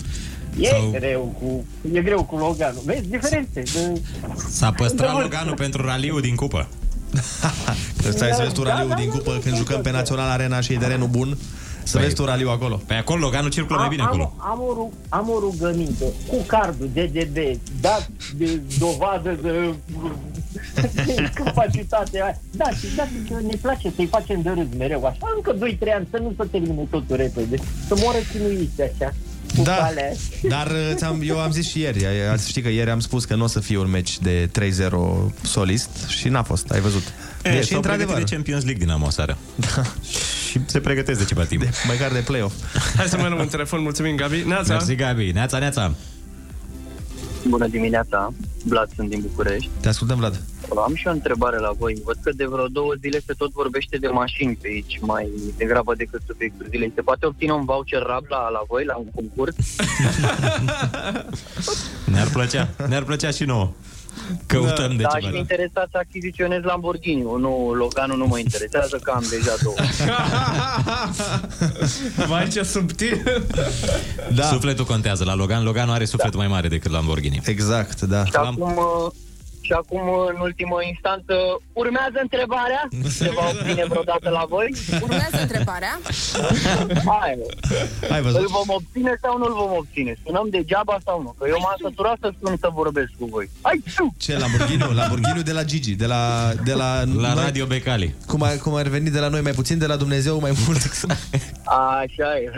E 0.60 0.66
Sau- 0.68 0.90
greu 0.90 1.34
cu, 1.40 1.64
e 1.92 2.00
greu 2.02 2.22
cu 2.24 2.36
Loganul. 2.36 2.82
Vezi, 2.84 3.08
diferențe. 3.08 3.62
De... 3.62 4.00
S-a 4.48 4.70
păstrat 4.72 5.12
Da, 5.14 5.20
Loganul 5.20 5.54
pentru 5.54 5.84
raliul 5.84 6.20
din 6.20 6.34
cupă. 6.34 6.68
Că 8.02 8.10
stai 8.16 8.30
să 8.32 8.42
vezi 8.42 8.54
tu 8.54 8.62
Da, 8.62 8.68
raliul 8.70 8.88
da, 8.88 8.94
din 8.94 9.08
da, 9.08 9.12
cupă 9.16 9.30
da, 9.30 9.38
când 9.38 9.52
da, 9.54 9.56
jucăm 9.60 9.76
da, 9.76 9.82
pe 9.82 9.90
da. 9.90 9.96
Național 9.96 10.30
Arena 10.30 10.60
și 10.60 10.72
e 10.72 10.76
terenul 10.76 11.08
bun. 11.08 11.36
Să 11.84 11.98
vezi 11.98 12.14
tu 12.14 12.24
raliul 12.24 12.50
acolo. 12.50 12.80
Păi 12.86 12.96
acolo 12.96 13.18
Loganul 13.20 13.50
circulă 13.50 13.78
mai 13.78 13.88
bine 13.88 14.02
am, 14.02 14.06
acolo. 14.08 14.32
Am, 14.36 14.60
o, 14.68 14.72
ru- 14.72 14.92
am 15.08 15.28
o 15.30 15.38
rugăminte. 15.38 16.04
Cu 16.28 16.36
cardul 16.46 16.88
DDB, 16.92 17.36
dat 17.80 18.10
de 18.36 18.60
dovadă 18.78 19.38
de, 19.42 19.74
de 21.06 21.30
capacitate. 21.34 22.22
aia. 22.22 22.38
Da, 22.50 22.70
și 22.70 22.86
da, 22.96 23.02
că 23.28 23.40
ne 23.40 23.56
place 23.62 23.92
să-i 23.94 24.06
facem 24.06 24.42
de 24.42 24.50
râs 24.50 24.66
mereu 24.78 25.04
așa. 25.04 25.26
Încă 25.36 25.66
2-3 25.66 25.78
ani, 25.94 26.06
să 26.10 26.18
nu 26.18 26.32
se 26.38 26.44
termine 26.50 26.86
totul 26.90 27.16
repede. 27.16 27.56
Să 27.86 27.94
moară 28.02 28.18
chinuiți 28.32 28.82
așa. 28.82 29.12
Cu 29.56 29.62
Da, 29.62 29.76
calea. 29.76 30.12
dar 30.42 30.66
uh, 30.66 30.90
ți-am, 30.94 31.22
eu 31.24 31.40
am 31.40 31.50
zis 31.50 31.68
și 31.68 31.80
ieri, 31.80 32.06
ai- 32.06 32.28
ați 32.32 32.48
ști 32.48 32.62
că 32.62 32.68
ieri 32.68 32.90
am 32.90 33.00
spus 33.00 33.24
că 33.24 33.34
nu 33.34 33.44
o 33.44 33.46
să 33.46 33.60
fie 33.60 33.78
un 33.78 33.90
meci 33.90 34.18
de 34.18 34.50
3-0 34.60 34.60
solist 35.42 35.88
și 36.08 36.28
n-a 36.28 36.42
fost, 36.42 36.70
ai 36.70 36.80
văzut. 36.80 37.02
E, 37.02 37.50
Deși, 37.50 37.50
s-au 37.50 37.50
pregătit 37.52 37.74
într-adevăr, 37.74 38.16
de 38.16 38.34
Champions 38.34 38.64
League 38.64 38.84
din 38.86 39.02
o 39.02 39.10
seară. 39.10 39.36
Da. 39.54 39.82
și 40.50 40.60
se 40.66 40.80
pregătesc 40.80 41.18
de 41.18 41.24
ceva 41.24 41.44
timp. 41.44 41.62
De, 41.62 41.70
măcar 41.86 42.12
de 42.12 42.18
play-off. 42.18 42.54
Hai 42.96 43.06
să 43.06 43.16
mai 43.16 43.28
luăm 43.28 43.40
un 43.40 43.48
telefon, 43.48 43.80
mulțumim 43.82 44.16
Gabi. 44.16 44.42
Neața. 44.46 44.72
Mersi, 44.72 44.94
Gabi. 44.94 45.30
Neața, 45.32 45.58
neața. 45.58 45.94
Bună 47.48 47.66
dimineața, 47.66 48.32
Vlad 48.64 48.88
sunt 48.96 49.08
din 49.08 49.20
București. 49.20 49.68
Te 49.80 49.88
ascultăm, 49.88 50.16
Vlad. 50.18 50.40
Am 50.84 50.94
și 50.94 51.06
o 51.06 51.10
întrebare 51.10 51.58
la 51.58 51.70
voi. 51.78 52.02
Văd 52.04 52.16
că 52.22 52.30
de 52.32 52.44
vreo 52.44 52.66
două 52.66 52.92
zile 53.00 53.20
se 53.26 53.32
tot 53.36 53.52
vorbește 53.52 53.96
de 53.96 54.08
mașini 54.08 54.58
pe 54.60 54.68
aici, 54.68 54.98
mai 55.00 55.28
degrabă 55.56 55.94
decât 55.94 56.20
subiectul 56.26 56.66
zilei. 56.70 56.92
Se 56.94 57.00
poate 57.00 57.26
obține 57.26 57.52
un 57.52 57.64
voucher 57.64 58.02
RAB 58.02 58.24
la, 58.28 58.48
la 58.48 58.62
voi, 58.68 58.84
la 58.84 58.96
un 58.96 59.06
concurs? 59.14 59.54
Ne-ar 62.12 62.28
plăcea. 62.32 62.68
Ne-ar 62.88 63.02
plăcea 63.02 63.30
și 63.30 63.44
nouă. 63.44 63.70
Căutăm 64.46 64.96
de 64.96 65.02
da, 65.02 65.08
ceva. 65.08 65.26
și 65.26 65.32
da. 65.32 65.38
interesat 65.38 65.88
să 65.90 65.98
achiziționez 66.00 66.62
Lamborghini. 66.62 67.22
Nu, 67.22 67.72
Loganul 67.74 68.16
nu 68.16 68.26
mă 68.26 68.38
interesează, 68.38 68.98
că 69.02 69.12
am 69.14 69.24
deja 69.30 69.54
două. 69.62 69.74
Vai 72.28 72.48
ce 72.48 72.62
subtil. 72.62 73.42
Da. 74.34 74.42
Sufletul 74.42 74.84
contează 74.84 75.24
la 75.24 75.34
Logan. 75.34 75.64
Loganul 75.64 75.94
are 75.94 76.04
sufletul 76.04 76.38
mai 76.38 76.48
mare 76.48 76.68
decât 76.68 76.90
Lamborghini. 76.90 77.40
Exact, 77.44 78.00
da. 78.00 78.24
Și 78.24 78.32
acum, 78.34 78.76
uh, 78.76 79.12
Și 79.66 79.72
acum, 79.72 80.02
în 80.32 80.38
ultimă 80.48 80.76
instanță, 80.92 81.34
urmează 81.82 82.18
întrebarea. 82.26 82.82
Se 83.20 83.30
va 83.36 83.44
obține 83.52 83.84
vreodată 83.92 84.28
la 84.38 84.44
voi? 84.54 84.68
Urmează 85.06 85.38
întrebarea. 85.46 85.94
Hai, 87.12 87.32
Hai 88.10 88.20
văzut. 88.22 88.40
îl 88.40 88.46
vom 88.58 88.68
obține 88.78 89.12
sau 89.22 89.38
nu 89.38 89.44
îl 89.50 89.54
vom 89.62 89.72
obține? 89.82 90.12
Sunăm 90.24 90.46
degeaba 90.50 90.96
sau 91.06 91.16
nu? 91.22 91.30
Că 91.38 91.44
eu 91.48 91.58
m-am 91.60 91.76
săturat 91.82 92.16
să 92.20 92.28
sun 92.40 92.54
să 92.60 92.68
vorbesc 92.80 93.10
cu 93.18 93.24
voi. 93.34 93.50
Hai, 93.62 93.82
tu! 93.96 94.14
Ce, 94.18 94.38
Lamborghini? 94.38 94.82
Lamborghini 94.94 95.42
de 95.42 95.52
la 95.52 95.64
Gigi, 95.64 95.94
de 95.94 96.06
la... 96.06 96.22
De 96.64 96.72
la, 96.72 96.90
La 97.26 97.32
noi- 97.34 97.44
Radio 97.44 97.66
Becali. 97.66 98.14
Cum 98.26 98.42
ar, 98.42 98.56
cum 98.56 98.74
ar 98.74 98.86
veni 98.88 99.10
de 99.10 99.18
la 99.18 99.28
noi 99.28 99.40
mai 99.40 99.52
puțin, 99.52 99.78
de 99.78 99.86
la 99.86 99.96
Dumnezeu 99.96 100.40
mai 100.40 100.52
mult. 100.66 100.82
Așa 101.64 102.28
e. 102.38 102.50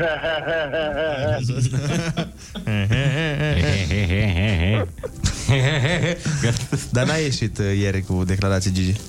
Dar 6.92 7.06
n-a 7.06 7.14
ieșit 7.16 7.58
uh, 7.58 7.64
ieri 7.78 8.02
cu 8.02 8.24
declarații 8.26 8.72
Gigi. 8.72 9.00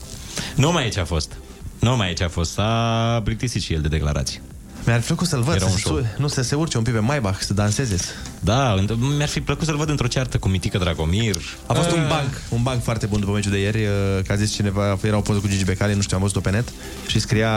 Nu 0.56 0.72
mai 0.72 0.84
aici 0.84 0.98
a 0.98 1.06
fost. 1.06 1.32
Nu 1.80 1.96
mai 1.96 2.08
aici 2.08 2.22
a 2.22 2.30
fost. 2.30 2.52
S-a 2.52 3.22
plictisit 3.24 3.62
și 3.62 3.74
el 3.74 3.82
de 3.82 3.88
declarații. 3.88 4.42
Mi-ar 4.86 5.00
fi 5.00 5.06
plăcut 5.06 5.28
să-l 5.28 5.42
văd, 5.42 5.56
Era 5.56 5.66
să 5.66 5.72
un 5.72 5.76
se, 5.78 5.82
show. 5.82 5.98
su- 5.98 6.06
nu, 6.18 6.28
să 6.28 6.42
se 6.42 6.56
urce 6.56 6.78
un 6.78 6.84
pic 6.84 6.94
pe 6.94 7.00
Maybach, 7.00 7.40
să 7.40 7.54
danseze. 7.54 7.96
Da, 8.40 8.76
înt- 8.80 8.98
mi-ar 9.18 9.28
fi 9.28 9.42
plăcut 9.42 9.66
să-l 9.66 9.78
văd 9.78 9.90
într-o 9.90 10.08
ceartă 10.08 10.38
cu 10.38 10.48
Mitică 10.48 10.78
Dragomir. 10.78 11.36
A 11.66 11.74
fost 11.74 11.92
un 11.92 12.00
Ah. 12.00 12.08
banc, 12.10 12.30
un 12.50 12.64
banc 12.64 12.84
foarte 12.84 13.06
bun 13.06 13.20
după 13.20 13.32
meciul 13.32 13.52
de 13.52 13.60
ieri, 13.60 13.78
uh, 13.86 14.24
că 14.26 14.32
a 14.32 14.36
zis 14.36 14.52
cineva, 14.54 14.98
era 15.04 15.18
o 15.18 15.22
poză 15.22 15.40
cu 15.40 15.48
Gigi 15.48 15.64
Becali, 15.66 15.94
nu 15.94 16.02
știu, 16.02 16.16
am 16.16 16.22
văzut-o 16.22 16.40
pe 16.40 16.50
net, 16.52 16.68
și 17.08 17.20
scria, 17.20 17.52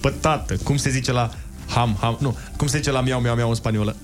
pătată, 0.00 0.56
cum 0.64 0.76
se 0.76 0.90
zice 0.90 1.12
la 1.12 1.30
ham, 1.74 1.96
ham, 2.00 2.16
nu, 2.20 2.36
cum 2.56 2.66
se 2.66 2.76
zice 2.76 2.90
la 2.90 3.00
miau, 3.00 3.20
miau, 3.20 3.34
miau 3.34 3.48
în 3.48 3.54
spaniolă. 3.54 3.96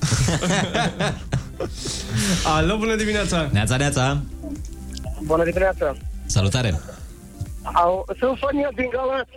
Alo, 2.56 2.76
bună 2.76 2.94
dimineața! 2.96 3.48
Neața, 3.52 3.76
neața! 3.76 4.20
Bună 5.22 5.44
dimineața! 5.44 5.96
Salutare! 6.26 6.80
Au, 7.62 8.04
sunt 8.18 8.38
Sonia 8.42 8.70
din 8.76 8.88
Galați. 8.96 9.30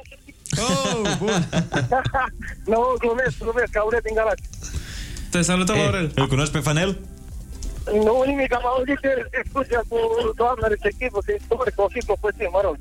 Oh, 0.68 1.12
bun! 1.22 1.40
nu, 2.74 2.80
glumesc, 3.04 3.36
glumesc, 3.40 3.78
Aurel 3.78 4.00
din 4.08 4.16
Galați. 4.16 4.42
Te 5.32 5.42
salutăm, 5.42 5.76
Ei, 5.76 5.86
Aurel! 5.86 6.12
Îl 6.16 6.28
cunoști 6.28 6.52
pe 6.54 6.60
Fanel? 6.60 6.98
Nu, 8.06 8.24
nimic, 8.32 8.54
am 8.54 8.66
auzit 8.74 9.00
de 9.02 9.12
discuția 9.44 9.82
cu 9.90 9.98
doamna 10.42 10.68
respectivă, 10.74 11.18
că 11.26 11.32
istoric, 11.40 11.76
o 11.86 11.88
fi 11.94 12.00
puțin, 12.26 12.48
mă 12.56 12.62
rog. 12.64 12.76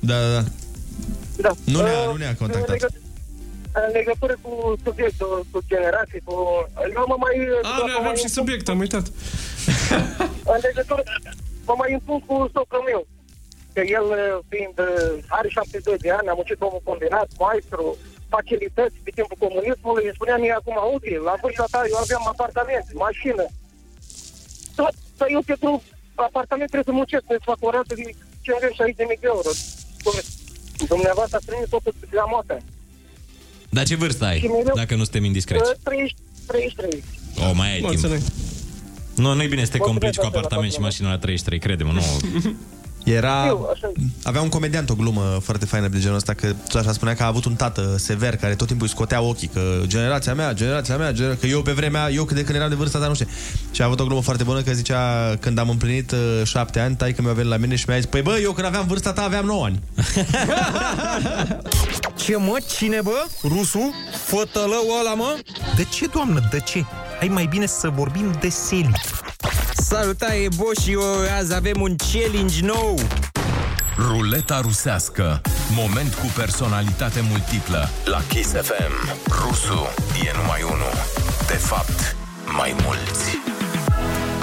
Da, 0.00 0.16
da, 0.24 0.28
da. 0.36 0.42
Da. 1.44 1.50
Nu 1.72 1.78
ne-a, 1.82 1.98
Uh, 2.00 2.06
nu 2.12 2.16
ne-a 2.22 2.28
În, 2.28 2.34
contactat. 2.42 2.68
legătură, 2.76 3.02
în 3.72 3.90
legătură 3.92 4.34
cu 4.42 4.52
subiectul, 4.84 5.46
cu 5.50 5.58
generații, 5.68 6.20
cu... 6.24 6.34
Eu 6.94 7.04
mă 7.12 7.16
mai... 7.24 7.34
A, 7.62 7.76
noi 7.78 7.96
avem 7.98 8.14
și 8.14 8.28
subiect, 8.28 8.68
am 8.68 8.78
uitat. 8.78 9.06
În 10.54 10.58
legătură, 10.68 11.02
mă 11.68 11.74
mai 11.78 11.92
impun 11.92 12.18
cu 12.26 12.34
socrul 12.54 12.82
meu. 12.90 13.06
Că 13.74 13.80
el, 13.98 14.06
fiind, 14.48 14.76
are 15.28 15.48
72 15.48 15.96
de 16.04 16.10
ani, 16.10 16.28
a 16.28 16.32
muncit 16.32 16.60
omul 16.60 16.80
combinat, 16.90 17.28
maestru, 17.38 17.96
facilități 18.34 18.96
pe 19.04 19.10
timpul 19.14 19.36
comunismului, 19.44 20.04
îmi 20.04 20.16
spunea 20.18 20.36
mie 20.36 20.54
acum, 20.60 20.76
auzi, 20.78 21.14
la 21.28 21.34
vârsta 21.42 21.64
ta 21.70 21.80
eu 21.92 21.98
aveam 22.04 22.24
apartament, 22.34 22.86
mașină. 23.06 23.44
Tot, 24.78 24.94
dar 25.18 25.28
eu 25.36 25.42
pentru 25.52 25.82
apartament 26.28 26.68
trebuie 26.70 26.90
să 26.90 26.98
muncesc, 27.00 27.24
să 27.28 27.48
fac 27.50 27.58
o 27.60 27.70
rată 27.76 27.92
de 28.00 28.04
50 28.40 28.96
de 29.00 29.04
mii 29.08 29.22
de 29.22 29.28
euro. 29.34 29.50
Cum- 30.04 30.26
Dumneavoastră 30.94 31.36
ați 31.36 31.46
primit 31.50 31.68
totul 31.74 31.94
la 32.20 32.26
motă. 32.34 32.56
Dar 33.70 33.84
ce 33.86 33.94
vârstă 33.96 34.24
ai, 34.24 34.38
Și 34.38 34.46
mereu- 34.46 34.74
dacă 34.74 34.94
nu 34.94 35.02
suntem 35.02 35.24
indiscreți? 35.24 35.70
30, 35.82 36.14
33. 36.46 37.02
O, 37.50 37.52
mai 37.54 37.68
ai 37.68 37.74
timp. 37.78 37.86
Mulțumesc. 37.86 38.26
Nu, 39.16 39.34
nu-i 39.34 39.48
bine 39.48 39.64
să 39.64 39.70
te 39.70 39.76
Mulțumesc, 39.78 39.82
complici 39.90 40.14
cu 40.16 40.22
Angela, 40.24 40.38
apartament 40.38 40.72
și 40.72 40.80
mașină 40.80 41.08
la 41.08 41.18
33, 41.18 41.58
crede-mă, 41.58 41.92
nu. 41.92 42.00
Era... 43.04 43.46
Eu, 43.46 43.70
așa. 43.74 43.92
Avea 44.22 44.40
un 44.40 44.48
comediant 44.48 44.90
o 44.90 44.94
glumă 44.94 45.38
foarte 45.42 45.64
faină 45.64 45.88
de 45.88 45.98
genul 45.98 46.16
ăsta, 46.16 46.34
că 46.34 46.54
tot 46.68 46.80
așa 46.80 46.92
spunea 46.92 47.14
că 47.14 47.22
a 47.22 47.26
avut 47.26 47.44
un 47.44 47.54
tată 47.54 47.94
sever 47.98 48.36
care 48.36 48.54
tot 48.54 48.66
timpul 48.66 48.86
îi 48.86 48.92
scotea 48.92 49.20
ochii, 49.20 49.48
că 49.48 49.60
generația 49.86 50.34
mea, 50.34 50.52
generația 50.52 50.96
mea, 50.96 51.12
genera... 51.12 51.34
că 51.34 51.46
eu 51.46 51.62
pe 51.62 51.72
vremea, 51.72 52.10
eu 52.10 52.24
de 52.24 52.44
când 52.44 52.56
eram 52.56 52.68
de 52.68 52.74
vârsta 52.74 52.98
ta, 52.98 53.06
nu 53.06 53.14
știu. 53.14 53.26
Și 53.70 53.82
a 53.82 53.84
avut 53.84 54.00
o 54.00 54.04
glumă 54.04 54.22
foarte 54.22 54.44
bună 54.44 54.60
că 54.60 54.72
zicea, 54.72 55.36
când 55.40 55.58
am 55.58 55.68
împlinit 55.68 56.10
uh, 56.10 56.18
șapte 56.44 56.80
ani, 56.80 56.96
tai 56.96 57.12
că 57.12 57.22
mi-a 57.22 57.32
venit 57.32 57.50
la 57.50 57.56
mine 57.56 57.76
și 57.76 57.84
mi-a 57.88 57.96
zis, 57.96 58.06
păi 58.06 58.22
bă, 58.22 58.38
eu 58.42 58.52
când 58.52 58.66
aveam 58.66 58.86
vârsta 58.86 59.12
ta 59.12 59.22
aveam 59.22 59.44
9 59.44 59.64
ani. 59.64 59.80
Ce 62.24 62.36
mă? 62.36 62.56
Cine 62.76 63.00
bă? 63.02 63.26
Rusu? 63.42 63.94
Fătălău 64.24 64.84
ăla 65.00 65.14
mă? 65.14 65.38
De 65.76 65.84
ce, 65.84 66.06
doamnă, 66.06 66.48
de 66.50 66.60
ce? 66.60 66.84
Hai 67.18 67.28
mai 67.28 67.46
bine 67.46 67.66
să 67.66 67.88
vorbim 67.88 68.36
de 68.40 68.48
seli. 68.48 68.90
Salutare, 69.80 70.48
Boș, 70.56 70.84
și 70.84 70.92
eu 70.92 71.02
azi 71.38 71.54
avem 71.54 71.80
un 71.80 71.96
challenge 72.12 72.64
nou. 72.64 72.98
Ruleta 73.96 74.60
rusească. 74.60 75.40
Moment 75.74 76.14
cu 76.14 76.26
personalitate 76.36 77.20
multiplă. 77.30 77.88
La 78.04 78.22
Kiss 78.28 78.50
FM. 78.50 79.18
Rusu 79.24 79.86
e 80.26 80.30
numai 80.36 80.62
unul. 80.62 80.92
De 81.46 81.54
fapt, 81.54 82.16
mai 82.56 82.74
mulți. 82.84 83.38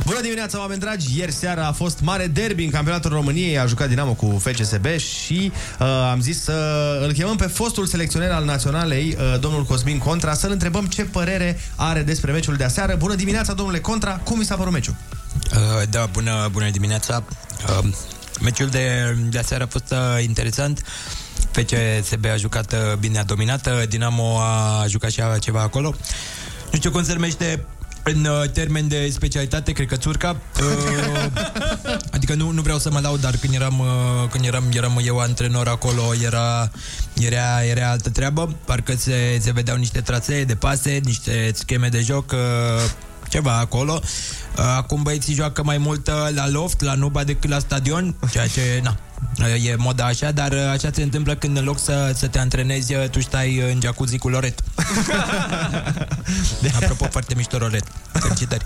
Bună 0.06 0.22
dimineața, 0.22 0.60
oameni 0.60 0.80
dragi! 0.80 1.18
Ieri 1.18 1.32
seara 1.32 1.68
a 1.68 1.72
fost 1.72 2.00
mare 2.02 2.28
derby 2.28 2.64
în 2.64 2.70
campionatul 2.70 3.12
României, 3.12 3.60
a 3.60 3.66
jucat 3.66 3.88
Dinamo 3.88 4.14
cu 4.14 4.42
FCSB 4.44 4.86
și 4.86 5.52
uh, 5.80 5.88
am 6.12 6.22
zis 6.22 6.44
să 6.44 6.54
îl 7.04 7.12
chemăm 7.12 7.36
pe 7.36 7.48
fostul 7.48 7.86
selecționer 7.86 8.32
al 8.32 8.46
naționalei, 8.46 9.18
uh, 9.18 9.40
domnul 9.40 9.64
Cosmin 9.64 9.98
Contra, 9.98 10.34
să-l 10.34 10.52
întrebăm 10.52 10.86
ce 10.86 11.04
părere 11.04 11.60
are 11.76 12.02
despre 12.02 12.32
meciul 12.32 12.56
de 12.56 12.64
aseară. 12.64 12.96
Bună 12.96 13.16
dimineața, 13.16 13.54
domnule 13.54 13.80
Contra! 13.80 14.12
Cum 14.24 14.38
mi 14.38 14.46
s-a 14.46 14.56
părut 14.56 14.74
meciul? 14.74 14.96
Uh, 15.52 15.89
da, 15.89 16.06
bună, 16.06 16.50
bună 16.52 16.70
dimineața. 16.70 17.24
Uh, 17.68 17.89
meciul 18.41 18.68
de, 18.68 19.16
de 19.30 19.38
aseară 19.38 19.64
a 19.64 19.68
fost 19.68 19.91
uh, 19.91 20.24
interesant. 20.24 20.82
FCSB 21.52 22.26
a 22.26 22.36
jucat 22.36 22.74
uh, 22.74 22.98
bine, 23.00 23.20
a 23.20 23.24
dominat. 23.24 23.68
Uh, 23.68 23.88
Dinamo 23.88 24.39
a 24.39 24.86
jucat 24.88 25.12
și 25.12 25.22
a 25.22 25.38
ceva 25.38 25.62
acolo. 25.62 25.93
Nu 26.72 26.78
știu 26.78 26.91
cum 26.91 27.04
se 27.04 27.14
numește 27.14 27.66
în 28.04 28.26
uh, 28.26 28.50
termen 28.50 28.88
de 28.88 29.10
specialitate, 29.10 29.72
cred 29.72 29.88
că 29.88 29.95
țurca. 29.95 30.36
Uh, 30.62 31.26
adică 32.12 32.34
nu, 32.34 32.50
nu 32.52 32.62
vreau 32.62 32.78
să 32.78 32.91
mă 32.91 33.00
laud, 33.00 33.22
dar 33.22 33.36
când 33.36 33.54
eram, 33.54 33.80
uh, 33.80 34.30
când 34.32 34.45
eram, 34.45 34.64
eram 34.74 35.00
eu 35.04 35.20
antrenor 35.20 35.68
acolo, 35.68 36.02
era, 36.24 36.72
era, 37.14 37.64
era 37.64 37.89
altă 37.89 38.10
treabă. 38.10 38.56
Parcă 38.66 38.95
se, 38.95 39.39
se 39.41 39.52
vedeau 39.52 39.78
niște 39.78 40.02
trasee 40.02 40.43
de 40.43 40.56
pase, 40.56 41.00
niște 41.04 41.52
scheme 41.54 41.88
de 41.88 42.02
joc, 42.02 42.32
uh, 42.32 42.39
ceva 43.30 43.58
acolo. 43.58 44.02
Uh, 44.58 44.64
Acum 44.78 45.03
băieții 45.03 45.34
joacă 45.34 45.64
mai 45.64 45.78
mult 45.78 46.08
uh, 46.08 46.14
la 46.36 46.49
loft, 46.49 46.82
la 46.82 46.93
nuba 46.93 47.24
decât 47.24 47.49
la 47.49 47.60
stadion, 47.60 48.16
ceea 48.32 48.47
ce, 48.47 48.80
na, 48.84 48.89
uh, 48.89 49.07
e 49.63 49.76
moda 49.78 50.05
așa, 50.05 50.32
dar 50.32 50.51
uh, 50.51 50.59
așa 50.72 50.89
se 50.93 51.01
întâmplă 51.01 51.36
când 51.36 51.57
în 51.57 51.63
loc 51.63 51.80
să, 51.80 52.11
să 52.15 52.28
te 52.28 52.39
antrenezi, 52.39 52.93
uh, 52.95 53.09
tu 53.09 53.22
stai 53.22 53.57
uh, 53.57 53.70
în 53.74 53.80
jacuzzi 53.82 54.18
cu 54.18 54.30
Loret. 54.30 54.59
Apropo, 56.82 57.05
foarte 57.11 57.34
mișto 57.36 57.57
Loret. 57.57 57.84
Felicitări. 58.11 58.65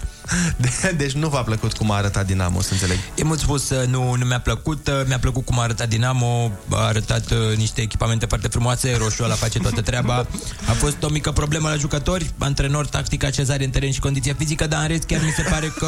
De- 0.57 0.93
deci 0.97 1.11
nu 1.11 1.29
v-a 1.29 1.41
plăcut 1.41 1.73
cum 1.73 1.91
a 1.91 1.95
arătat 1.95 2.25
Dinamo, 2.25 2.61
să 2.61 2.69
înțeleg. 2.71 2.97
E 3.15 3.23
mult 3.23 3.39
spus, 3.39 3.69
uh, 3.69 3.87
nu, 3.87 4.15
nu 4.15 4.25
mi-a 4.25 4.39
plăcut. 4.39 4.87
Uh, 4.87 4.93
Mi-a 5.07 5.19
plăcut 5.19 5.45
cum 5.45 5.59
a 5.59 5.63
arătat 5.63 5.89
Dinamo, 5.89 6.51
a 6.69 6.77
arătat 6.85 7.31
uh, 7.31 7.57
niște 7.57 7.81
echipamente 7.81 8.25
foarte 8.25 8.47
frumoase, 8.47 8.95
roșu 8.97 9.23
ăla 9.23 9.33
face 9.33 9.59
toată 9.59 9.81
treaba. 9.81 10.25
A 10.69 10.71
fost 10.71 11.03
o 11.03 11.09
mică 11.09 11.31
problemă 11.31 11.69
la 11.69 11.75
jucători, 11.75 12.31
antrenor, 12.37 12.87
tactica, 12.87 13.29
cezare 13.29 13.63
în 13.63 13.69
teren 13.69 13.91
și 13.91 13.99
condiție 13.99 14.33
fizică, 14.37 14.67
dar 14.67 14.81
în 14.81 14.87
rest 14.87 15.03
chiar 15.03 15.21
mi 15.23 15.33
se 15.35 15.41
pare 15.49 15.67
că, 15.67 15.87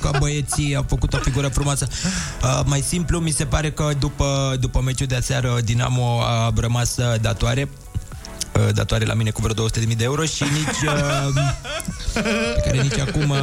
că 0.00 0.10
băieții 0.18 0.76
au 0.76 0.84
făcut 0.88 1.12
o 1.14 1.18
figură 1.18 1.48
frumoasă. 1.48 1.86
Uh, 2.42 2.60
mai 2.64 2.80
simplu, 2.80 3.18
mi 3.18 3.30
se 3.30 3.44
pare 3.44 3.70
că 3.70 3.90
după, 3.98 4.56
după 4.60 4.80
meciul 4.80 5.06
de 5.06 5.16
aseară 5.16 5.58
Dinamo 5.64 6.20
a 6.22 6.52
rămas 6.56 6.96
uh, 6.96 7.14
datoare 7.20 7.68
uh, 8.58 8.74
datoare 8.74 9.04
la 9.04 9.14
mine 9.14 9.30
cu 9.30 9.40
vreo 9.42 9.68
200.000 9.68 9.96
de 9.96 10.04
euro 10.04 10.24
și 10.24 10.42
nici 10.42 10.88
uh, 10.88 11.42
pe 12.54 12.60
care 12.64 12.82
nici 12.82 12.98
acum 12.98 13.30
uh, 13.30 13.38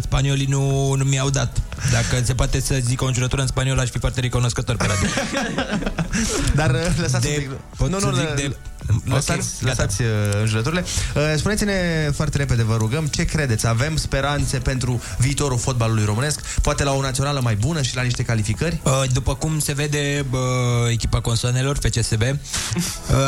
spaniolii 0.00 0.46
nu, 0.46 0.92
nu 0.94 1.04
mi-au 1.04 1.30
dat. 1.30 1.56
Dacă 1.92 2.24
se 2.24 2.34
poate 2.34 2.60
să 2.60 2.76
zic 2.80 3.02
o 3.02 3.06
înjurătură 3.06 3.40
în 3.42 3.46
spaniol, 3.48 3.78
aș 3.78 3.88
fi 3.88 3.98
foarte 3.98 4.20
recunoscător 4.20 4.76
pe 4.76 4.86
radio. 4.86 5.08
Dar 6.54 6.70
uh, 6.70 6.80
lăsați 7.00 7.26
De- 7.26 7.34
un 7.36 7.42
pic... 7.42 7.60
pot 7.76 7.90
Nu, 7.90 7.98
să 7.98 8.06
nu, 8.06 8.14
zic 8.16 8.28
lă- 8.30 8.34
de- 8.36 8.56
lăsați, 9.04 9.48
Ok, 9.54 9.62
gata. 9.64 9.82
lăsați 9.82 10.02
uh, 10.02 10.08
înjurăturile. 10.40 10.84
Uh, 11.14 11.22
Spuneți-ne 11.36 12.10
foarte 12.14 12.36
repede, 12.36 12.62
vă 12.62 12.76
rugăm, 12.76 13.06
ce 13.06 13.24
credeți? 13.24 13.66
Avem 13.66 13.96
speranțe 13.96 14.58
pentru 14.58 15.02
viitorul 15.18 15.58
fotbalului 15.58 16.04
românesc? 16.04 16.40
Poate 16.40 16.84
la 16.84 16.92
o 16.92 17.00
națională 17.00 17.40
mai 17.42 17.54
bună 17.54 17.82
și 17.82 17.96
la 17.96 18.02
niște 18.02 18.22
calificări? 18.22 18.80
Uh, 18.82 19.02
După 19.12 19.34
cum 19.34 19.58
se 19.58 19.72
vede, 19.72 20.24
bă, 20.30 20.38
echipa 20.90 21.20
consoanelor, 21.20 21.76
FCSB, 21.80 22.20
uh, 22.22 22.36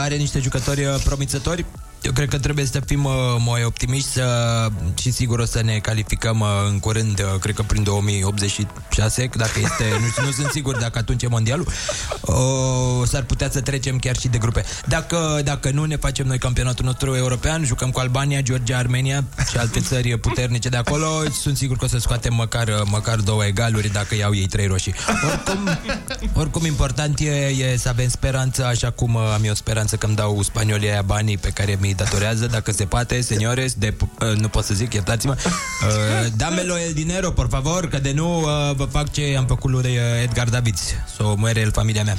are 0.01 0.15
niște 0.17 0.39
jucători 0.41 0.85
uh, 0.85 0.95
promițători. 1.05 1.65
Eu 2.03 2.13
cred 2.13 2.29
că 2.29 2.39
trebuie 2.39 2.65
să 2.65 2.81
fim 2.87 3.05
uh, 3.05 3.13
mai 3.47 3.65
optimiști 3.65 4.09
să, 4.09 4.69
și 4.95 5.11
sigur 5.11 5.39
o 5.39 5.45
să 5.45 5.63
ne 5.63 5.79
calificăm 5.79 6.41
uh, 6.41 6.49
în 6.69 6.79
curând, 6.79 7.21
uh, 7.21 7.41
cred 7.41 7.55
că 7.55 7.63
prin 7.63 7.83
2086, 7.83 9.29
dacă 9.37 9.59
este, 9.63 9.85
nu, 10.19 10.25
nu 10.25 10.31
sunt 10.31 10.51
sigur 10.51 10.77
dacă 10.77 10.99
atunci 10.99 11.23
e 11.23 11.29
mondialul, 11.29 11.67
uh, 12.21 13.07
s-ar 13.07 13.23
putea 13.23 13.51
să 13.51 13.61
trecem 13.61 13.99
chiar 13.99 14.17
și 14.17 14.29
de 14.29 14.39
grupe. 14.39 14.65
Dacă, 14.87 15.41
dacă 15.45 15.71
nu 15.71 15.85
ne 15.85 15.97
facem 15.97 16.27
noi 16.27 16.39
campionatul 16.39 16.85
nostru 16.85 17.17
european, 17.17 17.65
jucăm 17.65 17.91
cu 17.91 18.01
Albania, 18.01 18.41
Georgia, 18.41 18.77
Armenia 18.77 19.25
și 19.51 19.57
alte 19.57 19.81
țări 19.81 20.19
puternice 20.19 20.69
de 20.69 20.77
acolo, 20.77 21.07
sunt 21.41 21.57
sigur 21.57 21.77
că 21.77 21.85
o 21.85 21.89
să 21.89 21.99
scoatem 21.99 22.35
măcar, 22.35 22.69
uh, 22.69 22.83
măcar 22.85 23.17
două 23.17 23.45
egaluri 23.45 23.93
dacă 23.93 24.15
iau 24.15 24.35
ei 24.35 24.47
trei 24.47 24.67
roșii. 24.67 24.95
Oricum, 25.27 25.79
oricum 26.35 26.65
important 26.65 27.19
e, 27.19 27.31
e 27.47 27.77
să 27.77 27.89
avem 27.89 28.09
speranță, 28.09 28.65
așa 28.65 28.91
cum 28.91 29.15
uh, 29.15 29.23
am 29.35 29.45
eu 29.45 29.55
speranță 29.55 29.97
că 29.97 30.07
îmi 30.07 30.17
dau 30.17 30.43
spaniolii 30.43 30.89
aia 30.89 31.03
banii 31.03 31.39
pe 31.39 31.49
care 31.49 31.77
mi-i 31.89 31.97
datorează, 31.97 32.47
dacă 32.47 32.73
se 32.73 32.85
poate, 32.85 33.21
seniores, 33.21 33.75
de, 33.75 33.95
uh, 34.21 34.37
nu 34.37 34.49
pot 34.49 34.65
să 34.65 34.75
zic, 34.75 34.93
iertați-mă. 34.95 35.37
Uh, 35.37 36.27
damelo 36.37 36.79
el 36.79 36.93
dinero, 36.93 37.31
por 37.31 37.49
favor, 37.51 37.89
că 37.89 37.99
de 37.99 38.13
nu 38.13 38.41
uh, 38.41 38.75
vă 38.77 38.85
fac 38.85 39.13
ce 39.13 39.35
am 39.39 39.47
făcut 39.47 39.71
lui 39.71 39.97
uh, 39.97 40.23
Edgar 40.23 40.49
Davids, 40.49 40.83
să 41.17 41.23
o 41.23 41.35
moare 41.35 41.61
el 41.61 41.73
familia 41.73 42.03
mea. 42.03 42.17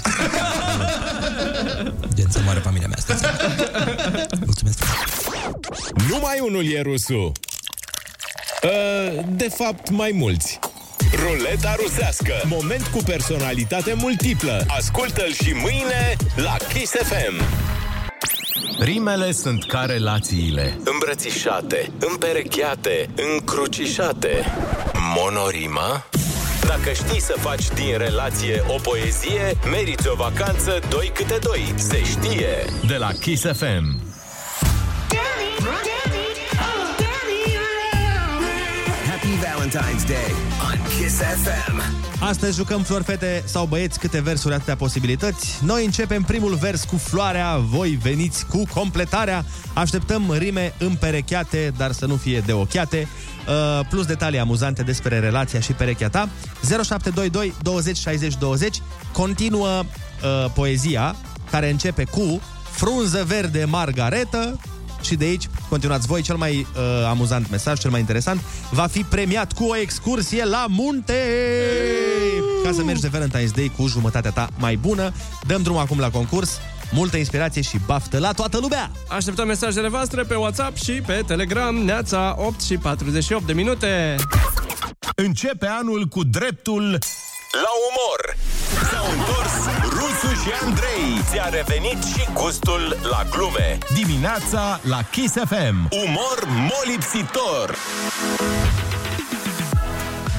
Gen 2.16 2.28
să 2.30 2.40
moară 2.44 2.60
familia 2.60 2.88
mea 2.88 2.98
asta. 2.98 3.38
Mulțumesc. 4.46 4.80
Numai 6.10 6.40
unul 6.42 6.72
e 6.72 6.82
rusul. 6.82 7.32
Uh, 8.64 9.24
De 9.30 9.48
fapt, 9.58 9.90
mai 9.90 10.12
mulți. 10.14 10.60
Ruleta 11.16 11.76
rusească. 11.84 12.34
Moment 12.44 12.88
cu 12.88 12.98
personalitate 13.04 13.94
multiplă. 13.94 14.66
Ascultă-l 14.68 15.34
și 15.34 15.52
mâine 15.54 16.16
la 16.36 16.56
Kiss 16.74 16.92
FM. 16.92 17.44
Rimele 18.80 19.32
sunt 19.32 19.66
ca 19.66 19.86
relațiile. 19.86 20.80
Îmbrățișate, 20.84 21.92
împerecheate, 22.00 23.10
încrucișate. 23.34 24.46
Monorima? 25.16 26.06
Dacă 26.68 26.92
știi 26.94 27.22
să 27.22 27.36
faci 27.40 27.68
din 27.68 27.98
relație 27.98 28.64
o 28.68 28.76
poezie, 28.82 29.58
meriți 29.72 30.08
o 30.08 30.16
vacanță 30.16 30.80
doi 30.90 31.12
câte 31.14 31.40
doi. 31.42 31.74
Se 31.76 32.04
știe! 32.04 32.66
De 32.88 32.96
la 32.96 33.12
Kiss 33.12 33.44
FM. 33.44 34.00
Happy 39.10 39.36
Valentine's 39.46 40.06
Day 40.08 40.32
on 40.32 40.49
Kiss 41.10 41.22
FM. 41.22 41.82
Astăzi 42.20 42.58
jucăm 42.58 42.82
flori, 42.82 43.04
fete 43.04 43.44
sau 43.46 43.66
băieți, 43.66 44.00
câte 44.00 44.22
versuri, 44.22 44.54
atâtea 44.54 44.76
posibilități. 44.76 45.60
Noi 45.64 45.86
începem 45.86 46.24
primul 46.24 46.56
vers 46.56 46.84
cu 46.84 46.96
floarea, 46.96 47.58
voi 47.58 48.00
veniți 48.02 48.46
cu 48.46 48.64
completarea. 48.74 49.46
Așteptăm 49.74 50.34
rime 50.38 50.74
împerecheate, 50.80 51.74
dar 51.78 51.92
să 51.92 52.06
nu 52.06 52.16
fie 52.16 52.40
de 52.46 52.54
ochiate. 52.54 53.08
Uh, 53.48 53.86
plus 53.90 54.06
detalii 54.06 54.40
amuzante 54.40 54.84
despre 54.84 55.20
relația 55.20 55.60
și 55.60 55.72
perechea 55.72 56.10
ta. 56.10 56.30
0722 56.62 57.54
20 57.62 57.98
60 57.98 58.38
20. 58.38 58.82
Continuă 59.12 59.80
uh, 59.80 60.52
poezia, 60.54 61.16
care 61.52 61.70
începe 61.70 62.04
cu 62.04 62.42
frunză 62.72 63.24
verde 63.28 63.66
margaretă, 63.66 64.60
și 65.02 65.16
de 65.16 65.26
aici 65.26 65.50
continuați 65.70 66.08
voi, 66.08 66.22
cel 66.22 66.36
mai 66.36 66.68
uh, 66.76 67.06
amuzant 67.08 67.50
mesaj, 67.50 67.80
cel 67.80 67.90
mai 67.90 68.00
interesant, 68.00 68.42
va 68.72 68.88
fi 68.88 69.04
premiat 69.04 69.54
cu 69.54 69.64
o 69.64 69.78
excursie 69.78 70.46
la 70.46 70.66
munte! 70.70 71.24
Ca 72.64 72.72
să 72.72 72.84
mergi 72.84 73.02
de 73.02 73.10
Valentine's 73.10 73.54
Day 73.56 73.72
cu 73.78 73.88
jumătatea 73.88 74.32
ta 74.32 74.50
mai 74.58 74.76
bună. 74.76 75.14
Dăm 75.48 75.62
drum 75.62 75.78
acum 75.78 76.00
la 76.00 76.10
concurs. 76.10 76.60
Multă 76.92 77.18
inspirație 77.18 77.62
și 77.62 77.78
baftă 77.86 78.20
la 78.20 78.32
toată 78.32 78.58
lumea! 78.62 78.92
Așteptăm 79.08 79.48
mesajele 79.48 79.88
voastre 79.88 80.24
pe 80.24 80.36
WhatsApp 80.36 80.78
și 80.78 80.92
pe 80.92 81.24
Telegram, 81.28 81.76
neața 81.76 82.36
8 82.38 82.62
și 82.62 82.78
48 82.78 83.46
de 83.46 83.54
minute. 83.54 84.16
Începe 85.16 85.68
anul 85.68 86.06
cu 86.06 86.24
dreptul 86.24 86.84
la 87.52 87.72
umor. 87.90 88.38
S-au 88.92 89.06
întors 89.12 89.49
Rusu 89.49 89.49
și 90.50 90.56
Andrei. 90.66 91.22
Ți-a 91.30 91.50
revenit 91.50 92.04
și 92.04 92.28
gustul 92.34 92.98
la 93.12 93.26
glume. 93.32 93.78
Dimineața 93.94 94.80
la 94.84 95.02
Kiss 95.12 95.34
FM. 95.34 95.88
Umor 96.06 96.48
molipsitor. 96.48 97.76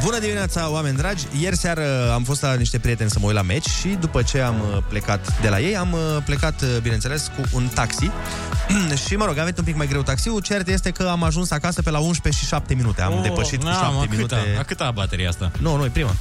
Bună 0.04 0.18
dimineața, 0.18 0.70
oameni 0.70 0.96
dragi! 0.96 1.24
Ieri 1.40 1.56
seară 1.56 2.12
am 2.14 2.22
fost 2.22 2.42
la 2.42 2.54
niște 2.54 2.78
prieteni 2.78 3.10
să 3.10 3.18
mă 3.20 3.26
uit 3.26 3.34
la 3.34 3.42
meci 3.42 3.66
și 3.68 3.88
după 3.88 4.22
ce 4.22 4.40
am 4.40 4.54
uh, 4.60 4.82
plecat 4.88 5.40
de 5.40 5.48
la 5.48 5.60
ei, 5.60 5.76
am 5.76 5.92
uh, 5.92 5.98
plecat, 6.24 6.60
uh, 6.62 6.68
bineînțeles, 6.82 7.30
cu 7.36 7.48
un 7.56 7.68
taxi. 7.74 8.10
și, 9.06 9.16
mă 9.16 9.24
rog, 9.24 9.38
a 9.38 9.40
venit 9.40 9.58
un 9.58 9.64
pic 9.64 9.76
mai 9.76 9.86
greu 9.86 10.02
taxiul. 10.02 10.40
Cert 10.40 10.68
este 10.68 10.90
că 10.90 11.08
am 11.10 11.22
ajuns 11.22 11.50
acasă 11.50 11.82
pe 11.82 11.90
la 11.90 11.98
11 11.98 12.42
și 12.42 12.48
7 12.48 12.74
minute. 12.74 13.02
Am 13.02 13.12
Oh, 13.12 13.22
depășit 13.22 13.58
cu 13.60 13.66
na, 13.66 13.72
7 13.72 13.86
mă, 13.94 14.04
minute. 14.10 14.34
Câta, 14.34 14.58
a 14.60 14.62
câta 14.62 14.84
a 14.84 14.90
bateria 14.90 15.28
asta? 15.28 15.50
Nu, 15.58 15.76
nu, 15.76 15.84
e 15.84 15.88
prima. 15.88 16.14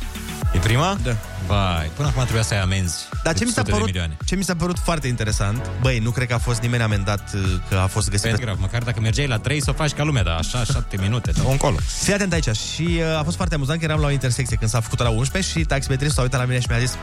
E 0.54 0.58
prima? 0.58 0.98
Da. 1.04 1.16
Vai, 1.50 1.91
până 1.95 2.08
acum 2.08 2.22
trebuia 2.22 2.43
să 2.43 2.54
ai 2.54 2.60
amenzi. 2.62 2.95
Dar 3.24 3.34
ce 3.34 3.39
cu 3.39 3.45
mi, 3.45 3.52
s-a 3.54 3.60
sute 3.62 3.72
părut, 3.72 3.86
De 3.86 3.91
milioane. 3.91 4.18
ce 4.26 4.36
mi 4.36 4.43
s-a 4.43 4.56
părut 4.56 4.80
foarte 4.80 5.08
interesant, 5.08 5.70
băi, 5.82 6.00
nu 6.00 6.12
cred 6.12 6.28
că 6.28 6.34
a 6.34 6.38
fost 6.38 6.62
nimeni 6.62 6.84
amendat 6.84 7.34
uh, 7.34 7.41
că 7.70 7.76
a 7.76 7.88
fost 7.88 8.10
găsit. 8.10 8.32
Pe 8.32 8.38
grav, 8.41 8.60
măcar 8.60 8.84
dacă 8.84 9.00
mergeai 9.00 9.28
la 9.28 9.38
3 9.38 9.62
să 9.62 9.70
o 9.70 9.74
faci 9.74 9.91
ca 9.91 10.04
lumea, 10.04 10.24
dar 10.24 10.38
așa, 10.38 10.64
7 10.64 10.97
minute, 11.02 11.32
dar 11.32 11.45
încolo. 11.50 11.76
Fii 12.02 12.14
atent 12.14 12.34
aici 12.34 12.50
și 12.56 13.00
uh, 13.00 13.18
a 13.20 13.24
fost 13.24 13.36
foarte 13.36 13.56
amuzant 13.56 13.80
că 13.80 13.86
eram 13.86 14.00
la 14.00 14.06
o 14.08 14.12
intersecție 14.12 14.56
când 14.58 14.70
s-a 14.70 14.80
făcut 14.80 15.00
la 15.00 15.10
11 15.10 15.60
și 15.60 15.66
taximetristul 15.66 16.16
s-a 16.16 16.22
uitat 16.22 16.39
la 16.39 16.45
mine 16.45 16.60
și 16.60 16.66
mi-a 16.70 16.80
zis 16.80 16.97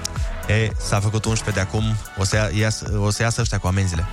E, 0.49 0.71
s-a 0.89 1.01
făcut 1.01 1.25
11 1.25 1.65
de 1.65 1.69
acum, 1.69 1.97
o 2.19 2.25
să, 2.25 2.37
ia, 2.37 2.61
ias, 2.61 2.83
o 2.97 3.11
să 3.11 3.23
iasă 3.23 3.41
ăștia 3.41 3.59
cu 3.59 3.67
amenzile. 3.67 4.05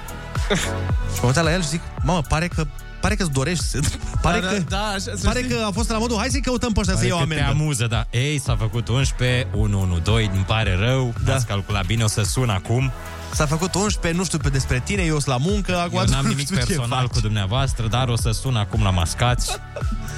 și 1.13 1.17
m-am 1.17 1.25
uitat 1.27 1.43
la 1.43 1.53
el 1.53 1.61
și 1.61 1.67
zic, 1.67 1.81
mamă, 2.01 2.21
pare 2.21 2.47
că 2.47 2.65
pare 3.03 3.15
că-ți 3.15 3.31
dorești 3.31 3.63
să... 3.63 3.79
Pare, 4.21 4.39
Da, 4.39 4.47
că, 4.47 4.53
da, 4.57 4.63
da, 4.77 4.83
așa, 4.87 4.97
să 4.99 5.19
pare 5.23 5.39
știi. 5.43 5.55
că 5.55 5.63
a 5.67 5.71
fost 5.71 5.89
la 5.89 5.97
modul, 5.97 6.17
hai 6.17 6.27
să-i 6.29 6.41
căutăm 6.41 6.71
pe 6.71 6.79
ăștia 6.79 6.93
să 6.93 6.99
Pare 6.99 7.09
iau 7.09 7.17
că 7.17 7.23
amendă. 7.23 7.43
te 7.43 7.49
amuză, 7.49 7.85
da. 7.87 8.05
Ei, 8.09 8.39
s-a 8.39 8.55
făcut 8.59 8.87
11, 8.87 9.47
112, 9.51 10.35
îmi 10.35 10.45
pare 10.45 10.75
rău, 10.79 11.13
da. 11.25 11.33
ați 11.33 11.45
calculat 11.45 11.85
bine, 11.85 12.03
o 12.03 12.07
să 12.07 12.23
sun 12.23 12.49
acum. 12.49 12.91
S-a 13.33 13.45
făcut 13.45 13.73
11, 13.75 14.19
nu 14.19 14.25
știu 14.25 14.37
pe 14.37 14.49
despre 14.49 14.81
tine, 14.85 15.01
eu 15.01 15.19
sunt 15.19 15.25
la 15.25 15.37
muncă, 15.37 15.77
acum 15.77 15.97
Eu 15.97 16.05
n-am 16.05 16.23
nu 16.23 16.27
nimic 16.29 16.45
știu 16.45 16.57
ce 16.57 16.65
personal 16.65 16.99
faci. 16.99 17.07
cu 17.11 17.19
dumneavoastră, 17.19 17.87
dar 17.87 18.07
o 18.07 18.15
să 18.15 18.31
sun 18.31 18.55
acum 18.55 18.83
la 18.83 18.89
mascați, 18.89 19.51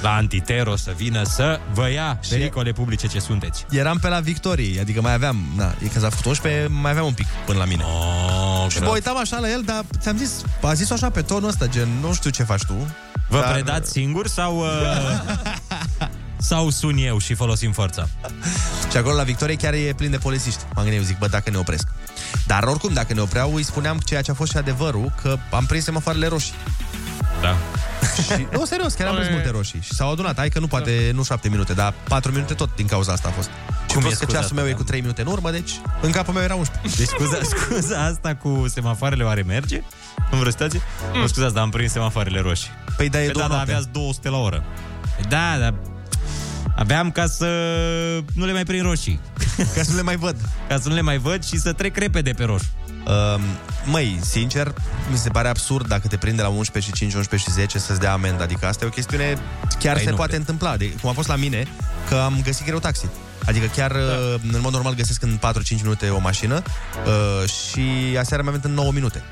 la 0.02 0.14
antiter, 0.14 0.66
o 0.66 0.76
să 0.76 0.92
vină 0.96 1.22
să 1.22 1.60
vă 1.72 1.90
ia 1.90 2.20
pericole 2.28 2.72
publice 2.72 3.06
ce 3.06 3.18
sunteți. 3.20 3.64
Eram 3.70 3.98
pe 3.98 4.08
la 4.08 4.20
victorii, 4.20 4.80
adică 4.80 5.00
mai 5.00 5.12
aveam, 5.12 5.36
na, 5.56 5.64
e 5.64 5.86
când 5.86 6.00
s-a 6.04 6.08
făcut 6.08 6.24
11, 6.24 6.68
mai 6.80 6.90
aveam 6.90 7.06
un 7.06 7.12
pic 7.12 7.26
până 7.46 7.58
la 7.58 7.64
mine. 7.64 7.84
Oh, 7.84 8.70
și 8.70 8.78
mă 8.78 8.88
uitam 8.88 9.16
așa 9.18 9.38
la 9.38 9.50
el, 9.50 9.62
dar 9.64 9.84
ți-am 9.98 10.16
zis, 10.16 10.32
a 10.62 10.72
zis 10.74 10.90
așa 10.90 11.10
pe 11.10 11.22
tonul 11.22 11.48
ăsta, 11.48 11.66
gen, 11.66 11.88
nu 12.00 12.12
știu 12.14 12.30
ce 12.30 12.42
faci 12.42 12.64
tu. 12.64 12.86
Vă 13.28 13.40
dar- 13.40 13.52
predați 13.52 13.90
singur 13.90 14.26
sau... 14.26 14.56
Uh, 14.58 14.66
sau 16.36 16.70
sun 16.70 16.96
eu 16.98 17.18
și 17.18 17.34
folosim 17.34 17.72
forța? 17.72 18.08
Și 18.90 18.96
acolo 18.96 19.14
la 19.14 19.22
Victorie 19.22 19.56
chiar 19.56 19.72
e 19.72 19.92
plin 19.96 20.10
de 20.10 20.18
polițiști. 20.18 20.60
M-am 20.74 20.84
gândit, 20.84 21.00
eu 21.00 21.06
zic, 21.06 21.18
bă, 21.18 21.26
dacă 21.26 21.50
ne 21.50 21.56
opresc. 21.56 21.86
Dar 22.46 22.62
oricum, 22.62 22.92
dacă 22.92 23.14
ne 23.14 23.20
opreau, 23.20 23.54
îi 23.54 23.62
spuneam 23.62 23.98
ceea 23.98 24.22
ce 24.22 24.30
a 24.30 24.34
fost 24.34 24.50
și 24.50 24.56
adevărul, 24.56 25.12
că 25.22 25.36
am 25.50 25.66
prins 25.66 25.84
semafoarele 25.84 26.26
roșii. 26.26 26.54
Da. 27.40 27.56
Și, 28.36 28.46
nu, 28.52 28.64
serios, 28.64 28.92
chiar 28.94 29.08
am 29.08 29.14
prins 29.14 29.30
multe 29.30 29.50
roșii. 29.50 29.80
Și 29.80 29.94
s-au 29.94 30.10
adunat. 30.10 30.36
Hai 30.36 30.48
că 30.48 30.58
nu 30.58 30.66
poate, 30.66 31.10
nu 31.14 31.22
șapte 31.22 31.48
minute, 31.48 31.72
dar 31.72 31.94
patru 32.08 32.32
minute 32.32 32.54
tot 32.54 32.76
din 32.76 32.86
cauza 32.86 33.12
asta 33.12 33.28
a 33.28 33.30
fost. 33.30 33.48
Și 33.88 33.92
Cum 33.94 34.00
plus 34.02 34.12
e 34.12 34.16
că 34.16 34.22
scuza 34.22 34.38
ceasul 34.38 34.38
asta, 34.50 34.54
meu 34.54 34.66
e 34.66 34.70
da? 34.70 34.76
cu 34.76 34.82
3 34.82 35.00
minute 35.00 35.20
în 35.20 35.26
urmă, 35.26 35.50
deci 35.50 35.70
în 36.00 36.10
capul 36.10 36.34
meu 36.34 36.42
era 36.42 36.54
11. 36.54 36.96
Deci 36.96 37.08
scuza, 37.08 37.38
scuza 37.56 38.04
asta 38.04 38.34
cu 38.34 38.64
semafoarele 38.68 39.24
oare 39.24 39.42
merge? 39.42 39.82
În 40.30 40.38
vreo 40.38 40.50
situație? 40.50 40.80
Mm. 41.12 41.20
Mă 41.20 41.26
scuzați, 41.26 41.54
dar 41.54 41.62
am 41.62 41.70
prins 41.70 41.92
semafoarele 41.92 42.40
roșii. 42.40 42.70
Păi 42.96 43.08
da, 43.08 43.18
e 43.22 43.24
Păi 43.24 43.32
două 43.32 43.46
da, 43.46 43.50
da, 43.50 43.54
noapte. 43.54 43.72
aveați 43.72 43.92
200 43.92 44.28
la 44.28 44.36
oră. 44.36 44.64
Păi 45.16 45.24
Da, 45.28 45.56
dar 45.58 45.74
aveam 46.76 47.10
ca 47.10 47.26
să 47.26 47.46
nu 48.34 48.44
le 48.44 48.52
mai 48.52 48.64
prind 48.64 48.82
roșii. 48.82 49.20
Ca 49.74 49.82
să 49.82 49.90
nu 49.90 49.96
le 49.96 50.02
mai 50.02 50.16
văd. 50.16 50.36
Ca 50.68 50.78
să 50.78 50.88
nu 50.88 50.94
le 50.94 51.00
mai 51.00 51.18
văd 51.18 51.44
și 51.44 51.58
să 51.58 51.72
trec 51.72 51.96
repede 51.96 52.30
pe 52.30 52.44
roșu. 52.44 52.64
Uh, 53.06 53.40
măi, 53.84 54.18
sincer, 54.22 54.74
mi 55.10 55.16
se 55.16 55.28
pare 55.28 55.48
absurd 55.48 55.88
dacă 55.88 56.06
te 56.06 56.16
prinde 56.16 56.42
la 56.42 56.48
11 56.48 56.92
și 56.92 56.98
5, 56.98 57.14
11 57.14 57.50
și 57.50 57.54
10 57.56 57.78
să-ți 57.78 58.00
dea 58.00 58.12
amendă. 58.12 58.42
Adică 58.42 58.66
asta 58.66 58.84
e 58.84 58.88
o 58.88 58.90
chestiune 58.90 59.38
chiar 59.78 59.94
Păi 59.94 60.04
se 60.04 60.10
nu 60.10 60.16
poate 60.16 60.30
cred. 60.30 60.40
întâmpla. 60.40 60.76
De, 60.76 60.90
cum 61.00 61.10
a 61.10 61.12
fost 61.12 61.28
la 61.28 61.36
mine, 61.36 61.66
că 62.08 62.14
am 62.14 62.40
găsit 62.44 62.66
greu 62.66 62.78
taxi. 62.78 63.06
Adică 63.44 63.66
chiar, 63.66 63.92
da. 63.92 63.98
în 64.52 64.60
mod 64.60 64.72
normal, 64.72 64.94
găsesc 64.94 65.22
în 65.22 65.38
4-5 65.38 65.40
minute 65.82 66.08
o 66.08 66.18
mașină 66.18 66.62
uh, 67.06 67.48
și 67.48 68.16
aseară 68.18 68.42
mi-am 68.42 68.54
venit 68.54 68.68
în 68.68 68.74
9 68.74 68.92
minute. 68.92 69.22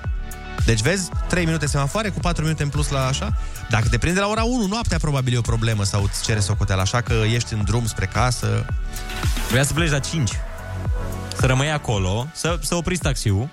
Deci 0.65 0.81
vezi, 0.81 1.09
3 1.29 1.45
minute 1.45 1.67
semafoare 1.67 2.09
cu 2.09 2.21
4 2.21 2.43
minute 2.43 2.63
în 2.63 2.69
plus 2.69 2.89
la 2.89 3.07
așa. 3.07 3.37
Dacă 3.71 3.89
te 3.89 3.99
prinde 3.99 4.21
la 4.21 4.27
ora 4.27 4.43
1, 4.43 4.67
noaptea 4.67 4.99
probabil 4.99 5.35
e 5.35 5.39
o 5.39 5.41
problemă 5.41 5.85
sau 5.85 6.03
îți 6.03 6.23
cere 6.23 6.41
socoteală, 6.41 6.81
așa 6.81 7.01
că 7.01 7.13
ești 7.33 7.53
în 7.53 7.65
drum 7.65 7.87
spre 7.87 8.07
casă. 8.07 8.65
Trebuia 9.43 9.65
să 9.65 9.73
pleci 9.73 9.91
la 9.91 9.99
5. 9.99 10.31
Să 11.37 11.47
rămâi 11.47 11.71
acolo, 11.71 12.27
să, 12.33 12.59
să 12.63 12.75
opriți 12.75 13.03
taxiul. 13.03 13.49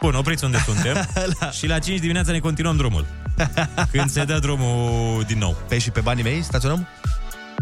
Bun, 0.00 0.14
opriți 0.14 0.44
unde 0.44 0.62
suntem. 0.64 0.94
la... 1.40 1.50
Și 1.50 1.66
la 1.66 1.78
5 1.78 2.00
dimineața 2.00 2.32
ne 2.32 2.38
continuăm 2.38 2.76
drumul. 2.76 3.06
Când 3.92 4.10
se 4.10 4.24
dă 4.24 4.38
drumul 4.38 5.22
din 5.26 5.38
nou. 5.38 5.56
Pe 5.68 5.78
și 5.78 5.90
pe 5.90 6.00
banii 6.00 6.22
mei 6.22 6.42
staționăm? 6.42 6.86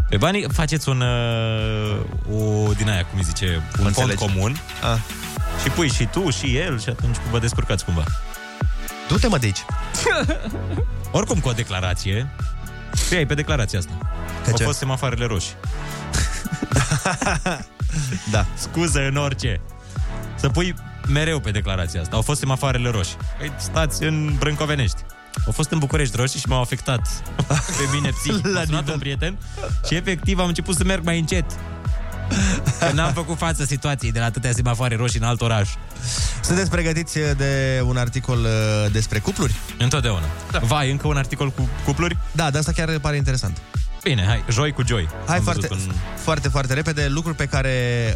Pe 0.08 0.16
banii 0.16 0.46
faceți 0.52 0.88
un, 0.88 1.00
uh, 1.00 2.66
o 2.66 2.72
din 2.72 2.90
aia, 2.90 3.04
cum 3.04 3.18
îi 3.18 3.24
zice, 3.24 3.46
un 3.54 3.60
fond 3.72 3.86
Înțelegi. 3.86 4.24
comun. 4.24 4.56
Ah. 4.82 4.98
Și 5.62 5.68
pui 5.68 5.90
și 5.90 6.04
tu 6.04 6.30
și 6.30 6.56
el 6.56 6.80
și 6.80 6.88
atunci 6.88 7.16
vă 7.30 7.38
descurcați 7.38 7.84
cumva. 7.84 8.04
Du-te 9.08 9.26
mă 9.26 9.38
de 9.38 9.46
aici. 9.46 9.64
Oricum, 11.10 11.38
cu 11.40 11.48
o 11.48 11.52
declarație, 11.52 12.30
scriai 12.92 13.26
pe 13.26 13.34
declarația 13.34 13.78
asta. 13.78 13.92
Că 14.44 14.50
Au 14.50 14.56
ce? 14.56 14.64
fost 14.64 14.78
semafoarele 14.78 15.26
roșii. 15.26 15.54
da. 18.32 18.46
Scuză 18.54 19.06
în 19.06 19.16
orice. 19.16 19.60
Să 20.34 20.48
pui 20.48 20.74
mereu 21.08 21.40
pe 21.40 21.50
declarația 21.50 22.00
asta. 22.00 22.16
Au 22.16 22.22
fost 22.22 22.38
semafoarele 22.38 22.90
roșii. 22.90 23.16
Păi 23.38 23.52
stați 23.56 24.02
în 24.02 24.34
Brâncovenești. 24.38 25.02
Au 25.46 25.52
fost 25.52 25.70
în 25.70 25.78
București 25.78 26.16
roșii 26.16 26.40
și 26.40 26.48
m-au 26.48 26.60
afectat 26.60 27.08
pe 27.78 27.88
mine 27.92 28.08
psihic. 28.08 28.46
La 28.46 28.58
M-a 28.58 28.64
sunat 28.64 28.88
un 28.88 28.98
prieten 28.98 29.38
și 29.88 29.94
efectiv 29.94 30.38
am 30.38 30.46
început 30.46 30.76
să 30.76 30.84
merg 30.84 31.04
mai 31.04 31.18
încet. 31.18 31.44
Că 32.78 32.90
n-am 32.94 33.12
făcut 33.12 33.36
față 33.38 33.64
situației 33.64 34.12
de 34.12 34.18
la 34.18 34.24
atâtea 34.24 34.52
semafoare 34.52 34.96
roșii 34.96 35.20
în 35.20 35.26
alt 35.26 35.40
oraș. 35.40 35.70
Sunteți 36.40 36.70
pregătiți 36.70 37.18
de 37.36 37.82
un 37.86 37.96
articol 37.96 38.38
uh, 38.38 38.92
despre 38.92 39.18
cupluri? 39.18 39.54
Întotdeauna. 39.78 40.26
Da. 40.50 40.58
Vai, 40.58 40.90
încă 40.90 41.06
un 41.06 41.16
articol 41.16 41.50
cu 41.50 41.68
cupluri? 41.84 42.16
Da, 42.32 42.50
de 42.50 42.58
asta 42.58 42.72
chiar 42.72 42.98
pare 42.98 43.16
interesant. 43.16 43.58
Bine, 44.02 44.24
hai, 44.26 44.44
joi 44.50 44.72
cu 44.72 44.82
joi. 44.86 45.08
Hai 45.26 45.36
Am 45.36 45.42
foarte, 45.42 45.66
văzut 45.66 45.86
un... 45.86 45.94
foarte, 46.16 46.48
foarte 46.48 46.74
repede 46.74 47.06
lucruri 47.08 47.36
pe 47.36 47.46
care 47.46 47.72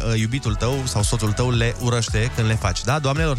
uh, 0.07 0.19
iubitul 0.19 0.55
tău 0.55 0.81
sau 0.85 1.03
soțul 1.03 1.31
tău 1.31 1.51
le 1.51 1.75
urăște 1.79 2.31
când 2.35 2.47
le 2.47 2.55
faci, 2.55 2.83
da, 2.83 2.99
doamnelor? 2.99 3.37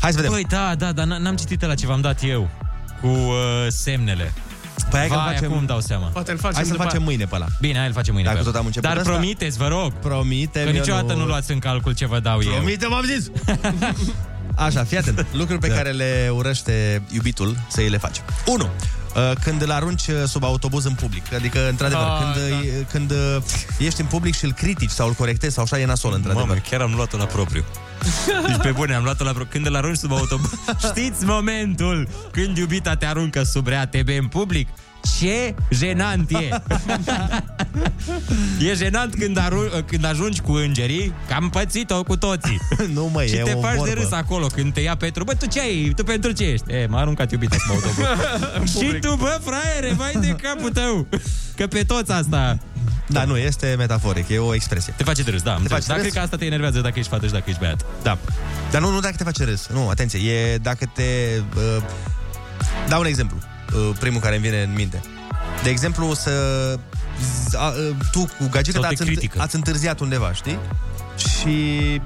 Hai 0.00 0.10
să 0.10 0.16
vedem. 0.16 0.32
Păi 0.32 0.44
da, 0.48 0.74
da, 0.74 0.92
dar 0.92 1.04
n- 1.04 1.20
n-am 1.20 1.36
citit 1.36 1.62
la 1.66 1.74
ce 1.74 1.86
v-am 1.86 2.00
dat 2.00 2.18
eu 2.22 2.50
cu 3.00 3.06
uh, 3.06 3.34
semnele. 3.68 4.32
Păi 4.90 4.98
hai 4.98 5.08
că 5.08 5.14
Vai, 5.14 5.24
facem- 5.32 5.44
acum 5.44 5.58
îmi 5.58 5.66
dau 5.66 5.80
seama. 5.80 6.06
Poate 6.06 6.30
îl 6.30 6.38
facem 6.38 6.54
Hai 6.56 6.64
să 6.64 6.70
după 6.70 6.82
facem 6.82 6.98
aia. 6.98 7.08
mâine 7.08 7.24
pe 7.24 7.34
ăla. 7.34 7.46
Bine, 7.60 7.76
hai 7.78 7.86
îl 7.86 7.92
facem 7.92 8.14
mâine 8.14 8.28
Dacă 8.28 8.40
pe 8.40 8.46
el. 8.46 8.52
tot 8.52 8.60
am 8.60 8.66
început 8.66 8.88
Dar 8.88 8.98
asta- 8.98 9.10
promiteți, 9.10 9.58
vă 9.58 9.68
rog, 9.68 9.92
Promite 9.92 10.64
că 10.64 10.70
niciodată 10.70 11.14
nu 11.14 11.24
luați 11.26 11.52
în 11.52 11.58
calcul 11.58 11.92
ce 11.94 12.06
vă 12.06 12.18
dau 12.20 12.40
eu. 12.42 12.52
Promite, 12.52 12.86
v-am 12.88 13.04
zis! 13.04 13.30
Așa, 14.56 14.84
fii 14.84 14.98
atent. 14.98 15.26
Lucruri 15.32 15.60
pe 15.60 15.68
da. 15.68 15.74
care 15.74 15.90
le 15.90 16.28
urăște 16.32 17.02
iubitul 17.12 17.56
să 17.68 17.80
îi 17.80 17.88
le 17.88 17.98
faci. 17.98 18.16
1. 18.46 18.68
Când 19.44 19.62
îl 19.62 19.70
arunci 19.70 20.06
uh, 20.06 20.14
sub 20.26 20.44
autobuz 20.44 20.84
în 20.84 20.92
public. 20.94 21.34
Adică, 21.34 21.68
într-adevăr, 21.68 22.04
Ah, 22.04 22.22
când, 22.22 22.50
da. 22.50 22.84
când 22.90 23.10
uh, 23.10 23.42
ești 23.78 24.00
în 24.00 24.06
public 24.06 24.34
și 24.36 24.44
îl 24.44 24.52
critici 24.52 24.90
sau 24.90 25.08
îl 25.08 25.12
corectezi 25.14 25.54
sau 25.54 25.62
așa, 25.64 25.78
e 25.78 25.84
nasol, 25.86 26.12
într-adevăr. 26.14 26.46
Mamă, 26.48 26.60
chiar 26.70 26.80
am 26.80 26.92
luat-o 26.94 27.16
la 27.16 27.24
propriu. 27.24 27.64
Deci 28.46 28.56
pe 28.66 28.70
bune, 28.70 28.94
am 28.94 29.02
luat-o 29.02 29.24
la 29.24 29.30
propriu. 29.32 29.50
Când 29.52 29.66
îl 29.66 29.76
arunci 29.76 29.96
sub 29.96 30.12
autobuz. 30.12 30.50
Știți 30.88 31.24
momentul 31.24 32.08
când 32.30 32.56
iubita 32.56 32.94
te 32.96 33.06
aruncă 33.06 33.42
sub 33.42 33.66
RATB 33.66 34.08
în 34.20 34.26
public? 34.26 34.68
Ce 35.18 35.54
jenant 35.70 36.30
e! 36.30 36.48
e 38.70 38.74
jenant 38.74 39.14
când, 39.14 39.38
aru- 39.38 39.84
când 39.86 40.04
ajungi 40.04 40.40
cu 40.40 40.52
îngerii, 40.52 41.12
că 41.28 41.34
am 41.34 41.48
pățit-o 41.48 42.02
cu 42.02 42.16
toții. 42.16 42.58
nu 42.92 43.10
mă, 43.12 43.22
Și 43.24 43.34
e 43.36 43.42
te 43.42 43.52
o 43.52 43.60
faci 43.60 43.76
vorbă. 43.76 43.92
de 43.94 44.00
râs 44.00 44.12
acolo 44.12 44.46
când 44.46 44.72
te 44.72 44.80
ia 44.80 44.96
Petru. 44.96 45.24
Bă, 45.24 45.32
tu 45.34 45.46
ce 45.46 45.60
ai? 45.60 45.92
Tu 45.96 46.04
pentru 46.04 46.30
ce 46.32 46.44
ești? 46.44 46.72
E, 46.72 46.86
m-a 46.86 47.00
aruncat 47.00 47.30
iubita 47.32 47.56
sub 47.66 47.70
autobuz. 47.74 48.76
Și 48.76 48.98
tu, 49.00 49.14
bă, 49.14 49.40
fraiere, 49.44 49.94
vai 49.94 50.12
de 50.20 50.36
capul 50.42 50.70
tău! 50.70 51.06
Că 51.56 51.66
pe 51.66 51.82
toți 51.82 52.12
asta... 52.12 52.58
Da, 53.08 53.24
nu, 53.24 53.36
este 53.36 53.74
metaforic, 53.78 54.28
e 54.28 54.38
o 54.38 54.54
expresie. 54.54 54.94
Te 54.96 55.04
face 55.04 55.22
de 55.22 55.30
râs, 55.30 55.42
da. 55.42 55.50
Am 55.50 55.56
Te 55.56 55.62
înțeles. 55.62 55.84
face 55.84 55.92
Dar 55.92 55.96
de 55.96 56.02
cred 56.02 56.12
râs? 56.12 56.22
că 56.22 56.24
asta 56.24 56.36
te 56.36 56.44
enervează 56.44 56.80
dacă 56.80 56.98
ești 56.98 57.10
fată 57.10 57.26
și 57.26 57.32
dacă 57.32 57.44
ești 57.46 57.60
băiat. 57.60 57.84
Da. 58.02 58.18
Dar 58.70 58.80
nu, 58.80 58.90
nu 58.90 59.00
dacă 59.00 59.14
te 59.16 59.24
face 59.24 59.44
râs. 59.44 59.66
Nu, 59.66 59.88
atenție, 59.88 60.30
e 60.32 60.56
dacă 60.56 60.90
te... 60.94 61.02
Uh, 61.56 61.82
dau 62.88 63.00
un 63.00 63.06
exemplu, 63.06 63.36
uh, 63.74 63.90
primul 64.00 64.20
care 64.20 64.34
îmi 64.34 64.44
vine 64.44 64.62
în 64.62 64.72
minte. 64.74 65.00
De 65.62 65.70
exemplu, 65.70 66.14
să... 66.14 66.30
z- 67.50 67.54
A, 67.54 67.68
uh, 67.68 67.96
tu 68.10 68.20
cu 68.38 68.48
gagica 68.50 68.72
Sau 68.72 68.82
ta 68.82 68.88
te 68.88 68.94
ați, 68.94 69.04
critică. 69.04 69.40
ați 69.40 69.54
întârziat 69.54 70.00
undeva, 70.00 70.32
știi? 70.32 70.58
Și 71.16 72.00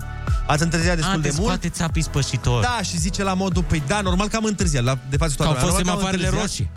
ați 0.46 0.62
întârziat 0.62 0.96
destul 0.96 1.14
A, 1.14 1.16
de 1.18 1.28
te 1.28 1.34
mult. 1.34 1.46
scoate 1.46 1.68
țapii 1.68 2.02
spășitor. 2.02 2.62
Da, 2.62 2.78
și 2.82 2.98
zice 2.98 3.22
la 3.22 3.34
modul, 3.34 3.62
păi 3.62 3.82
da, 3.86 4.00
normal 4.00 4.28
că 4.28 4.36
am 4.36 4.44
întârziat, 4.44 4.82
la, 4.84 4.98
de 5.11 5.16
față 5.16 5.34
Că 5.36 5.42
au 5.42 5.52
toată 5.52 5.66
fost 5.66 5.84
normal 5.84 5.96
că 6.02 6.06
am 6.06 6.12
semafoarele 6.12 6.26
întârziat. 6.26 6.48
roșii. 6.48 6.70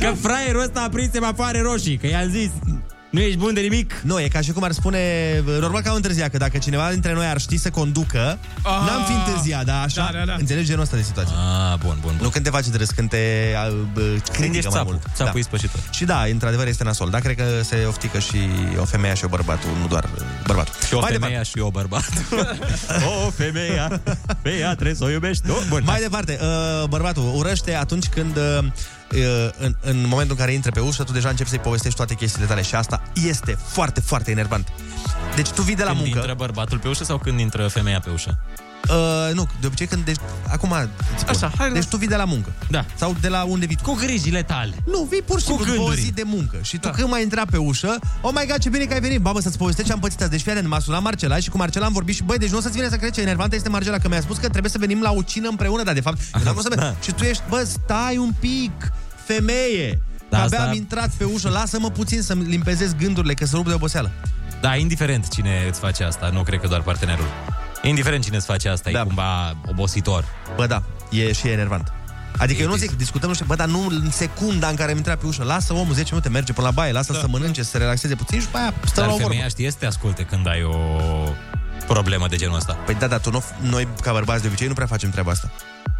că 0.00 0.12
fraierul 0.20 0.60
ăsta 0.62 0.80
a 0.80 0.88
prins 0.88 1.10
semafoare 1.12 1.60
roșii, 1.60 1.96
că 1.96 2.06
i-am 2.06 2.28
zis, 2.30 2.50
nu 3.12 3.20
ești 3.20 3.36
bun 3.36 3.54
de 3.54 3.60
nimic. 3.60 4.00
Nu, 4.04 4.20
e 4.20 4.28
ca 4.28 4.40
și 4.40 4.52
cum 4.52 4.62
ar 4.62 4.72
spune 4.72 4.98
Normal 5.60 5.82
că 5.82 5.88
am 5.88 5.94
întârziat, 5.94 6.30
că 6.30 6.36
dacă 6.36 6.58
cineva 6.58 6.88
dintre 6.90 7.12
noi 7.12 7.26
ar 7.26 7.38
ști 7.40 7.56
să 7.56 7.70
conducă 7.70 8.38
Ah. 8.62 8.70
N-am 8.86 9.04
fi 9.04 9.12
întârziat, 9.12 9.64
dar 9.64 9.84
așa 9.84 10.08
Da, 10.12 10.18
da, 10.18 10.24
da. 10.24 10.34
Înțelegi 10.38 10.66
genul 10.66 10.82
ăsta 10.82 10.96
de 10.96 11.02
situație 11.02 11.34
Ah, 11.36 11.78
bun, 11.78 11.96
bun, 12.00 12.12
bun. 12.16 12.18
Nu 12.20 12.28
când 12.28 12.44
te 12.44 12.50
faci 12.50 12.66
de 12.68 12.76
râs, 12.76 12.90
când 12.90 13.08
te 13.08 13.54
uh, 13.68 13.74
bă, 13.92 14.00
critică 14.32 14.56
ești 14.56 14.70
mai 14.70 14.78
țapul, 14.78 14.92
mult 14.92 15.06
țapul 15.14 15.40
ispășitor. 15.40 15.80
Și 15.90 16.04
da, 16.04 16.22
într-adevăr 16.30 16.66
este 16.66 16.84
nasol 16.84 17.10
Dar 17.10 17.20
cred 17.20 17.36
că 17.36 17.44
se 17.62 17.84
oftică 17.88 18.18
și 18.18 18.38
o 18.80 18.84
femeie 18.84 19.14
și 19.14 19.24
o 19.24 19.28
bărbatul 19.28 19.70
Nu 19.80 19.86
doar 19.86 20.04
uh, 20.04 20.24
bărbatul 20.46 20.74
Și 20.86 20.94
o 20.94 21.00
Mai 21.00 21.12
femeie 21.12 21.42
și 21.42 21.58
eu 21.58 21.68
bărbat. 21.72 22.10
o 23.26 23.30
femeie, 23.30 24.00
femeia 24.42 24.72
trebuie 24.74 24.94
să 24.94 25.04
o 25.04 25.10
iubești 25.10 25.46
tu. 25.46 25.52
Bun, 25.68 25.82
Mai 25.84 26.00
departe, 26.00 26.38
uh, 26.42 26.88
bărbatul 26.88 27.32
urăște 27.34 27.74
atunci 27.74 28.06
când 28.06 28.36
uh, 28.36 28.58
uh, 28.58 28.68
în, 29.58 29.74
în 29.80 30.06
momentul 30.06 30.34
în 30.36 30.40
care 30.40 30.52
intră 30.52 30.70
pe 30.70 30.80
ușă, 30.80 31.02
tu 31.02 31.12
deja 31.12 31.28
începi 31.28 31.48
să-i 31.48 31.58
povestești 31.58 31.96
toate 31.96 32.14
chestiile 32.14 32.46
tale 32.46 32.62
și 32.62 32.74
asta 32.74 33.02
este 33.26 33.58
foarte, 33.66 34.00
foarte 34.00 34.30
enervant. 34.30 34.68
Deci 35.36 35.48
tu 35.48 35.62
vii 35.62 35.76
de 35.76 35.82
la 35.82 35.88
când 35.88 36.00
muncă. 36.00 36.18
intră 36.18 36.34
bărbatul 36.34 36.78
pe 36.78 36.88
ușă 36.88 37.04
sau 37.04 37.18
când 37.18 37.38
intră 37.40 37.68
femeia 37.68 38.00
pe 38.00 38.10
ușă? 38.10 38.38
Uh, 38.88 39.34
nu, 39.34 39.48
de 39.60 39.66
obicei 39.66 39.86
când... 39.86 40.04
Deci, 40.04 40.16
acum 40.48 40.72
îți 40.72 41.20
spun. 41.20 41.34
Așa, 41.34 41.52
hai, 41.58 41.72
deci 41.72 41.84
tu 41.86 41.96
vii 41.96 42.08
de 42.08 42.16
la 42.16 42.24
muncă. 42.24 42.52
Da. 42.70 42.84
Sau 42.94 43.16
de 43.20 43.28
la 43.28 43.42
unde 43.42 43.66
vii 43.66 43.76
tu. 43.76 43.82
Cu 43.82 43.94
grijile 43.94 44.42
tale. 44.42 44.74
Nu, 44.86 45.06
vii 45.10 45.22
pur 45.22 45.40
și 45.40 45.46
Cu 45.46 45.50
simplu 45.52 45.64
după 45.64 45.80
o 45.80 45.84
gânduri. 45.84 46.00
zi 46.06 46.12
de 46.12 46.22
muncă. 46.24 46.56
Și 46.62 46.78
tu 46.78 46.88
da. 46.88 46.94
când 46.94 47.08
mai 47.08 47.22
intra 47.22 47.42
pe 47.50 47.56
ușă, 47.56 47.98
oh 48.20 48.30
my 48.34 48.46
god, 48.48 48.58
ce 48.58 48.68
bine 48.68 48.84
că 48.84 48.92
ai 48.92 49.00
venit, 49.00 49.20
babă, 49.20 49.40
să-ți 49.40 49.58
povestesc 49.58 49.86
ce 49.86 49.92
am 49.92 49.98
pățit 49.98 50.20
azi. 50.20 50.30
Deci 50.30 50.40
fii 50.40 50.50
atent, 50.50 50.68
m-a 50.68 50.78
sunat 50.78 51.02
Marcela 51.02 51.38
și 51.38 51.50
cu 51.50 51.56
Marcela 51.56 51.86
am 51.86 51.92
vorbit 51.92 52.14
și 52.14 52.22
băi, 52.22 52.38
deci 52.38 52.50
nu 52.50 52.58
o 52.58 52.60
să-ți 52.60 52.74
vine 52.74 52.88
să 52.88 52.96
crezi 52.96 53.12
ce 53.12 53.20
enervantă 53.20 53.54
este 53.54 53.68
Marcela, 53.68 53.98
că 53.98 54.08
mi-a 54.08 54.20
spus 54.20 54.36
că 54.36 54.48
trebuie 54.48 54.70
să 54.70 54.78
venim 54.78 55.02
la 55.02 55.12
o 55.12 55.22
cină 55.22 55.48
împreună, 55.48 55.82
dar 55.82 55.94
de 55.94 56.00
fapt, 56.00 56.18
eu 56.34 56.40
n-am 56.44 56.52
vrut 56.54 56.72
să 56.72 56.72
merg. 56.76 56.96
Și 57.02 57.12
tu 57.12 57.24
ești, 57.24 57.42
bă, 57.48 57.64
stai 57.64 58.16
un 58.16 58.32
pic, 58.40 58.92
femeie. 59.24 60.02
Da, 60.28 60.38
Da, 60.38 60.44
abia 60.44 60.58
asta- 60.58 60.68
am 60.70 60.76
intrat 60.76 61.10
pe 61.10 61.24
ușă, 61.24 61.48
lasă-mă 61.48 61.90
puțin 61.90 62.22
să-mi 62.22 62.44
limpezesc 62.44 62.96
gândurile, 62.96 63.34
că 63.34 63.44
să 63.46 63.56
rup 63.56 63.66
de 63.68 63.74
oboseală. 63.74 64.10
Da, 64.60 64.76
indiferent 64.76 65.28
cine 65.28 65.64
îți 65.68 65.80
face 65.80 66.04
asta, 66.04 66.28
nu 66.32 66.42
cred 66.42 66.60
că 66.60 66.66
doar 66.66 66.80
partenerul. 66.80 67.26
Indiferent 67.82 68.24
cine 68.24 68.36
îți 68.36 68.46
face 68.46 68.68
asta, 68.68 68.90
da. 68.90 69.00
e 69.00 69.02
cumva 69.02 69.56
obositor. 69.68 70.24
Bă, 70.56 70.66
da, 70.66 70.82
e 71.10 71.32
și 71.32 71.48
enervant. 71.48 71.92
Adică 72.36 72.62
eu 72.62 72.68
nu 72.68 72.74
zic, 72.76 72.96
discutăm, 72.96 73.28
nu 73.28 73.34
știu, 73.34 73.46
bă, 73.46 73.54
dar 73.54 73.68
nu 73.68 73.86
în 73.86 74.10
secunda 74.10 74.68
în 74.68 74.74
care 74.74 74.90
am 74.90 74.96
intrat 74.96 75.18
pe 75.18 75.26
ușă, 75.26 75.44
lasă 75.44 75.72
omul 75.72 75.94
10 75.94 76.08
minute, 76.10 76.28
merge 76.28 76.52
până 76.52 76.66
la 76.66 76.72
baie, 76.72 76.92
lasă 76.92 77.12
da. 77.12 77.18
să 77.18 77.26
mănânce, 77.28 77.62
să 77.62 77.70
se 77.70 77.78
relaxeze 77.78 78.14
puțin 78.14 78.38
și 78.38 78.44
după 78.44 78.58
aia 78.58 78.74
stă 78.84 79.00
Dar 79.00 79.06
la 79.06 79.12
o 79.12 79.16
vorbă. 79.16 79.28
femeia 79.28 79.48
știe 79.48 79.70
să 79.70 79.76
te 79.78 79.86
asculte 79.86 80.22
când 80.22 80.46
ai 80.48 80.62
o 80.62 80.76
problemă 81.86 82.26
de 82.28 82.36
genul 82.36 82.56
ăsta. 82.56 82.72
Păi 82.72 82.94
da, 82.94 83.06
dar 83.06 83.18
tu 83.18 83.30
nu, 83.30 83.42
noi 83.60 83.88
ca 84.02 84.12
bărbați 84.12 84.42
de 84.42 84.48
obicei 84.48 84.66
nu 84.68 84.74
prea 84.74 84.86
facem 84.86 85.10
treaba 85.10 85.30
asta. 85.30 85.50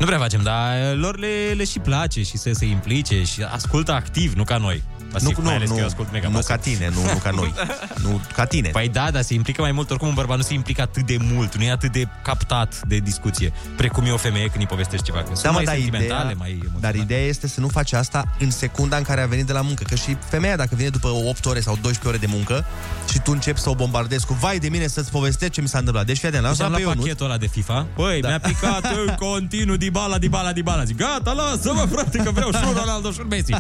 Nu 0.03 0.09
prea 0.09 0.20
facem, 0.20 0.42
dar 0.42 0.94
lor 0.94 1.18
le, 1.18 1.53
le 1.57 1.64
și 1.64 1.78
place 1.78 2.22
și 2.22 2.36
să 2.36 2.50
se 2.53 2.66
implice 2.66 3.22
și 3.22 3.42
ascultă 3.42 3.92
activ, 3.92 4.32
nu 4.32 4.44
ca 4.44 4.57
noi. 4.57 4.82
Pasiv, 5.12 5.36
nu, 5.36 5.42
mai 5.44 5.50
nu, 5.52 5.56
ales 5.56 5.68
că 5.68 5.74
nu, 5.74 5.80
eu 5.80 5.86
ascult 5.86 6.12
mega 6.12 6.28
nu 6.28 6.34
pasiv. 6.34 6.48
ca 6.48 6.56
tine, 6.56 6.90
nu, 6.94 7.02
nu 7.02 7.18
ca 7.22 7.30
noi. 7.30 7.54
nu 8.02 8.20
ca 8.34 8.44
tine. 8.44 8.68
Păi 8.68 8.88
da, 8.88 9.10
dar 9.10 9.22
se 9.22 9.34
implică 9.34 9.60
mai 9.60 9.72
mult. 9.72 9.90
Oricum 9.90 10.08
un 10.08 10.14
bărbat 10.14 10.36
nu 10.36 10.42
se 10.42 10.54
implică 10.54 10.80
atât 10.82 11.06
de 11.06 11.16
mult, 11.20 11.56
nu 11.56 11.62
e 11.64 11.70
atât 11.70 11.92
de 11.92 12.08
captat 12.22 12.80
de 12.88 12.96
discuție, 12.98 13.52
precum 13.76 14.04
e 14.04 14.10
o 14.10 14.16
femeie 14.16 14.44
când 14.46 14.60
îi 14.60 14.66
povestești 14.66 15.04
ceva. 15.04 15.18
Că 15.18 15.24
sunt 15.32 15.42
Da, 15.42 15.48
mă, 15.50 15.54
mai 15.54 15.64
dar 15.64 15.74
sentimentale, 15.74 16.20
ideea, 16.20 16.36
mai 16.38 16.50
emoționale. 16.50 16.80
dar 16.80 16.94
ideea 16.94 17.20
este 17.26 17.48
să 17.48 17.60
nu 17.60 17.68
faci 17.68 17.92
asta 17.92 18.24
în 18.38 18.50
secunda 18.50 18.96
în 18.96 19.02
care 19.02 19.20
a 19.22 19.26
venit 19.26 19.46
de 19.46 19.52
la 19.52 19.60
muncă. 19.60 19.84
Că 19.88 19.94
și 19.94 20.16
femeia, 20.28 20.56
dacă 20.56 20.74
vine 20.74 20.88
după 20.88 21.08
8 21.08 21.46
ore 21.46 21.60
sau 21.60 21.78
12 21.82 22.08
ore 22.08 22.16
de 22.16 22.26
muncă 22.36 22.64
și 23.12 23.18
tu 23.20 23.30
începi 23.32 23.60
să 23.60 23.70
o 23.70 23.74
bombardezi 23.74 24.26
cu 24.26 24.34
vai 24.34 24.58
de 24.58 24.68
mine 24.68 24.86
să-ți 24.86 25.10
povestești 25.10 25.54
ce 25.54 25.60
mi 25.60 25.68
s-a 25.68 25.78
întâmplat. 25.78 26.06
Deci, 26.06 26.18
fii 26.18 26.28
atent, 26.28 26.44
Uite, 26.44 26.56
l-am 26.56 26.66
am 26.66 26.70
sunat 26.70 26.70
la 26.70 26.76
pe 26.76 26.82
Ionuț. 26.82 26.98
pachetul 27.04 27.26
ăla 27.26 27.36
de 27.36 27.46
FIFA. 27.46 27.86
Băi, 27.96 28.20
da. 28.20 28.28
mi-a 28.28 28.40
picat 28.40 28.84
în 29.06 29.14
continuu 29.28 29.76
Dybala, 29.76 30.18
Dybala, 30.18 30.52
Dybala. 30.52 30.84
Zic, 30.84 30.96
gata, 30.96 31.32
lasă-mă, 31.32 31.86
frate, 31.90 32.18
că 32.18 32.30
vreau 32.30 32.50
și 32.52 32.60
un 32.66 32.72
Ronaldo 32.78 33.10
și 33.10 33.20
un 33.20 33.26
Messi. 33.30 33.52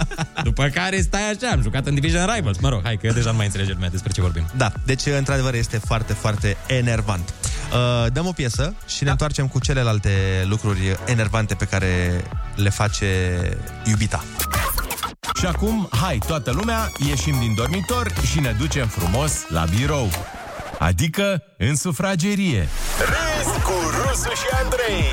După 0.44 0.66
care 0.74 0.99
stai 1.02 1.30
așa, 1.30 1.52
am 1.52 1.62
jucat 1.62 1.86
în 1.86 1.94
Division 1.94 2.30
Rivals. 2.34 2.58
Mă 2.58 2.68
rog, 2.68 2.80
hai 2.82 2.96
că 2.96 3.06
eu 3.06 3.12
deja 3.12 3.30
nu 3.30 3.36
mai 3.36 3.46
înțelege 3.46 3.72
lumea 3.72 3.88
despre 3.88 4.12
ce 4.12 4.20
vorbim. 4.20 4.46
Da, 4.56 4.72
deci 4.84 5.06
într-adevăr 5.06 5.54
este 5.54 5.78
foarte, 5.78 6.12
foarte 6.12 6.56
enervant. 6.66 7.34
Uh, 7.72 8.12
dăm 8.12 8.26
o 8.26 8.32
piesă 8.32 8.74
și 8.86 8.96
ne 9.00 9.04
Da. 9.04 9.10
întoarcem 9.10 9.48
cu 9.48 9.58
celelalte 9.60 10.10
lucruri 10.48 10.96
enervante 11.06 11.54
pe 11.54 11.64
care 11.64 12.24
le 12.54 12.70
face 12.70 13.06
iubita. 13.84 14.24
Și 15.38 15.46
acum, 15.46 15.88
hai, 16.00 16.20
toată 16.26 16.50
lumea, 16.50 16.90
ieșim 17.08 17.36
din 17.38 17.54
dormitor 17.54 18.12
și 18.30 18.40
ne 18.40 18.54
ducem 18.58 18.86
frumos 18.86 19.32
la 19.48 19.64
birou. 19.78 20.10
Adică 20.78 21.42
în 21.58 21.76
sufragerie. 21.76 22.68
Râs 22.98 23.62
cu 23.64 23.72
Rusu 23.90 24.28
și 24.28 24.46
Andrei. 24.62 25.04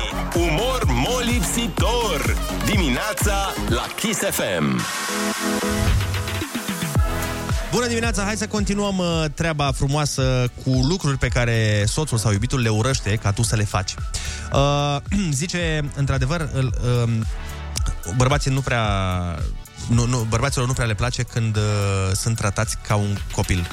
Umor 0.48 0.82
molipsitor. 0.86 2.36
Dimineața 2.66 3.52
la 3.68 3.86
Kiss 3.96 4.18
FM. 4.20 4.80
Bună 7.72 7.86
dimineața, 7.86 8.22
hai 8.22 8.36
să 8.36 8.46
continuăm 8.46 8.98
uh, 8.98 9.24
treaba 9.34 9.72
frumoasă 9.72 10.50
cu 10.64 10.70
lucruri 10.70 11.18
pe 11.18 11.28
care 11.28 11.84
soțul 11.86 12.18
sau 12.18 12.32
iubitul 12.32 12.60
le 12.60 12.68
urăște 12.68 13.16
ca 13.16 13.32
tu 13.32 13.42
să 13.42 13.56
le 13.56 13.64
faci. 13.64 13.94
Uh, 14.52 14.96
zice, 15.30 15.90
într-adevăr, 15.96 16.48
îl, 16.52 16.74
uh, 17.04 17.12
bărbații 18.16 18.50
nu 18.50 18.60
prea... 18.60 18.84
Nu, 19.88 20.06
nu, 20.06 20.26
bărbaților 20.28 20.66
nu 20.66 20.72
prea 20.72 20.86
le 20.86 20.94
place 20.94 21.22
când 21.22 21.56
uh, 21.56 21.62
sunt 22.14 22.36
tratați 22.36 22.76
ca 22.86 22.94
un 22.94 23.16
copil. 23.32 23.68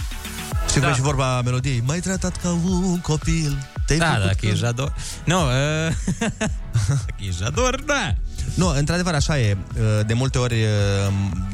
Știi 0.67 0.79
da. 0.81 0.85
cum 0.85 0.95
e 0.95 0.95
și 0.95 1.01
vorba 1.01 1.41
melodiei? 1.41 1.83
Mai 1.85 1.99
tratat 1.99 2.35
ca 2.41 2.49
un 2.49 2.99
copil. 2.99 3.67
Te-ai 3.85 3.99
Da, 3.99 4.05
făcut 4.05 4.21
dacă 4.23 4.37
că- 4.39 4.47
e 4.47 4.53
jador... 4.53 4.93
Nu, 5.23 5.41
uh... 5.41 5.93
dacă 6.87 7.15
e 7.27 7.31
jador, 7.37 7.81
da. 7.85 8.15
Nu, 8.53 8.67
într-adevăr, 8.67 9.13
așa 9.13 9.39
e. 9.39 9.57
De 10.05 10.13
multe 10.13 10.37
ori, 10.37 10.55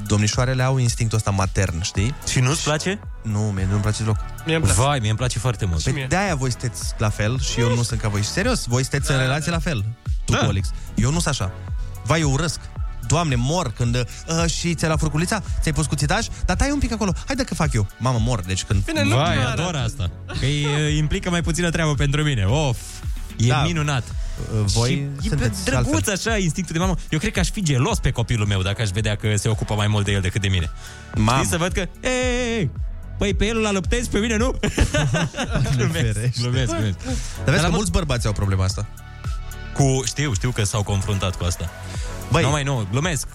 domnișoarele 0.07 0.63
au 0.63 0.77
instinctul 0.77 1.17
ăsta 1.17 1.31
matern, 1.31 1.81
știi? 1.81 2.15
Și 2.29 2.39
nu-ți 2.39 2.63
place? 2.63 2.99
Nu, 3.21 3.39
mie 3.39 3.67
nu-mi 3.69 3.81
place 3.81 3.97
deloc. 4.03 4.17
Mie 4.45 4.55
îmi 4.55 4.63
place. 4.65 4.79
Vai, 4.81 4.99
mie 4.99 5.09
îmi 5.09 5.17
place 5.17 5.39
foarte 5.39 5.65
mult. 5.65 5.83
Păi 5.83 6.05
de-aia 6.09 6.35
voi 6.35 6.49
sunteți 6.49 6.83
la 6.97 7.09
fel 7.09 7.39
și 7.39 7.59
eu 7.59 7.75
nu 7.75 7.83
sunt 7.83 7.99
ca 8.01 8.07
voi. 8.07 8.21
Și 8.21 8.27
serios, 8.29 8.65
voi 8.65 8.81
sunteți 8.81 9.11
în 9.11 9.17
relație 9.17 9.51
la 9.51 9.59
fel. 9.59 9.85
Tu, 10.25 10.31
Da. 10.31 10.37
cu 10.37 10.45
Alex. 10.45 10.67
Eu 10.95 11.11
nu 11.11 11.19
sunt 11.19 11.27
așa. 11.41 11.51
Vai, 12.03 12.19
eu 12.19 12.31
urăsc. 12.31 12.59
Doamne, 13.07 13.35
mor 13.35 13.71
când... 13.71 13.95
Uh, 13.95 14.45
și 14.49 14.73
ți-ai 14.75 14.89
la 14.89 14.97
furculița? 14.97 15.43
Ți-ai 15.61 15.73
pus 15.73 15.85
cuțitaj? 15.85 16.27
Dar 16.45 16.55
tai 16.55 16.71
un 16.71 16.79
pic 16.79 16.91
acolo. 16.91 17.13
Haide 17.25 17.43
că 17.43 17.55
fac 17.55 17.73
eu. 17.73 17.87
Mamă, 17.97 18.17
mor. 18.21 18.41
Deci 18.41 18.63
când... 18.63 18.83
Bine, 18.85 19.03
nu 19.03 19.15
Vai, 19.15 19.35
doar 19.35 19.47
ador 19.47 19.75
atât. 19.75 19.85
asta. 19.99 20.11
Că 20.39 20.45
îi 20.45 20.65
uh, 20.65 20.95
implică 20.97 21.29
mai 21.29 21.41
puțină 21.41 21.69
treabă 21.69 21.93
pentru 21.93 22.23
mine. 22.23 22.45
Of, 22.45 22.77
e 23.37 23.47
Da. 23.47 23.63
minunat. 23.63 24.03
Uh, 24.53 24.59
voi 24.65 24.89
și 25.21 25.25
e 25.25 25.29
sunteți 25.29 25.65
drăguț 25.65 25.93
altfel. 26.07 26.13
așa, 26.13 26.37
instinctul 26.37 26.75
de 26.75 26.81
mamă. 26.81 26.95
Eu 27.09 27.19
cred 27.19 27.31
că 27.31 27.39
aș 27.39 27.49
fi 27.49 27.63
gelos 27.63 27.99
pe 27.99 28.11
copilul 28.11 28.47
meu 28.47 28.61
dacă 28.61 28.81
aș 28.81 28.89
vedea 28.89 29.15
că 29.15 29.35
se 29.35 29.47
ocupă 29.49 29.73
mai 29.73 29.87
mult 29.87 30.05
de 30.05 30.11
el 30.11 30.21
decât 30.21 30.41
de 30.41 30.47
mine. 30.47 30.69
Mamă. 31.15 31.37
Știi, 31.37 31.51
să 31.51 31.57
văd 31.57 31.71
că, 31.71 31.79
ei, 31.79 31.87
ei, 32.03 32.57
ei, 32.57 32.71
păi 33.17 33.33
pe 33.33 33.45
el 33.45 33.57
îl 33.57 33.65
alăptezi, 33.65 34.09
pe 34.09 34.19
mine 34.19 34.37
nu? 34.37 34.51
glumesc, 35.75 35.91
ferește. 35.93 36.31
glumesc, 36.39 36.71
glumesc. 36.71 36.97
Dar 37.43 37.45
vezi 37.45 37.55
la 37.57 37.61
că 37.61 37.67
mul- 37.67 37.71
mulți 37.75 37.91
bărbați 37.91 38.27
au 38.27 38.33
problema 38.33 38.63
asta. 38.63 38.85
Cu, 39.73 40.01
știu, 40.05 40.33
știu 40.33 40.51
că 40.51 40.63
s-au 40.63 40.83
confruntat 40.83 41.35
cu 41.35 41.43
asta. 41.43 41.69
Băi, 42.31 42.43
Nu 42.43 42.49
mai 42.49 42.63
nu, 42.63 42.87
glumesc. 42.91 43.27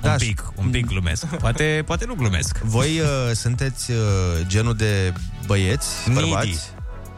Da, 0.00 0.10
un 0.10 0.16
pic, 0.18 0.52
un 0.54 0.68
pic 0.70 0.86
glumesc. 0.86 1.24
Poate, 1.26 1.82
poate 1.86 2.04
nu 2.04 2.14
glumesc. 2.14 2.58
voi 2.58 3.00
uh, 3.00 3.06
sunteți 3.34 3.90
uh, 3.90 3.96
genul 4.46 4.74
de 4.74 5.12
băieți, 5.46 5.86
Needy. 6.06 6.20
bărbați? 6.20 6.70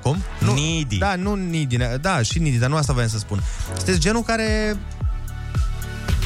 Cum? 0.02 0.22
Nu, 0.38 0.54
Needy. 0.54 0.96
Da, 0.98 1.14
nu 1.14 1.34
needy, 1.34 1.76
ne- 1.76 1.96
da, 2.00 2.22
și 2.22 2.38
needy, 2.38 2.58
dar 2.58 2.68
nu 2.70 2.76
asta 2.76 2.92
voiam 2.92 3.08
să 3.08 3.18
spun. 3.18 3.42
Sunteți 3.76 3.98
genul 4.00 4.22
care... 4.22 4.76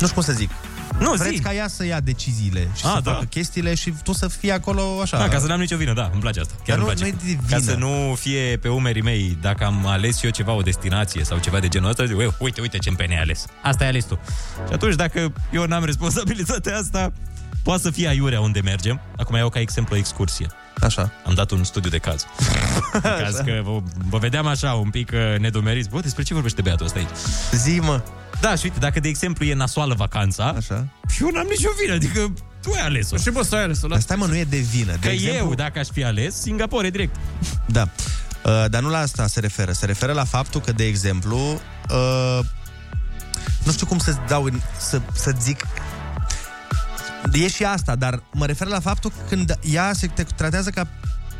Nu 0.00 0.06
știu 0.06 0.14
cum 0.14 0.22
să 0.22 0.32
zic. 0.32 0.50
Nu, 0.98 1.12
Vreți 1.12 1.36
zi. 1.36 1.42
ca 1.42 1.54
ea 1.54 1.68
să 1.68 1.84
ia 1.86 2.00
deciziile 2.00 2.60
și 2.60 2.82
Ah, 2.86 2.92
să 2.94 3.00
da. 3.04 3.12
facă 3.12 3.24
chestiile 3.24 3.74
și 3.74 3.94
tu 4.02 4.12
să 4.12 4.28
fii 4.28 4.50
acolo 4.52 4.82
așa. 5.02 5.18
Da, 5.18 5.28
ca 5.28 5.38
să 5.38 5.46
n-am 5.46 5.60
nicio 5.60 5.76
vină, 5.76 5.92
da, 5.92 6.08
îmi 6.12 6.20
place 6.20 6.40
asta. 6.40 6.54
Chiar 6.64 6.78
Dar 6.78 6.86
îmi 6.86 6.86
nu- 6.86 6.92
place. 6.94 7.16
nu 7.24 7.30
e 7.30 7.34
de 7.34 7.38
Ca 7.50 7.56
vină. 7.56 7.70
să 7.70 7.76
nu 7.78 8.14
fie 8.14 8.58
pe 8.62 8.68
umerii 8.68 9.02
mei, 9.02 9.38
dacă 9.40 9.64
am 9.64 9.86
ales 9.86 10.22
eu 10.22 10.30
ceva, 10.30 10.52
o 10.52 10.60
destinație 10.60 11.24
sau 11.24 11.38
ceva 11.38 11.58
de 11.60 11.68
genul 11.68 11.88
ăsta, 11.88 12.04
zic, 12.04 12.16
"Ue, 12.16 12.30
uite, 12.38 12.60
uite 12.60 12.78
ce 12.78 12.88
împene 12.88 13.14
ai 13.14 13.20
ales. 13.22 13.44
Asta 13.62 13.84
ai 13.84 13.90
ales 13.90 14.04
tu. 14.04 14.18
Și 14.66 14.72
atunci, 14.72 14.94
dacă 14.94 15.32
eu 15.52 15.64
n-am 15.64 15.84
responsabilitatea 15.84 16.76
asta, 16.76 17.12
poate 17.66 17.82
să 17.82 17.90
fie 17.90 18.08
aiurea 18.08 18.40
unde 18.40 18.60
mergem. 18.60 19.00
Acum 19.16 19.36
iau 19.36 19.48
ca 19.48 19.60
exemplu 19.60 19.94
o 19.94 19.98
excursie. 19.98 20.46
Așa. 20.80 21.12
Am 21.26 21.34
dat 21.34 21.50
un 21.50 21.64
studiu 21.64 21.90
de 21.90 21.98
caz. 21.98 22.26
În 22.92 23.00
caz 23.00 23.34
că 23.36 23.60
vă, 23.62 23.78
vă 24.08 24.18
vedeam 24.18 24.46
așa 24.46 24.72
un 24.72 24.90
pic 24.90 25.10
uh, 25.14 25.38
nedumeriți. 25.38 25.88
Bă, 25.88 26.00
despre 26.00 26.22
ce 26.22 26.34
vorbește 26.34 26.62
băiatul 26.62 26.86
ăsta 26.86 26.98
aici? 26.98 27.08
Zi, 27.52 27.78
mă. 27.80 28.02
Da, 28.40 28.54
și 28.54 28.60
uite, 28.64 28.78
dacă 28.78 29.00
de 29.00 29.08
exemplu 29.08 29.44
e 29.44 29.54
nasoală 29.54 29.94
vacanța, 29.94 30.44
Așa. 30.56 30.86
și 31.08 31.22
eu 31.22 31.30
n-am 31.30 31.46
nicio 31.50 31.68
vină, 31.80 31.94
adică 31.94 32.32
tu 32.62 32.70
ai 32.74 32.80
ales-o. 32.80 33.16
Și 33.16 33.30
bă, 33.30 33.42
să 33.42 33.54
ai 33.54 33.62
ales 33.62 33.80
Dar 33.80 34.00
stai 34.00 34.16
mă, 34.16 34.26
nu 34.26 34.36
e 34.36 34.44
de 34.44 34.56
vină. 34.58 34.92
De 34.92 34.98
Că 35.00 35.08
exemplu, 35.08 35.36
eu, 35.48 35.54
dacă 35.54 35.78
aș 35.78 35.86
fi 35.92 36.04
ales, 36.04 36.40
Singapore 36.40 36.90
direct. 36.90 37.16
Da. 37.66 37.88
Uh, 38.44 38.64
dar 38.70 38.82
nu 38.82 38.88
la 38.88 38.98
asta 38.98 39.26
se 39.26 39.40
referă. 39.40 39.72
Se 39.72 39.86
referă 39.86 40.12
la 40.12 40.24
faptul 40.24 40.60
că, 40.60 40.72
de 40.72 40.84
exemplu, 40.86 41.60
uh, 41.90 42.38
nu 43.64 43.72
știu 43.72 43.86
cum 43.86 43.98
să 43.98 44.14
dau, 44.28 44.44
în- 44.44 44.60
să, 44.78 45.00
să 45.12 45.32
zic 45.40 45.66
E 47.32 47.48
și 47.48 47.64
asta, 47.64 47.94
dar 47.94 48.22
mă 48.32 48.46
refer 48.46 48.66
la 48.66 48.80
faptul 48.80 49.12
când 49.28 49.58
ea 49.62 49.92
se 49.94 50.06
te 50.06 50.22
tratează 50.22 50.70
ca, 50.70 50.88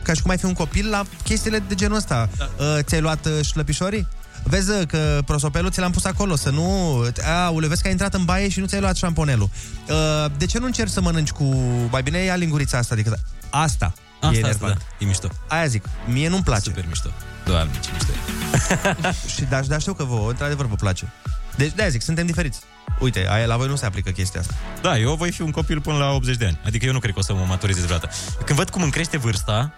ca 0.03 0.13
și 0.13 0.23
cum 0.23 0.31
ai 0.31 0.39
fi 0.39 0.45
un 0.45 0.53
copil 0.53 0.91
la 0.91 1.05
chestiile 1.23 1.59
de 1.69 1.75
genul 1.75 1.97
ăsta. 1.97 2.29
Da. 2.37 2.51
Uh, 2.65 2.79
ți-ai 2.81 3.01
luat 3.01 3.27
uh, 3.27 3.33
șlăpișorii? 3.45 4.09
Vezi 4.43 4.71
uh, 4.71 4.87
că 4.87 5.23
prosopelul 5.25 5.71
ți 5.71 5.81
l-am 5.81 5.91
pus 5.91 6.05
acolo, 6.05 6.37
să 6.37 6.51
nu... 6.51 6.97
A, 7.25 7.51
vezi 7.51 7.81
că 7.81 7.87
ai 7.87 7.93
intrat 7.93 8.15
în 8.15 8.25
baie 8.25 8.49
și 8.49 8.61
nu 8.61 8.67
ți-ai 8.67 8.81
luat 8.81 8.97
șamponelul. 8.97 9.51
Uh, 9.89 10.31
de 10.37 10.47
ce 10.47 10.59
nu 10.59 10.67
încerci 10.67 10.91
să 10.91 11.01
mănânci 11.01 11.31
cu... 11.31 11.45
Mai 11.91 12.03
bine 12.03 12.19
ia 12.19 12.35
lingurița 12.35 12.79
asta 12.79 12.95
decât... 12.95 13.19
Asta, 13.51 13.93
Asta, 14.21 14.27
e 14.27 14.29
asta, 14.29 14.39
enervant. 14.39 14.79
da, 14.79 14.85
e 14.99 15.05
mișto. 15.05 15.29
Aia 15.49 15.67
zic, 15.67 15.85
mie 16.07 16.29
nu-mi 16.29 16.43
place. 16.43 16.63
Super 16.63 16.85
mișto. 16.87 17.11
Doamne, 17.45 17.73
ce 17.81 17.91
mișto 17.93 18.13
e. 18.13 19.13
și 19.35 19.43
da, 19.43 19.61
dar 19.61 19.81
știu 19.81 19.95
că 19.95 20.05
vouă, 20.05 20.31
într-adevăr, 20.31 20.67
vă 20.67 20.75
place. 20.75 21.13
Deci, 21.57 21.73
de 21.73 21.87
zic, 21.91 22.03
suntem 22.03 22.27
diferiți. 22.27 22.59
Uite, 22.99 23.27
aia, 23.29 23.47
la 23.47 23.57
voi 23.57 23.69
nu 23.69 23.77
se 23.77 23.87
aplică 23.87 24.11
chestia 24.11 24.41
asta. 24.41 24.55
Da, 24.83 24.99
eu 24.99 25.15
voi 25.15 25.31
fi 25.31 25.43
un 25.43 25.51
copil 25.51 25.81
până 25.81 25.97
la 25.97 26.11
80 26.11 26.37
de 26.37 26.45
ani. 26.45 26.61
Adică 26.65 26.87
eu 26.87 26.93
nu 26.93 26.99
cred 26.99 27.13
că 27.13 27.19
o 27.19 27.23
să 27.23 27.35
mă 27.35 27.45
maturizez 27.49 27.85
vreodată. 27.85 28.15
Când 28.45 28.59
văd 28.59 28.71
cum 28.71 28.83
îmi 28.83 28.93
crește 28.93 29.17
vârsta, 29.17 29.73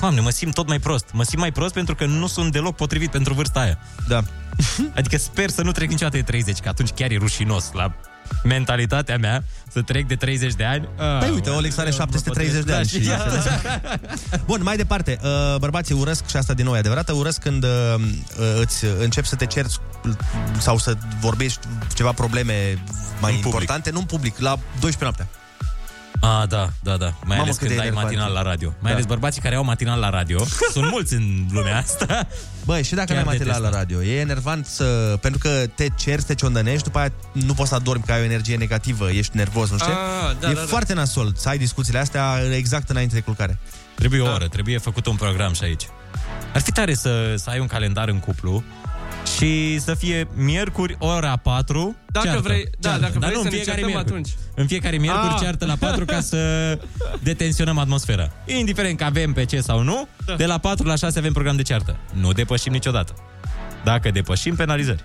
Doamne, 0.00 0.20
mă 0.20 0.30
simt 0.30 0.54
tot 0.54 0.68
mai 0.68 0.78
prost. 0.78 1.06
Mă 1.12 1.22
simt 1.22 1.40
mai 1.40 1.52
prost 1.52 1.74
pentru 1.74 1.94
că 1.94 2.06
nu 2.06 2.26
sunt 2.26 2.52
deloc 2.52 2.76
potrivit 2.76 3.10
pentru 3.10 3.34
vârsta 3.34 3.60
aia. 3.60 3.78
Da. 4.08 4.22
Adică 4.96 5.16
sper 5.16 5.50
să 5.50 5.62
nu 5.62 5.72
trec 5.72 5.88
niciodată 5.88 6.16
de 6.16 6.22
30, 6.22 6.58
că 6.58 6.68
atunci 6.68 6.90
chiar 6.90 7.10
e 7.10 7.16
rușinos 7.16 7.70
la 7.72 7.94
mentalitatea 8.44 9.18
mea 9.18 9.44
să 9.72 9.82
trec 9.82 10.06
de 10.06 10.14
30 10.14 10.54
de 10.54 10.64
ani. 10.64 10.88
Păi 11.20 11.30
uite, 11.30 11.50
Olex 11.50 11.76
are 11.76 11.90
730 11.90 12.64
de 12.64 12.72
ani. 12.72 12.86
Și... 12.86 13.10
Bun, 14.46 14.60
mai 14.62 14.76
departe, 14.76 15.18
uh, 15.22 15.56
bărbații 15.58 15.94
urăsc, 15.94 16.28
și 16.28 16.36
asta 16.36 16.54
din 16.54 16.64
nou 16.64 16.74
e 16.74 16.78
adevărată, 16.78 17.12
urăsc 17.12 17.40
când 17.40 17.64
uh, 17.64 17.94
uh, 17.98 18.60
îți 18.60 18.84
începi 18.98 19.26
să 19.26 19.36
te 19.36 19.46
cerți 19.46 19.78
sau 20.58 20.78
să 20.78 20.96
vorbești 21.20 21.60
ceva 21.94 22.12
probleme 22.12 22.78
mai 23.20 23.34
importante, 23.34 23.90
nu 23.90 23.98
în 23.98 24.04
public, 24.04 24.38
la 24.38 24.58
12 24.80 24.98
noaptea. 25.00 25.41
Ah, 26.24 26.44
da, 26.48 26.70
da, 26.82 26.96
da. 26.96 27.04
Mai 27.04 27.14
Mamă, 27.26 27.40
ales 27.42 27.56
cât 27.56 27.66
când 27.66 27.70
de 27.70 27.80
ai 27.80 27.86
enervant. 27.86 28.04
matinal 28.04 28.32
la 28.32 28.42
radio. 28.42 28.68
Mai 28.68 28.90
Da. 28.90 28.90
ales 28.90 29.04
bărbații 29.04 29.42
care 29.42 29.54
au 29.54 29.64
matinal 29.64 30.00
la 30.00 30.10
radio. 30.10 30.44
Sunt 30.72 30.90
mulți 30.90 31.14
în 31.14 31.46
lumea 31.50 31.78
asta. 31.78 32.26
Băi, 32.64 32.82
și 32.82 32.94
dacă 32.94 33.12
Chiar 33.12 33.22
nu 33.22 33.28
ai 33.28 33.36
matinal 33.36 33.60
detest 33.60 33.72
la 33.72 33.78
radio, 33.78 34.02
e 34.02 34.20
enervant 34.20 34.66
să... 34.66 34.84
Pentru 35.20 35.38
că 35.40 35.64
te 35.74 35.86
cerți, 35.98 36.26
te 36.26 36.34
ciondănești, 36.34 36.82
după 36.82 36.98
aia 36.98 37.12
nu 37.32 37.54
poți 37.54 37.68
să 37.68 37.74
adormi, 37.74 38.02
că 38.06 38.12
ai 38.12 38.20
o 38.20 38.24
energie 38.24 38.56
negativă, 38.56 39.10
ești 39.10 39.36
nervos, 39.36 39.70
nu 39.70 39.78
știu. 39.78 39.92
Ah, 39.92 40.36
da, 40.40 40.50
e 40.50 40.52
da, 40.52 40.60
da. 40.60 40.66
foarte 40.66 40.94
nasol 40.94 41.32
să 41.36 41.48
ai 41.48 41.58
discuțiile 41.58 41.98
astea 41.98 42.24
exact 42.56 42.90
înainte 42.90 43.14
de 43.14 43.20
culcare. 43.20 43.58
Trebuie 43.94 44.20
o 44.20 44.32
oră, 44.32 44.48
trebuie 44.48 44.78
făcut 44.78 45.06
un 45.06 45.16
program 45.16 45.52
și 45.52 45.64
aici. 45.64 45.88
Ar 46.54 46.60
fi 46.60 46.72
tare 46.72 46.94
să, 46.94 47.34
să 47.36 47.50
ai 47.50 47.58
un 47.58 47.66
calendar 47.66 48.08
în 48.08 48.18
cuplu 48.18 48.64
și 49.36 49.78
să 49.78 49.94
fie 49.94 50.28
miercuri, 50.34 50.96
ora 50.98 51.36
4, 51.36 51.96
Dacă 52.06 52.26
ceartă, 52.26 52.42
vrei- 52.42 52.64
da, 52.78 52.88
ceartă. 52.88 53.00
dacă 53.06 53.18
Dar 53.18 53.30
vrei 53.30 53.34
nu, 53.34 53.40
să 53.42 53.46
în 53.48 53.54
ne 53.54 53.60
fiecare 53.62 53.80
certăm 53.80 53.86
miercuri. 53.94 54.18
atunci. 54.20 54.30
În 54.54 54.66
fiecare 54.66 54.96
miercuri 54.96 55.32
Ah. 55.34 55.40
ceartă 55.40 55.66
la 55.66 55.74
4 55.78 56.04
ca 56.04 56.20
să 56.20 56.78
detensionăm 57.22 57.78
atmosfera. 57.78 58.30
Indiferent 58.46 58.98
că 58.98 59.04
avem 59.04 59.32
pe 59.32 59.44
ce 59.44 59.60
sau 59.60 59.82
nu, 59.82 60.08
Da. 60.26 60.34
de 60.34 60.46
la 60.46 60.58
4 60.58 60.86
la 60.86 60.96
6 60.96 61.18
avem 61.18 61.32
program 61.32 61.56
de 61.56 61.62
ceartă. 61.62 61.96
Nu 62.12 62.32
depășim 62.32 62.72
niciodată. 62.72 63.14
Dacă 63.84 64.10
depășim, 64.10 64.54
penalizări. 64.54 65.02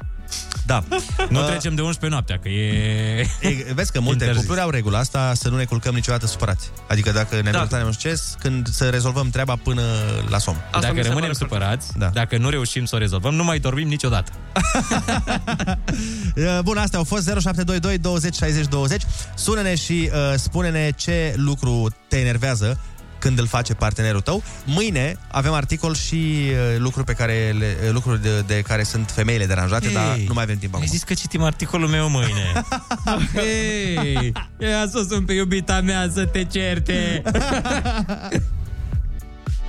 Da. 0.65 0.83
Nu 1.29 1.39
Uh, 1.39 1.45
trecem 1.45 1.75
de 1.75 1.81
11 1.81 2.07
noaptea, 2.07 2.39
că 2.39 2.49
e... 2.49 3.19
E, 3.41 3.73
vezi 3.73 3.91
că 3.91 3.99
multe 3.99 4.11
Interzis. 4.23 4.37
cupluri 4.37 4.61
au 4.61 4.69
regula 4.69 4.99
asta 4.99 5.33
să 5.33 5.49
nu 5.49 5.57
ne 5.57 5.63
culcăm 5.63 5.93
niciodată 5.93 6.27
supărați. 6.27 6.69
Adică 6.87 7.11
dacă 7.11 7.41
ne 7.41 7.51
Da. 7.51 7.65
da. 7.69 7.77
un 7.85 7.91
succes, 7.91 8.35
când 8.39 8.67
să 8.67 8.89
rezolvăm 8.89 9.29
treaba 9.29 9.55
până 9.63 9.81
la 10.29 10.37
somn. 10.37 10.57
Dacă 10.81 11.01
rămânem 11.01 11.31
supărați, 11.33 11.87
Da. 11.97 12.07
dacă 12.07 12.37
nu 12.37 12.49
reușim 12.49 12.85
să 12.85 12.95
o 12.95 12.97
rezolvăm, 12.97 13.33
nu 13.35 13.43
mai 13.43 13.59
dormim 13.59 13.87
niciodată. 13.87 14.31
Uh, 16.35 16.59
Bun, 16.67 16.77
astea 16.77 16.97
au 16.99 17.03
fost 17.05 17.23
0722 17.23 17.97
20 17.97 18.35
60 18.35 18.65
20. 18.67 19.01
Sună-ne 19.35 19.75
și 19.75 20.09
uh, 20.13 20.33
spune-ne 20.37 20.91
ce 20.95 21.33
lucru 21.37 21.87
te 22.07 22.17
enervează 22.17 22.79
când 23.27 23.39
îl 23.39 23.47
face 23.47 23.73
partenerul 23.73 24.21
tău. 24.21 24.43
Mâine 24.65 25.17
avem 25.31 25.53
articol 25.53 25.95
și 25.95 26.15
uh, 26.15 26.55
lucruri 26.77 27.05
pe 27.05 27.13
care 27.13 27.55
le, 27.57 27.77
uh, 27.85 27.91
lucruri 27.91 28.21
de, 28.21 28.43
de 28.47 28.61
care 28.61 28.83
sunt 28.83 29.11
femeile 29.11 29.45
deranjate, 29.45 29.87
Ei, 29.87 29.93
dar 29.93 30.17
nu 30.27 30.33
mai 30.33 30.43
avem 30.43 30.57
timp 30.57 30.73
Ai 30.73 30.79
acum. 30.79 30.91
zis 30.93 31.03
că 31.03 31.13
citim 31.13 31.43
articolul 31.43 31.87
meu 31.87 32.09
mâine. 32.09 32.51
Hei, 33.35 34.31
ia 34.59 34.87
să 34.91 35.05
sun 35.09 35.25
pe 35.25 35.33
iubita 35.33 35.81
mea 35.81 36.09
să 36.13 36.25
te 36.25 36.43
certe. 36.43 37.21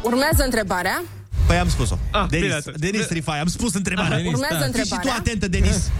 Urmează 0.02 0.42
întrebarea. 0.44 1.02
Păi 1.46 1.56
am 1.56 1.68
spus-o. 1.68 1.98
Ah, 2.10 2.26
Denis, 2.28 2.44
bine 2.46 2.54
atunci. 2.58 2.76
Denis 2.78 3.06
Trifai, 3.06 3.40
am 3.40 3.46
spus 3.46 3.74
întrebarea. 3.74 4.16
Denis, 4.16 4.32
Urmează 4.32 4.56
da. 4.58 4.64
Fii 4.72 4.82
și 4.82 4.88
tu 4.88 4.94
întrebarea. 4.94 5.20
atentă, 5.20 5.48
Denis. 5.48 5.90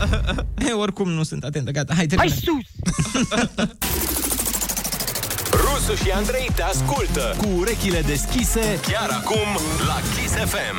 E, 0.68 0.72
oricum 0.84 1.10
nu 1.10 1.22
sunt 1.22 1.44
atentă, 1.44 1.70
gata, 1.70 1.94
hai, 1.94 2.06
Hai 2.16 2.28
termină. 2.28 2.34
sus! 2.34 2.66
Rusu 5.88 6.04
și 6.04 6.10
Andrei 6.10 6.50
te 6.54 6.62
ascultă 6.62 7.34
cu 7.38 7.48
urechile 7.58 8.00
deschise 8.00 8.60
chiar 8.60 9.08
acum 9.10 9.48
la 9.86 9.94
Kiss 10.14 10.34
FM. 10.34 10.76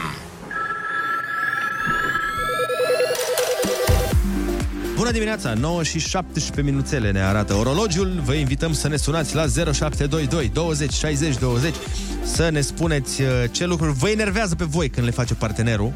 Bună 4.95 5.11
dimineața, 5.11 5.53
9 5.53 5.83
și 5.83 5.99
17 5.99 6.71
minuțele 6.71 7.11
ne 7.11 7.19
arată 7.19 7.53
orologiul. 7.53 8.21
Vă 8.23 8.33
invităm 8.33 8.73
să 8.73 8.87
ne 8.87 8.95
sunați 8.95 9.35
la 9.35 9.45
0722 9.47 10.47
20 10.47 10.93
60 10.93 11.37
20 11.37 11.75
să 12.23 12.49
ne 12.49 12.61
spuneți 12.61 13.21
uh, 13.21 13.27
ce 13.51 13.65
lucruri 13.65 13.93
vă 13.93 14.09
enervează 14.09 14.55
pe 14.55 14.63
voi 14.63 14.89
când 14.89 15.05
le 15.05 15.11
face 15.11 15.33
partenerul. 15.35 15.93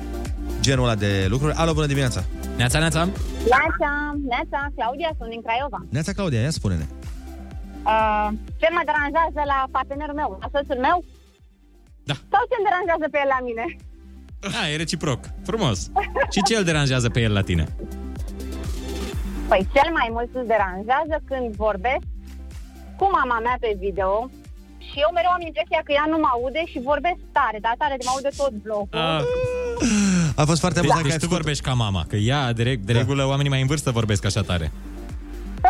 Genul 0.61 0.85
ăla 0.85 0.95
de 0.95 1.25
lucruri. 1.29 1.53
Alo, 1.53 1.73
bună 1.73 1.85
dimineața! 1.85 2.23
Neața, 2.57 2.79
neața. 2.79 3.03
Neața, 3.03 4.15
Neața, 4.27 4.67
Claudia, 4.75 5.11
sunt 5.17 5.29
din 5.29 5.41
Craiova. 5.41 5.85
Neața 5.89 6.11
Claudia, 6.11 6.39
ia 6.41 6.49
spune-ne. 6.49 6.85
Uh, 7.91 8.27
ce 8.59 8.67
mă 8.75 8.81
deranjează 8.89 9.41
la 9.53 9.59
partenerul 9.77 10.15
meu, 10.21 10.29
la 10.41 10.47
soțul 10.53 10.79
meu? 10.87 10.97
Da. 12.09 12.15
Sau 12.31 12.41
ce 12.49 12.55
îmi 12.57 12.67
deranjează 12.69 13.05
pe 13.11 13.19
el 13.23 13.29
la 13.35 13.39
mine? 13.47 13.65
A, 14.61 14.63
e 14.71 14.75
reciproc. 14.83 15.19
Frumos. 15.49 15.79
Și 16.33 16.39
ce 16.47 16.55
îl 16.57 16.63
deranjează 16.69 17.07
pe 17.09 17.19
el 17.25 17.33
la 17.39 17.43
tine? 17.49 17.65
Păi 19.49 19.61
cel 19.75 19.89
mai 19.99 20.07
mult 20.15 20.29
îl 20.39 20.45
deranjează 20.53 21.15
când 21.29 21.47
vorbesc 21.65 22.05
cu 22.99 23.05
mama 23.17 23.37
mea 23.45 23.57
pe 23.59 23.71
video 23.85 24.29
și 24.87 24.97
eu 25.05 25.09
mereu 25.13 25.31
am 25.37 25.43
impresia 25.49 25.81
că 25.83 25.91
ea 25.97 26.05
nu 26.13 26.17
mă 26.23 26.29
aude 26.35 26.61
și 26.71 26.87
vorbesc 26.91 27.19
tare, 27.37 27.57
dar 27.65 27.75
tare 27.81 27.95
de 27.99 28.03
mă 28.07 28.11
aude 28.15 28.31
tot 28.41 28.53
blocul. 28.65 28.99
Ah. 29.09 29.21
A 30.41 30.43
fost 30.49 30.61
foarte 30.63 30.79
Deci, 30.79 30.89
amuzant 30.89 31.03
deci 31.05 31.11
că 31.11 31.17
ai 31.17 31.23
tu 31.23 31.27
făcut... 31.29 31.37
vorbești 31.39 31.63
ca 31.67 31.73
mama, 31.85 32.01
că 32.11 32.15
ea, 32.15 32.53
de, 32.53 32.63
reg- 32.69 32.85
de 32.89 32.93
regulă, 32.99 33.23
oamenii 33.31 33.53
mai 33.55 33.61
în 33.61 33.67
vârstă 33.67 33.89
vorbesc 33.91 34.25
așa 34.25 34.41
tare. 34.41 34.71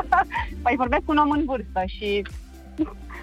Păi 0.64 0.76
vorbesc 0.78 1.04
cu 1.06 1.12
un 1.12 1.18
om 1.18 1.30
în 1.32 1.46
vârstă 1.46 1.82
și 1.86 2.26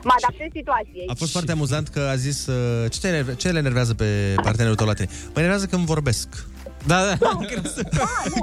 mă 0.02 0.12
adaptez 0.18 0.48
situației. 0.52 1.06
A 1.08 1.14
fost 1.14 1.32
foarte 1.32 1.52
amuzant 1.52 1.88
că 1.88 2.00
a 2.00 2.14
zis 2.16 2.46
uh, 2.46 2.90
ce, 2.90 3.00
te 3.00 3.08
enerve- 3.08 3.34
ce 3.34 3.50
le 3.50 3.58
enervează 3.58 3.94
pe 3.94 4.34
partenerul 4.42 4.76
tău 4.76 4.86
la 4.86 4.92
tine. 4.92 5.08
Mă 5.26 5.38
enervează 5.40 5.66
când 5.66 5.84
vorbesc. 5.86 6.28
Da, 6.86 6.98
da. 7.14 7.28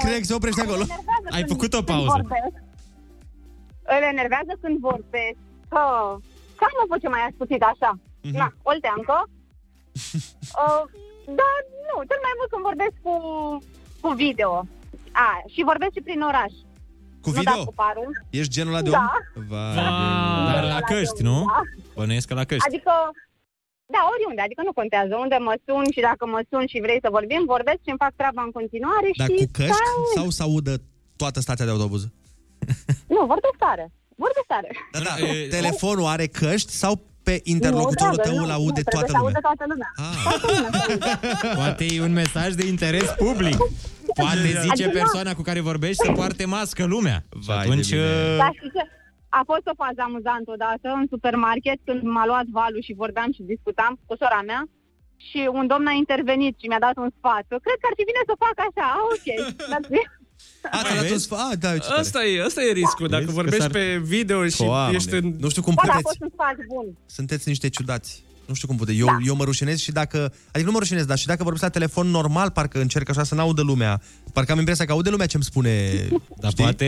Cred 0.03 0.19
că 0.21 0.27
se 0.31 0.33
oprește 0.33 0.61
acolo. 0.61 0.83
Ai 1.29 1.45
făcut 1.47 1.73
o 1.73 1.83
Când 1.83 1.87
pauză. 1.89 2.11
vorbesc. 2.15 2.55
Îl 3.95 4.03
enervează 4.13 4.51
când 4.61 4.77
vorbesc 4.89 5.37
că... 5.73 5.81
Cam 6.59 6.73
mă 6.79 6.85
face 6.93 7.07
mai 7.07 7.23
ascuțit 7.29 7.61
așa. 7.71 7.91
Mhm. 8.27 8.35
Na, 8.41 8.47
olteancă. 8.71 9.15
uh, 10.63 10.83
dar 11.39 11.55
nu, 11.87 11.95
cel 12.09 12.21
mai 12.25 12.33
mult 12.37 12.49
când 12.53 12.63
vorbesc 12.69 12.95
cu, 13.05 13.13
cu 14.03 14.09
video. 14.23 14.51
A, 15.27 15.27
și 15.53 15.69
vorbesc 15.71 15.93
și 15.95 16.05
prin 16.07 16.21
oraș. 16.31 16.53
Cu 17.27 17.33
nu 17.33 17.39
video? 17.39 17.53
dat 17.59 17.65
cu 17.71 17.73
parul. 17.83 18.09
Ești 18.39 18.53
genul 18.55 18.73
ăla 18.73 18.81
de 18.87 18.89
Da. 18.89 18.97
om? 19.37 19.43
Vai, 19.51 19.75
Dar 20.51 20.63
la 20.75 20.79
căști, 20.91 21.21
nu? 21.29 21.37
Bănuiesc 21.95 22.27
că 22.27 22.33
la 22.41 22.45
căști. 22.49 22.67
Adică, 22.69 22.91
da, 23.95 24.01
oriunde, 24.13 24.41
adică 24.47 24.61
nu 24.65 24.73
contează. 24.79 25.13
Unde 25.23 25.37
mă 25.47 25.53
sun 25.65 25.85
și 25.95 26.01
dacă 26.09 26.23
mă 26.33 26.39
sun 26.49 26.63
și 26.71 26.79
vrei 26.85 26.99
să 27.05 27.09
vorbim, 27.17 27.41
vorbesc 27.55 27.79
și 27.85 27.89
îmi 27.93 28.01
fac 28.05 28.13
treaba 28.21 28.41
în 28.47 28.51
continuare 28.59 29.07
Dar 29.21 29.27
și... 29.29 29.35
cu 29.39 29.45
căști 29.59 29.83
stau- 29.89 30.11
sau 30.15 30.27
să 30.37 30.41
audă 30.47 30.73
toată 31.21 31.39
stația 31.45 31.65
de 31.67 31.71
autobuz? 31.75 32.01
Nu, 33.15 33.19
vorbesc 33.33 33.57
tare. 33.65 33.85
Vorbesc 34.23 34.47
tare. 34.53 34.69
Da, 34.91 34.99
da. 35.07 35.13
Telefonul 35.57 36.05
are 36.15 36.25
căști 36.41 36.71
sau 36.83 36.93
pe 37.29 37.35
interlocutorul 37.55 38.17
Nu, 38.17 38.23
tău 38.23 38.33
dragă, 38.33 38.39
îl 38.43 38.47
nu, 38.51 38.57
aude 38.59 38.81
nu, 38.85 38.91
toată 38.91 39.11
trebuie 39.11 39.15
să 39.15 39.17
lumea? 39.17 39.29
audă 39.29 39.41
toată 39.47 39.63
lumea. 39.71 39.89
Toată 40.27 40.47
lumea. 40.55 41.53
Poate 41.59 41.83
e 41.95 42.01
un 42.09 42.15
mesaj 42.23 42.49
de 42.59 42.65
interes 42.73 43.09
public. 43.25 43.57
Poate 44.21 44.47
zice 44.65 44.83
Adică, 44.85 44.89
persoana 44.99 45.31
cu 45.37 45.43
care 45.49 45.59
vorbești 45.71 46.01
să 46.05 46.11
poarte 46.19 46.43
mască 46.57 46.83
lumea. 46.95 47.17
Și 47.43 47.51
atunci... 47.61 47.91
uh, 47.91 48.37
Dar 48.43 48.51
știi 48.59 48.71
ce? 48.75 48.83
A 49.39 49.41
fost 49.51 49.65
o 49.71 49.79
fază 49.83 49.99
amuzantă 50.03 50.49
odată 50.57 50.87
în 50.99 51.05
supermarket 51.13 51.77
când 51.87 52.01
m-a 52.15 52.25
luat 52.31 52.47
valul 52.59 52.81
și 52.87 52.99
vorbeam 53.03 53.29
și 53.35 53.49
discutam 53.53 53.93
cu 54.07 54.13
sora 54.21 54.41
mea 54.51 54.61
și 55.27 55.39
un 55.59 55.65
domn 55.71 55.87
a 55.91 55.95
intervenit 56.03 56.53
și 56.61 56.67
mi-a 56.69 56.83
dat 56.87 56.95
un 57.03 57.09
sfat. 57.17 57.43
Eu 57.53 57.59
Cred 57.65 57.77
că 57.81 57.87
ar 57.89 57.95
fi 57.99 58.09
bine 58.09 58.21
să 58.29 58.41
fac 58.45 58.55
așa. 58.67 58.85
Ah, 58.97 59.03
ok. 59.15 59.27
That's 60.37 60.71
A, 60.71 60.83
ți-a 60.83 61.01
dat 61.01 61.11
un 61.11 61.17
sfat? 61.17 61.39
Ah, 61.51 61.57
da, 61.59 61.71
uite 61.71 61.85
ce 61.87 61.93
Asta 61.93 62.23
e, 62.25 62.43
asta 62.43 62.61
e 62.63 62.71
riscul. 62.71 63.07
Dacă 63.07 63.23
Vezi 63.23 63.35
că 63.35 63.41
vorbești 63.41 63.61
s-ar- 63.61 63.71
pe 63.71 63.97
video 64.03 64.47
și 64.47 64.57
Doamne, 64.63 64.95
ești 64.95 65.13
în... 65.13 65.35
Nu 65.39 65.49
știu 65.49 65.61
cum 65.61 65.73
Da, 65.75 65.81
dar 65.85 65.95
a 65.95 65.97
puteți. 65.97 66.17
fost 66.17 66.21
un 66.21 66.29
sfat 66.33 66.55
bun. 66.67 66.97
Sunteți 67.05 67.47
niște 67.47 67.69
ciudați. 67.69 68.23
Nu 68.47 68.53
știu 68.53 68.67
cum 68.67 68.77
puteți. 68.77 68.97
Eu, 68.97 69.07
eu 69.25 69.35
mă 69.35 69.43
rușinez 69.43 69.79
și 69.79 69.91
dacă... 69.91 70.17
Adică 70.51 70.63
nu 70.65 70.71
mă 70.71 70.77
rușinez, 70.79 71.05
dar 71.05 71.17
și 71.17 71.25
dacă 71.25 71.43
vorbesc 71.43 71.63
la 71.63 71.69
telefon 71.69 72.07
normal, 72.07 72.49
parcă 72.51 72.79
încerc 72.79 73.09
așa 73.09 73.23
să 73.23 73.35
n-audă 73.35 73.61
lumea. 73.61 74.01
Parcă 74.33 74.51
am 74.51 74.57
impresia 74.59 74.85
că 74.85 74.91
aude 74.91 75.09
lumea 75.09 75.25
ce-mi 75.25 75.43
spune. 75.43 75.91
Dar 76.41 76.51
poate, 76.55 76.87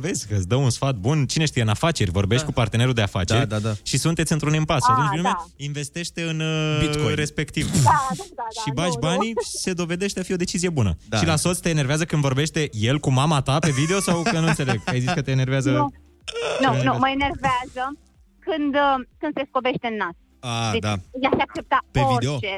vezi, 0.00 0.26
că 0.26 0.34
îți 0.34 0.48
dă 0.48 0.54
un 0.54 0.70
sfat 0.70 0.94
bun. 0.94 1.26
Cine 1.26 1.44
știe, 1.44 1.62
în 1.62 1.68
afaceri, 1.68 2.10
vorbești 2.10 2.44
cu 2.44 2.52
partenerul 2.52 2.92
de 2.94 3.02
afaceri 3.02 3.38
Da, 3.48 3.58
da, 3.58 3.68
da. 3.68 3.74
și 3.82 3.96
sunteți 3.98 4.32
într-un 4.32 4.54
impas. 4.54 4.76
Și 4.82 4.88
Ah, 4.90 4.94
atunci 4.96 5.16
lumea 5.16 5.36
da. 5.38 5.46
investește 5.56 6.22
în 6.22 6.40
uh, 6.40 6.78
Bitcoin. 6.80 7.14
respectiv. 7.14 7.70
Da, 7.72 7.78
da, 7.82 8.14
da, 8.18 8.24
da. 8.36 8.60
și 8.64 8.70
bagi 8.74 8.94
nu, 8.94 8.98
banii 9.00 9.32
și 9.50 9.56
se 9.58 9.72
dovedește 9.72 10.20
a 10.20 10.22
fi 10.22 10.32
o 10.32 10.36
decizie 10.36 10.68
bună. 10.68 10.96
Da. 11.08 11.16
Și 11.18 11.26
la 11.26 11.36
soț 11.36 11.58
te 11.58 11.68
enervează 11.68 12.04
când 12.04 12.22
vorbește 12.22 12.68
el 12.72 12.98
cu 12.98 13.10
mama 13.10 13.40
ta 13.40 13.58
pe 13.58 13.70
video 13.70 14.00
sau 14.00 14.22
că 14.22 14.38
nu 14.40 14.46
înțeleg? 14.46 14.80
Ai 14.84 15.00
zis 15.00 15.10
că 15.12 15.22
te 15.22 15.30
enervează... 15.30 15.70
Nu. 15.70 15.92
Nu, 16.60 16.72
Te 16.76 16.82
nu, 16.84 16.92
mă 16.98 17.08
enervează 17.18 17.84
când, 18.38 18.74
uh, 18.74 18.96
când 19.18 19.32
se 19.36 19.42
scobește 19.48 19.86
în 19.90 19.96
nas. 19.96 20.14
A, 20.40 20.70
Deci, 20.72 20.80
da. 20.80 20.88
ea 21.22 21.30
se 21.36 21.42
accepta 21.42 21.78
Pe 21.90 22.00
orice. 22.00 22.16
video? 22.18 22.38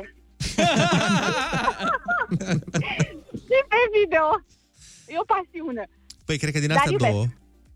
și 3.46 3.58
pe 3.70 3.80
video. 3.98 4.26
E 5.06 5.14
o 5.20 5.24
pasiune. 5.26 5.88
Păi 6.24 6.38
cred 6.38 6.52
că 6.52 6.58
din 6.58 6.68
Dar 6.68 6.76
astea 6.76 6.92
iubesc. 6.92 7.12
două... 7.12 7.24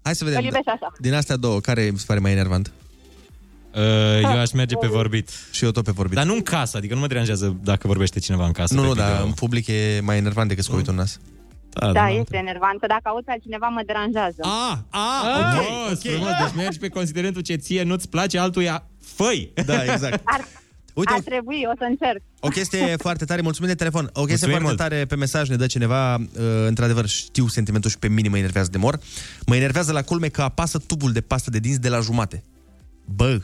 Hai 0.03 0.15
să 0.15 0.25
vedem. 0.25 0.39
Îl 0.39 0.45
iubesc 0.45 0.69
așa. 0.69 0.93
Din 0.99 1.15
astea 1.15 1.37
două, 1.37 1.61
care 1.61 1.89
mi 1.93 1.99
se 1.99 2.05
pare 2.07 2.21
mai 2.21 2.33
enervant? 2.33 2.73
Uh, 3.75 4.21
eu 4.23 4.39
aș 4.39 4.53
merge 4.53 4.77
pe 4.77 4.87
vorbit. 4.87 5.31
Și 5.51 5.65
eu 5.65 5.71
tot 5.71 5.85
pe 5.85 5.91
vorbit. 5.91 6.17
Dar 6.17 6.25
nu 6.27 6.35
în 6.35 6.43
casă, 6.43 6.77
adică 6.77 6.95
nu 6.95 7.01
mă 7.01 7.07
deranjează 7.07 7.57
dacă 7.63 7.87
vorbește 7.87 8.19
cineva 8.19 8.47
în 8.47 8.53
casă. 8.53 8.75
Nu, 8.75 8.81
pe 8.81 8.87
nu, 8.87 8.93
video. 8.93 9.07
dar 9.07 9.23
în 9.23 9.33
public 9.33 9.67
e 9.67 10.01
mai 10.03 10.17
enervant 10.17 10.49
decât 10.49 10.65
scoitul 10.65 10.93
în 10.93 10.99
nas. 10.99 11.21
Da, 11.81 11.93
Da, 11.93 12.09
este 12.09 12.37
enervantă. 12.37 12.87
Dacă 12.87 13.03
auzi 13.05 13.25
pe 13.25 13.31
altcineva, 13.31 13.67
mă 13.67 13.83
deranjează. 13.87 14.41
A, 14.41 14.85
a, 14.91 15.25
frumos, 15.55 16.03
frumos. 16.03 16.29
Deci 16.45 16.55
mergi 16.57 16.79
pe 16.79 16.89
considerentul 16.89 17.43
ce 17.43 17.55
ție 17.55 17.83
nu-ți 17.83 18.09
place, 18.09 18.39
altuia 18.39 18.87
făi. 19.03 19.53
Da, 19.67 19.85
exact. 19.93 20.21
Ar, 20.25 20.45
Uite, 20.95 21.13
ar 21.13 21.19
o- 21.19 21.23
trebui, 21.23 21.63
o 21.73 21.75
să 21.79 21.85
încerc. 21.89 22.23
O 22.41 22.49
chestie 22.49 22.95
foarte 23.07 23.25
tare, 23.25 23.41
mulțumim 23.41 23.69
de 23.71 23.75
telefon. 23.77 24.05
O 24.05 24.25
chestie 24.25 24.47
Mulțumim 24.49 24.51
foarte 24.61 24.67
mult. 24.67 24.79
tare 24.91 25.05
pe 25.05 25.17
mesaj 25.17 25.49
ne 25.49 25.57
dă 25.57 25.67
cineva, 25.67 26.15
uh, 26.15 26.21
într-adevăr 26.67 27.07
știu 27.07 27.47
sentimentul 27.49 27.91
și 27.91 27.99
pe 27.99 28.09
mine 28.09 28.29
mă 28.29 28.37
enervează 28.39 28.71
de 28.71 28.79
mor. 28.79 28.99
Mă 29.47 29.57
enervează 29.57 29.93
la 29.93 30.03
culme 30.03 30.29
că 30.29 30.43
apasă 30.43 30.79
tubul 30.79 31.13
de 31.13 31.21
pastă 31.21 31.51
de 31.51 31.59
dinți 31.59 31.81
de 31.81 31.89
la 31.89 32.01
jumate. 32.01 32.43
Bă, 33.05 33.41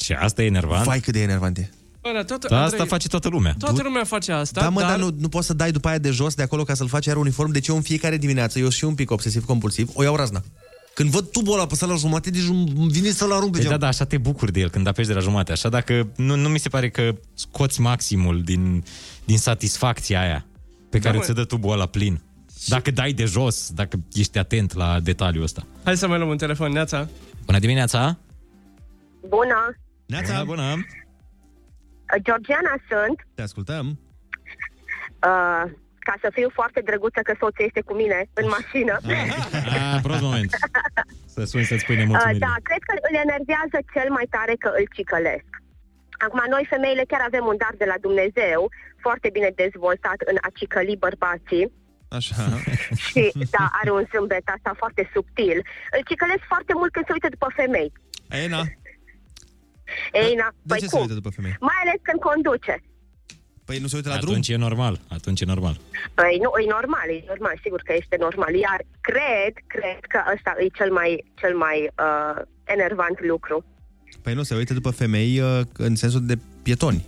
Și 0.00 0.12
asta 0.12 0.42
e 0.42 0.46
enervant? 0.46 0.84
vai 0.84 1.00
cât 1.00 1.12
de 1.12 1.22
enervant 1.22 1.58
e. 1.58 1.70
Bă, 2.02 2.10
dar 2.14 2.24
toată, 2.24 2.46
Da, 2.48 2.56
asta 2.56 2.70
Andrei, 2.70 2.86
face 2.86 3.08
toată 3.08 3.28
lumea. 3.28 3.54
Toată 3.58 3.82
lumea 3.82 4.04
face 4.04 4.32
asta, 4.32 4.60
Da, 4.60 4.68
mă, 4.68 4.80
dar... 4.80 4.88
dar 4.88 4.98
nu, 4.98 5.10
nu 5.18 5.28
poți 5.28 5.46
să 5.46 5.54
dai 5.54 5.70
după 5.70 5.88
aia 5.88 5.98
de 5.98 6.10
jos, 6.10 6.34
de 6.34 6.42
acolo, 6.42 6.62
ca 6.62 6.74
să-l 6.74 6.88
faci 6.88 7.06
iar 7.06 7.16
uniform. 7.16 7.50
Deci 7.52 7.66
eu 7.66 7.76
în 7.76 7.82
fiecare 7.82 8.16
dimineață, 8.16 8.58
eu 8.58 8.68
și 8.68 8.84
un 8.84 8.94
pic 8.94 9.10
obsesiv-compulsiv, 9.10 9.90
o 9.94 10.02
iau 10.02 10.16
razna. 10.16 10.42
Când 10.94 11.10
văd 11.10 11.30
tubul 11.30 11.52
ăla 11.52 11.62
apăsat 11.62 11.88
la 11.88 11.94
jumate, 11.94 12.30
deci 12.30 12.42
îmi 12.48 12.88
vine 12.90 13.10
să-l 13.10 13.32
arunc 13.32 13.50
pe 13.50 13.58
Păi 13.58 13.60
geam. 13.60 13.72
da, 13.72 13.78
da, 13.78 13.86
așa 13.86 14.04
te 14.04 14.18
bucuri 14.18 14.52
de 14.52 14.60
el 14.60 14.70
când 14.70 14.86
apeși 14.86 15.08
de 15.08 15.14
la 15.14 15.20
jumate. 15.20 15.52
Așa 15.52 15.68
dacă 15.68 16.08
nu, 16.16 16.34
nu 16.36 16.48
mi 16.48 16.58
se 16.58 16.68
pare 16.68 16.90
că 16.90 17.14
scoți 17.34 17.80
maximul 17.80 18.42
din, 18.42 18.84
din 19.24 19.38
satisfacția 19.38 20.20
aia 20.20 20.46
pe 20.90 20.98
care 20.98 21.16
mă. 21.16 21.22
ți 21.22 21.32
dă 21.32 21.44
tubul 21.44 21.72
ăla 21.72 21.86
plin. 21.86 22.20
Dacă 22.66 22.90
dai 22.90 23.12
de 23.12 23.24
jos, 23.24 23.70
dacă 23.74 24.00
ești 24.12 24.38
atent 24.38 24.74
la 24.74 25.00
detaliul 25.00 25.42
ăsta. 25.42 25.66
Hai 25.84 25.96
să 25.96 26.06
mai 26.08 26.18
luăm 26.18 26.30
un 26.30 26.36
telefon, 26.36 26.72
Neața. 26.72 27.08
Bună 27.46 27.58
dimineața! 27.58 28.18
Bună! 29.28 29.74
Neața, 30.06 30.44
bună! 30.44 30.84
Georgiana 32.18 32.74
sunt. 32.90 33.26
Te 33.34 33.42
ascultăm. 33.42 33.86
Uh, 35.28 35.64
ca 35.98 36.14
să 36.20 36.28
fiu 36.32 36.48
foarte 36.58 36.80
drăguță 36.80 37.20
că 37.22 37.34
soțul 37.40 37.64
este 37.68 37.80
cu 37.88 37.94
mine 37.94 38.18
în 38.40 38.46
mașină. 38.56 38.94
A, 39.94 40.00
prost 40.02 40.20
moment. 40.20 40.50
Să 41.34 41.44
suni 41.44 41.64
să-ți 41.64 41.82
spui 41.82 41.94
Uh, 41.94 42.00
nemulțumiri. 42.00 42.38
da, 42.38 42.54
cred 42.68 42.82
că 42.88 42.92
îl 43.08 43.14
enervează 43.26 43.78
cel 43.94 44.08
mai 44.16 44.26
tare 44.36 44.54
că 44.62 44.68
îl 44.78 44.86
cicălesc. 44.96 45.50
Acum, 46.24 46.42
noi 46.48 46.64
femeile 46.74 47.04
chiar 47.10 47.22
avem 47.24 47.44
un 47.52 47.56
dar 47.64 47.74
de 47.82 47.84
la 47.92 47.98
Dumnezeu 48.06 48.60
foarte 49.04 49.28
bine 49.36 49.50
dezvoltat 49.62 50.18
în 50.30 50.36
a 50.40 50.50
cicăli 50.58 51.02
bărbații 51.06 51.64
Așa. 52.18 52.34
și, 53.06 53.32
da, 53.56 53.64
are 53.80 53.90
un 53.98 54.04
zâmbet 54.12 54.46
asta 54.56 54.72
foarte 54.76 55.10
subtil. 55.14 55.58
Îl 55.96 56.02
cicălesc 56.10 56.42
foarte 56.52 56.72
mult 56.80 56.92
când 56.92 57.04
se 57.06 57.12
uită 57.12 57.28
după 57.28 57.48
femei. 57.58 57.92
Ei, 58.40 58.46
na. 58.54 58.62
Ei, 60.12 60.34
na, 60.34 60.48
De 60.52 60.56
păi 60.66 60.78
ce 60.78 60.86
se 60.86 60.90
cum? 60.92 61.00
uită 61.00 61.14
după 61.14 61.30
femei? 61.36 61.56
Mai 61.60 61.78
ales 61.84 61.98
când 62.02 62.20
conduce. 62.28 62.74
Păi 63.64 63.78
nu 63.78 63.86
se 63.86 63.96
uită 63.96 64.08
la 64.08 64.16
drum? 64.16 64.30
Atunci 64.30 64.48
e 64.48 64.56
normal, 64.56 65.00
atunci 65.08 65.40
e 65.40 65.44
normal. 65.44 65.76
Păi 66.14 66.38
nu, 66.44 66.50
e 66.62 66.66
normal, 66.78 67.08
e 67.16 67.24
normal, 67.26 67.54
sigur 67.62 67.80
că 67.86 67.92
este 68.00 68.16
normal. 68.20 68.54
Iar 68.54 68.80
cred, 69.00 69.52
cred 69.74 70.00
că 70.12 70.18
ăsta 70.34 70.50
e 70.58 70.66
cel 70.78 70.90
mai, 70.92 71.24
cel 71.40 71.56
mai 71.56 71.78
uh, 72.06 72.42
enervant 72.64 73.16
lucru. 73.32 73.64
Păi 74.22 74.34
nu, 74.34 74.42
se 74.42 74.54
uită 74.54 74.72
după 74.74 74.90
femei 74.90 75.40
uh, 75.40 75.60
în 75.72 75.94
sensul 75.96 76.26
de 76.26 76.36
pietoni. 76.62 77.04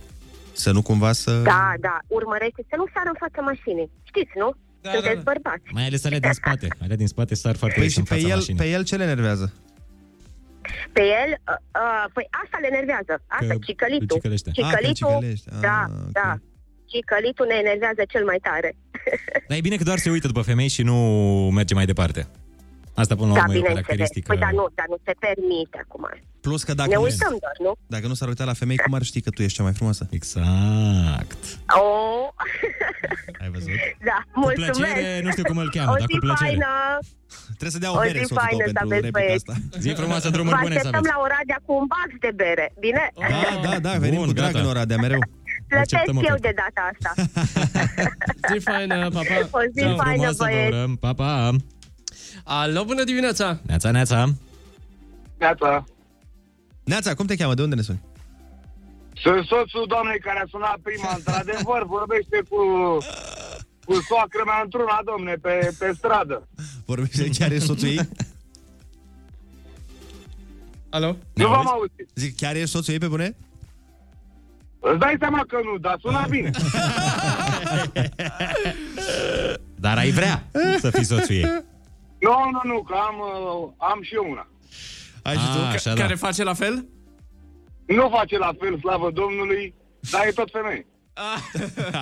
Să 0.51 0.71
nu 0.71 0.81
cumva 0.81 1.11
să... 1.11 1.31
Da, 1.31 1.73
da, 1.79 1.97
urmărește 2.07 2.65
să 2.69 2.75
nu 2.77 2.85
sară 2.93 3.09
în 3.13 3.19
fața 3.19 3.41
mașinii. 3.41 3.91
Știți, 4.03 4.31
nu? 4.35 4.53
Da, 4.81 4.91
Sunteți 4.91 5.15
da, 5.15 5.21
bărbați. 5.31 5.63
Mai 5.71 5.85
ales 5.85 6.05
alea 6.05 6.19
din 6.19 6.31
spate. 6.31 6.67
Alea 6.81 6.95
din 6.95 7.07
spate 7.07 7.35
sar 7.35 7.55
foarte 7.55 7.75
Păi 7.77 7.83
des 7.85 7.93
și 7.93 7.99
în 7.99 8.05
pe 8.05 8.13
fața 8.13 8.27
el, 8.27 8.35
mașinii. 8.35 8.59
pe 8.61 8.69
el 8.69 8.83
ce 8.83 8.95
le 8.95 9.03
enervează? 9.03 9.53
Pe 10.95 11.01
el, 11.21 11.29
uh, 11.31 11.55
uh, 11.83 12.05
păi 12.15 12.25
asta 12.43 12.57
le 12.61 12.67
enervează. 12.73 13.13
Asta, 13.37 13.53
Că 13.53 13.59
cicălitul. 13.67 14.07
îl 14.09 14.15
cicălește. 14.17 14.49
Ah, 14.49 14.55
că 14.55 14.61
îl 14.61 14.93
Cicălitul, 14.93 15.07
cicălește. 15.13 15.49
Ah, 15.53 15.61
da, 15.67 15.79
ok. 15.89 16.11
da. 16.19 16.31
Cicălitul 16.91 17.45
ne 17.51 17.57
enervează 17.65 18.01
cel 18.13 18.23
mai 18.31 18.39
tare. 18.47 18.69
Dar 19.47 19.57
e 19.57 19.67
bine 19.67 19.75
că 19.79 19.83
doar 19.89 19.97
se 19.97 20.09
uită 20.15 20.27
după 20.27 20.41
femei 20.41 20.67
și 20.75 20.81
nu 20.89 20.97
merge 21.59 21.73
mai 21.79 21.85
departe. 21.93 22.21
Asta 23.01 23.15
până 23.15 23.27
la 23.27 23.33
da, 23.33 23.41
urmă 23.41 23.53
e 23.53 23.57
o 23.57 23.61
bineînțeles. 23.61 23.85
caracteristică. 23.85 24.27
Păi, 24.31 24.41
dar 24.45 24.51
nu, 24.59 24.65
dar 24.79 24.87
nu 24.93 24.97
se 25.05 25.13
permite 25.25 25.77
acum. 25.85 26.03
Plus 26.45 26.63
că 26.63 26.73
dacă 26.73 26.89
ne 26.89 26.95
nu, 26.95 27.01
uităm 27.01 27.35
doar, 27.43 27.55
nu? 27.65 27.71
dacă 27.87 28.07
nu 28.07 28.13
s-ar 28.13 28.27
uita 28.27 28.43
la 28.43 28.53
femei, 28.53 28.77
cum 28.77 28.93
ar 28.93 29.03
ști 29.03 29.21
că 29.21 29.29
tu 29.29 29.41
ești 29.41 29.57
cea 29.57 29.63
mai 29.63 29.73
frumoasă? 29.73 30.07
Exact. 30.09 31.41
Oh, 31.81 32.27
Ai 33.41 33.49
văzut? 33.55 33.69
da, 34.09 34.17
Cu 34.33 34.39
mulțumesc. 34.39 34.71
plăcere, 34.79 35.21
nu 35.23 35.31
știu 35.31 35.43
cum 35.43 35.57
îl 35.57 35.69
cheamă, 35.75 35.91
o 35.91 35.95
dar 36.01 36.07
zi 36.09 36.13
cu 36.13 36.19
plăcere. 36.25 36.49
faină. 36.49 36.67
Trebuie 37.59 37.71
să 37.77 37.77
dea 37.83 37.91
o 37.91 37.97
O 37.97 37.99
bere 37.99 38.19
zi 38.19 38.25
soțul 38.25 38.35
tău 38.35 38.45
faină 38.45 38.63
să 38.65 38.71
pentru 38.73 38.85
aveți, 38.87 39.01
replica 39.05 39.19
băieți. 39.19 39.43
asta. 39.49 39.53
Zi 39.83 39.89
frumoasă, 40.01 40.27
Vă 40.29 40.33
drumuri 40.35 40.57
bune 40.65 40.73
să 40.73 40.77
așteptăm 40.79 40.99
aveți. 41.03 41.13
la 41.15 41.21
Oradea 41.27 41.59
cu 41.65 41.71
un 41.81 41.85
bax 41.93 42.09
de 42.25 42.31
bere, 42.41 42.65
bine? 42.85 43.03
Da, 43.33 43.43
da, 43.65 43.73
da, 43.87 43.93
venim 44.05 44.19
Bun, 44.23 44.27
cu 44.29 44.33
drag 44.39 44.51
gata. 44.51 44.59
în 44.63 44.69
Oradea, 44.73 44.97
mereu. 45.05 45.21
Plătesc 45.67 45.93
Acceptăm 45.93 46.15
eu 46.15 46.21
oferta. 46.35 46.45
de 46.47 46.51
data 46.61 46.81
asta. 46.91 47.11
Zi 48.49 48.57
faină, 48.69 48.95
pa, 49.15 49.21
pa. 49.29 49.37
O 49.59 49.61
zi 49.75 49.79
Ceau. 49.81 49.95
faină, 50.03 50.13
Frumoasă 50.13 50.37
vă 50.43 50.45
băieți. 50.51 50.71
urăm. 50.75 50.91
Pa, 51.03 51.11
pa. 51.21 51.31
Alo, 52.59 52.81
bună 52.91 53.03
dimineața! 53.03 53.47
Neața, 53.69 53.87
neața. 53.97 54.19
Neața. 55.43 55.71
Neața, 56.83 57.13
cum 57.13 57.25
te 57.25 57.35
cheamă? 57.35 57.53
De 57.53 57.61
unde 57.61 57.75
ne 57.75 57.81
suni? 57.81 58.01
Sunt 59.13 59.45
soțul 59.45 59.85
doamnei 59.87 60.19
care 60.19 60.39
a 60.39 60.47
sunat 60.49 60.77
prima, 60.83 61.13
într-adevăr, 61.17 61.85
vorbește 61.85 62.43
cu, 62.49 62.57
cu 63.85 63.93
soacră 64.07 64.41
mea 64.45 64.61
într-una, 64.63 65.01
domne, 65.05 65.33
pe, 65.33 65.75
pe 65.79 65.93
stradă. 65.97 66.47
Vorbește 66.85 67.29
chiar 67.29 67.51
e 67.51 67.59
soțul 67.59 67.87
ei? 67.87 68.09
Alo? 70.89 71.15
Nu 71.33 71.47
v-am 71.47 71.67
auzit. 71.67 72.09
Zic, 72.15 72.35
chiar 72.35 72.55
e 72.55 72.65
soțul 72.65 72.93
ei 72.93 72.99
pe 72.99 73.07
bune? 73.07 73.35
Îți 74.79 74.99
dai 74.99 75.15
seama 75.19 75.43
că 75.47 75.59
nu, 75.63 75.77
dar 75.77 75.97
suna 76.01 76.25
bine. 76.35 76.49
Dar 79.75 79.97
ai 79.97 80.09
vrea 80.11 80.47
să 80.79 80.89
fii 80.89 81.03
soțul 81.03 81.35
ei. 81.35 81.63
Nu, 82.19 82.35
nu, 82.51 82.73
nu, 82.73 82.81
că 82.81 82.93
am, 82.93 83.15
uh, 83.19 83.69
am 83.77 83.99
și 84.01 84.13
eu 84.15 84.27
una. 84.31 84.47
Ai 85.23 85.35
și 85.37 85.45
tu? 85.55 85.59
Ah, 85.61 85.73
așa, 85.73 85.93
da. 85.93 86.01
Care 86.01 86.15
face 86.15 86.43
la 86.43 86.53
fel? 86.53 86.85
Nu 87.87 88.09
face 88.17 88.37
la 88.37 88.51
fel, 88.59 88.79
slavă 88.79 89.11
Domnului, 89.11 89.73
dar 90.11 90.25
e 90.27 90.31
tot 90.31 90.49
femeie. 90.51 90.85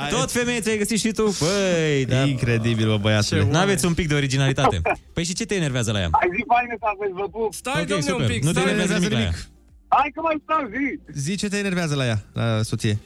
Tot 0.20 0.32
femeie 0.32 0.60
ți-ai 0.60 0.78
găsit 0.78 1.00
și 1.00 1.12
tu? 1.12 1.36
Păi, 1.40 2.06
da. 2.06 2.24
Incredibil, 2.26 2.88
bă, 2.88 2.98
băiatule. 2.98 3.44
N-aveți 3.50 3.86
un 3.86 3.94
pic 3.94 4.08
de 4.08 4.14
originalitate. 4.14 4.82
Păi 5.14 5.24
și 5.24 5.34
ce 5.34 5.46
te 5.46 5.56
enervează 5.56 5.92
la 5.92 6.00
ea? 6.00 6.08
Ai 6.12 6.30
zi 6.36 6.44
faină 6.48 6.76
să 6.80 6.86
aveți, 6.96 7.14
vă 7.14 7.28
pup. 7.30 7.54
Stai, 7.54 7.82
Ok, 7.82 7.88
domne, 7.88 8.04
super. 8.04 8.22
un 8.26 8.28
pic, 8.32 8.44
Nu 8.44 8.52
te 8.52 8.60
stai. 8.60 8.72
enervează 8.72 8.94
nimic 8.94 9.12
la 9.12 9.20
ea. 9.22 9.32
Hai 9.88 10.12
că 10.14 10.22
mai 10.22 10.42
stau, 10.44 10.70
zi. 10.70 11.00
Zi 11.20 11.36
ce 11.36 11.48
te 11.48 11.58
enervează 11.58 11.96
la 11.96 12.06
ea, 12.06 12.24
la 12.34 12.62
soție. 12.62 12.98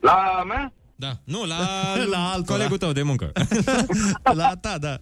La 0.00 0.42
mea? 0.46 0.72
Da. 0.96 1.12
Nu, 1.24 1.44
la, 1.44 1.56
La 2.14 2.28
altul, 2.32 2.44
colegul 2.54 2.76
da. 2.76 2.84
tău 2.84 2.92
de 2.94 3.02
muncă. 3.02 3.32
la 4.22 4.52
ta, 4.60 4.78
da. 4.78 4.96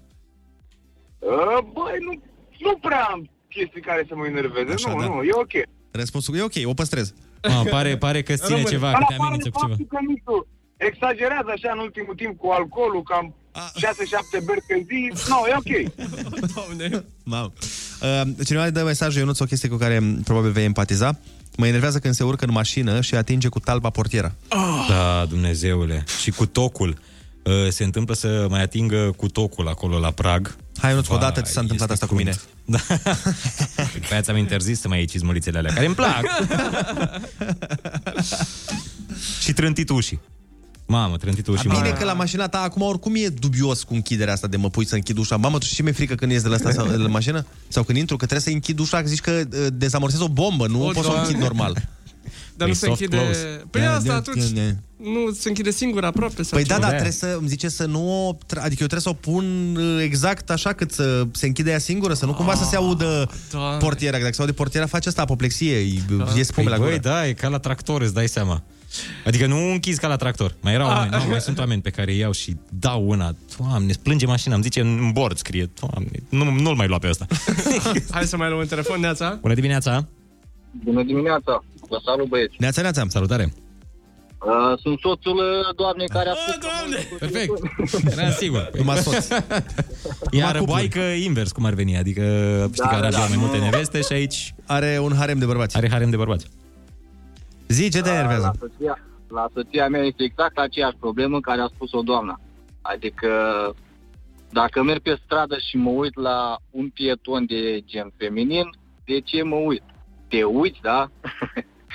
Uh, 1.19 1.59
băi, 1.73 1.97
nu, 2.01 2.23
nu 2.59 2.79
prea 2.81 3.03
am 3.05 3.29
chestii 3.57 3.81
care 3.91 4.03
să 4.09 4.15
mă 4.19 4.25
enerveze. 4.33 4.71
Așa, 4.79 4.91
nu, 4.93 5.01
da. 5.01 5.07
nu, 5.07 5.23
e 5.31 5.35
ok. 5.45 5.55
Răspunsul 6.01 6.37
e 6.37 6.43
ok, 6.51 6.57
o 6.73 6.75
păstrez. 6.81 7.07
Ah, 7.43 7.63
pare, 7.75 7.97
pare 7.97 8.21
că 8.23 8.33
ține 8.35 8.49
Rămâne. 8.57 8.71
ceva, 8.75 8.91
Dar 8.91 9.01
că 9.01 9.05
te 9.09 9.15
afară 9.15 9.23
amenință 9.29 9.49
de 9.49 9.55
cu 9.55 9.59
ceva. 9.61 9.69
faptul 9.69 9.87
că, 9.93 9.99
nu 10.09 10.15
știu, 10.21 10.37
exagerează 10.89 11.51
așa 11.57 11.71
în 11.77 11.81
ultimul 11.87 12.15
timp 12.23 12.35
cu 12.43 12.49
alcoolul, 12.59 13.03
cam 13.11 13.27
6-7 13.57 14.45
beri 14.47 14.63
pe 14.69 14.77
zi. 14.89 15.01
Nu, 15.31 15.39
e 15.53 15.55
ok. 15.63 15.73
Doamne. 16.55 17.05
Mamă. 17.25 17.53
Uh, 18.03 18.45
cineva 18.49 18.65
îi 18.65 18.71
dă 18.79 18.83
mesajul, 18.85 19.21
Ionuț, 19.21 19.41
o 19.41 19.45
chestie 19.45 19.69
cu 19.69 19.77
care 19.77 19.99
m, 19.99 20.23
probabil 20.23 20.51
vei 20.51 20.65
empatiza. 20.65 21.19
Mă 21.57 21.67
enervează 21.67 21.99
când 21.99 22.15
se 22.15 22.25
urcă 22.25 22.45
în 22.45 22.53
mașină 22.53 23.01
și 23.01 23.15
atinge 23.15 23.49
cu 23.49 23.61
talpa 23.61 23.91
portiera. 23.91 24.33
Da, 24.89 25.27
Dumnezeule. 25.29 26.05
Și 26.23 26.31
cu 26.31 26.47
tocul. 26.47 26.97
Uh, 27.43 27.53
Se 27.69 27.85
întâmplă 27.85 28.15
să 28.15 28.47
mai 28.51 28.63
atingă 28.63 29.13
cu 29.17 29.29
tocul 29.29 29.69
acolo 29.69 29.99
la 29.99 30.11
prag. 30.11 30.57
Hai, 30.81 30.91
Ionuț, 30.91 31.07
Vai, 31.07 31.17
odată 31.17 31.41
ți 31.41 31.53
s-a 31.53 31.61
întâmplat 31.61 31.91
este 31.91 32.05
asta 32.05 32.15
cu 32.15 32.21
mine. 32.23 32.35
Da. 32.69 32.79
Pe 34.09 34.13
aia 34.13 34.21
ți-am 34.21 34.37
interzis 34.37 34.81
să 34.81 34.89
mai 34.89 34.99
iei 34.99 35.07
cizmulițele 35.07 35.59
alea, 35.59 35.73
care 35.73 35.87
îmi 35.87 35.95
plac. 35.95 36.23
și 39.43 39.53
trântitul 39.53 39.97
ușii. 39.97 40.21
Mamă, 40.87 41.17
trântitul 41.17 41.55
ușii. 41.55 41.69
Bine 41.69 41.81
mamă. 41.83 41.95
că 41.95 42.05
la 42.05 42.13
mașina 42.13 42.49
ta 42.49 42.61
acum 42.61 42.83
oricum 42.83 43.15
e 43.15 43.29
dubios 43.29 43.83
cu 43.83 43.95
închiderea 43.95 44.33
asta 44.33 44.47
de 44.47 44.57
mă 44.57 44.71
pui 44.71 44.87
să 44.87 44.95
închid 44.95 45.19
ușa. 45.19 45.37
Mamă, 45.37 45.59
tu 45.59 45.65
știi 45.65 45.77
ce 45.77 45.83
mi-e 45.83 45.93
frică 45.93 46.15
când 46.15 46.33
ies 46.33 46.43
de 46.43 46.49
la 46.49 46.55
asta 46.55 46.71
sau, 46.71 46.87
de 46.87 46.97
la 46.97 47.09
mașină? 47.09 47.47
Sau 47.69 47.83
când 47.83 47.99
intru, 47.99 48.17
că 48.17 48.27
trebuie 48.27 48.47
să 48.47 48.51
închid 48.55 48.79
ușa, 48.79 49.01
că 49.01 49.07
zici 49.09 49.21
că 49.21 49.43
uh, 49.53 49.67
dezamorsez 49.73 50.21
o 50.21 50.29
bombă, 50.29 50.67
nu 50.67 50.83
O, 50.83 50.85
pot 50.85 50.95
să 50.95 51.01
o 51.01 51.03
Doamne. 51.03 51.21
închid 51.21 51.41
normal. 51.41 51.77
Dar 52.57 52.69
nu 52.69 52.75
se 52.75 52.89
închide... 52.89 53.17
Păi 53.71 53.81
Da, 53.81 53.95
asta 53.95 54.09
da, 54.09 54.15
atunci 54.15 54.45
da. 54.45 54.61
nu 54.97 55.31
se 55.33 55.49
închide 55.49 55.71
singur 55.71 56.05
aproape. 56.05 56.43
Sau 56.43 56.59
Păi 56.59 56.65
da, 56.65 56.75
ceva. 56.75 56.87
da, 56.87 56.93
trebuie 56.93 57.13
să 57.13 57.37
îmi 57.39 57.49
zice 57.49 57.69
să 57.69 57.85
nu 57.87 58.29
o... 58.29 58.35
tra- 58.35 58.63
Adică 58.63 58.83
eu 58.83 58.87
trebuie 58.87 59.01
să 59.01 59.09
o 59.09 59.13
pun 59.13 59.77
uh, 59.77 60.03
exact 60.03 60.51
așa 60.51 60.73
cât 60.73 60.93
să 60.93 61.27
se 61.33 61.47
închide 61.47 61.71
ea 61.71 61.79
singură, 61.79 62.15
să 62.15 62.27
nu 62.27 62.35
cumva 62.35 62.55
să 62.55 62.65
se 62.65 62.77
audă 62.77 63.31
Doamne. 63.53 63.79
portiera. 63.79 64.19
Dacă 64.19 64.33
se 64.33 64.41
aude 64.41 64.53
portiera, 64.53 64.87
face 64.87 65.09
asta 65.09 65.23
apoplexie, 65.23 65.77
îi 65.77 66.03
Da. 66.19 66.27
ies 66.37 66.47
spume 66.47 66.69
la 66.69 66.77
Păi, 66.77 66.85
gură. 66.85 66.99
băi, 67.01 67.13
da, 67.13 67.27
e 67.29 67.33
ca 67.33 67.49
la 67.49 67.59
tractor, 67.59 68.01
îți 68.03 68.15
dai 68.15 68.29
seama. 68.29 68.63
Adică 69.27 69.47
nu 69.47 69.57
închizi 69.71 70.01
ca 70.01 70.09
la 70.09 70.17
tractor. 70.17 70.55
Mai 70.61 70.73
erau 70.75 70.87
oameni, 70.89 71.23
nu, 71.25 71.31
mai 71.31 71.41
sunt 71.41 71.59
oameni 71.59 71.83
pe 71.83 71.91
care 71.91 72.13
îi 72.13 72.19
iau 72.19 72.33
și 72.33 72.57
dau 72.69 73.09
una. 73.09 73.35
Doamne, 73.59 73.89
îți 73.89 74.01
plânge 74.01 74.27
mașina, 74.27 74.55
îmi 74.55 74.63
zice 74.63 74.81
în 74.81 75.11
bord, 75.13 75.37
scrie. 75.39 75.71
Doamne, 75.81 76.11
nu, 76.29 76.51
nu-l 76.61 76.75
mai 76.75 76.87
lua 76.87 76.99
pe 76.99 77.09
ăsta. 77.09 77.27
Hai 78.11 78.25
să 78.25 78.37
mai 78.37 78.49
luăm 78.49 78.61
un 78.61 78.67
telefon, 78.67 79.01
Neața. 79.01 79.39
Bună 79.41 79.55
dimineața! 79.55 80.07
Bună 80.85 81.03
dimineața! 81.03 81.65
Vă 81.89 82.01
salut, 82.05 82.29
băieți! 82.29 82.55
Neața, 82.59 82.81
neața! 82.83 83.03
Salutare! 83.09 83.53
Uh, 84.47 84.79
sunt 84.79 84.99
soțul 84.99 85.37
uh, 85.37 85.75
doamnei 85.77 86.09
care 86.09 86.29
a 86.29 86.33
spus... 86.35 86.59
doamne! 86.69 86.97
Perfect! 87.19 87.53
Era 88.19 88.31
sigur. 88.31 88.71
Numai 88.79 88.97
soț. 88.97 89.29
Ea 90.31 90.51
răboaică 90.51 91.01
invers, 91.01 91.53
cum 91.53 91.65
ar 91.65 91.73
veni. 91.75 91.97
Adică 91.97 92.23
știi 92.73 92.83
Da, 92.83 92.89
că 92.89 92.95
Arabia 92.95 93.17
da. 93.19 93.23
au 93.23 93.29
mai 93.29 93.37
multe 93.41 93.59
neveste 93.59 94.01
și 94.01 94.13
aici 94.13 94.55
Are 94.67 94.99
un 95.03 95.13
harem 95.19 95.39
de 95.39 95.45
bărbați. 95.45 95.77
are 95.77 95.89
harem 95.91 96.11
de 96.11 96.17
bărbați. 96.17 96.47
Zi, 97.69 97.91
ce 97.91 98.01
te 98.01 98.09
La 98.09 98.15
enervează? 98.15 98.55
soția, 98.59 98.99
la 99.29 99.47
soția 99.55 99.89
mea 99.89 100.01
este 100.03 100.23
exact 100.23 100.59
aceeași 100.59 100.97
problemă 101.01 101.41
care 101.41 101.61
a 101.61 101.67
spus-o 101.75 102.01
doamna. 102.01 102.41
Adică 102.83 103.29
dacă 104.53 104.83
merg 104.83 105.01
pe 105.03 105.19
stradă 105.25 105.57
și 105.69 105.77
mă 105.77 105.91
uit 105.91 106.17
la 106.21 106.57
un 106.71 106.89
pieton 106.89 107.47
de 107.47 107.81
gen 107.87 108.13
feminin, 108.17 108.71
de 109.05 109.21
ce 109.21 109.43
mă 109.43 109.55
uit? 109.57 109.83
Te 110.29 110.43
uiți, 110.43 110.79
da? 110.83 111.11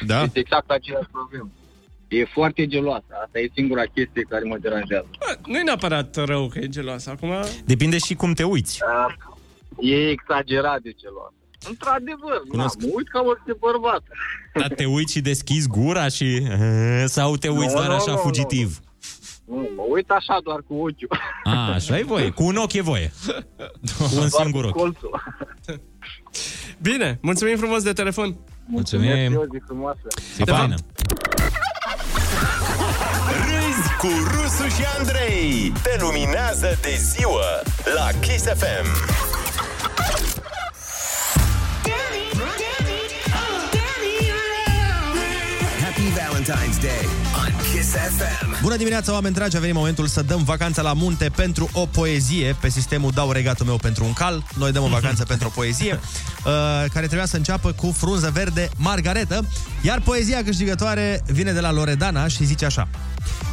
Da. 0.06 0.22
Este 0.24 0.40
exact 0.40 0.70
aceeași 0.70 1.08
problemă. 1.12 1.50
E 2.08 2.26
foarte 2.26 2.68
geloasă. 2.68 3.06
Asta 3.26 3.40
e 3.40 3.50
singura 3.56 3.82
chestie 3.84 4.26
care 4.30 4.44
mă 4.48 4.58
deranjează. 4.58 5.08
Bă, 5.20 5.38
Nu 5.46 5.58
e 5.58 5.62
neapărat 5.64 6.16
rău 6.16 6.48
că 6.48 6.60
e 6.60 6.68
geloasă. 6.68 7.10
Acum... 7.10 7.30
Depinde 7.66 7.98
și 7.98 8.14
cum 8.14 8.34
te 8.34 8.44
uiți. 8.44 8.80
E 9.80 10.10
exagerat 10.10 10.82
de 10.82 10.92
geloasă. 10.98 11.34
Într-adevăr, 11.70 12.42
na, 12.44 12.50
Cunosc. 12.50 12.80
mă 12.82 12.88
uit 12.96 13.10
ca 13.10 13.22
orice 13.22 13.54
bărbat. 13.60 14.04
Dar 14.54 14.68
te 14.74 14.86
uiți 14.86 15.12
și 15.14 15.22
deschizi 15.22 15.68
gura 15.68 16.08
și... 16.08 16.42
Sau 17.16 17.36
te 17.36 17.48
uiți 17.50 17.74
Nu, 17.74 17.80
doar 17.80 17.88
nu, 17.88 17.94
așa 17.94 18.12
nu, 18.12 18.18
fugitiv? 18.18 18.80
Nu, 19.46 19.70
mă 19.76 19.84
uit 19.90 20.10
așa 20.10 20.40
doar 20.44 20.60
cu 20.68 20.74
ochiul. 20.74 21.18
A, 21.44 21.74
așa 21.74 22.00
e 22.00 22.04
voie. 22.04 22.30
Cu 22.30 22.44
un 22.44 22.56
ochi 22.56 22.74
e 22.74 22.82
voie. 22.82 23.12
Cu 23.98 24.04
un 24.04 24.10
Doar 24.16 24.28
singur 24.30 24.62
cu 24.62 24.68
ochi. 24.68 24.78
colțul. 24.78 25.24
Bine, 26.82 27.20
mulțumim 27.22 27.58
frumos 27.58 27.84
de 27.84 27.94
telefon. 27.94 28.36
Mulțumim. 28.66 29.38
o 29.38 29.44
zi 29.44 29.62
frumoasă. 29.66 30.08
Zi 30.36 30.44
faină. 30.46 30.76
Râzi 33.46 33.96
cu 33.98 34.08
Rusu 34.08 34.68
și 34.76 34.84
Andrei. 35.00 35.74
Te 35.84 35.96
luminează 36.00 36.78
de 36.82 36.96
ziua 37.00 37.62
la 37.96 38.20
Kiss 38.20 38.44
FM. 38.46 38.88
Happy 45.84 46.10
Valentine's 46.12 46.31
Day 46.46 47.08
on 47.36 47.54
Kiss 47.72 47.90
FM. 47.90 48.62
Bună 48.62 48.76
dimineața, 48.76 49.14
oameni 49.14 49.34
dragi! 49.34 49.56
A 49.56 49.60
venit 49.60 49.76
momentul 49.76 50.08
să 50.08 50.22
dăm 50.22 50.44
vacanța 50.44 50.82
la 50.82 50.94
munte 50.94 51.32
pentru 51.36 51.70
o 51.74 51.86
poezie 51.86 52.56
pe 52.62 52.70
sistemul 52.70 53.12
Dau 53.12 53.32
regatul 53.32 53.66
meu 53.66 53.78
pentru 53.78 54.04
un 54.06 54.14
cal. 54.14 54.46
Noi 54.56 54.72
dăm 54.72 54.84
o 54.84 54.88
vacanță 54.88 55.24
pentru 55.32 55.48
o 55.48 55.52
poezie 55.56 55.94
uh, 55.94 56.52
care 56.94 57.06
trebuia 57.06 57.26
să 57.26 57.36
înceapă 57.36 57.72
cu 57.72 57.94
frunză 57.98 58.30
verde 58.34 58.70
Margaretă, 58.76 59.46
iar 59.82 60.00
poezia 60.00 60.44
câștigătoare 60.44 61.24
vine 61.26 61.52
de 61.52 61.60
la 61.60 61.72
Loredana 61.72 62.28
și 62.28 62.46
zice 62.46 62.66
așa. 62.66 62.88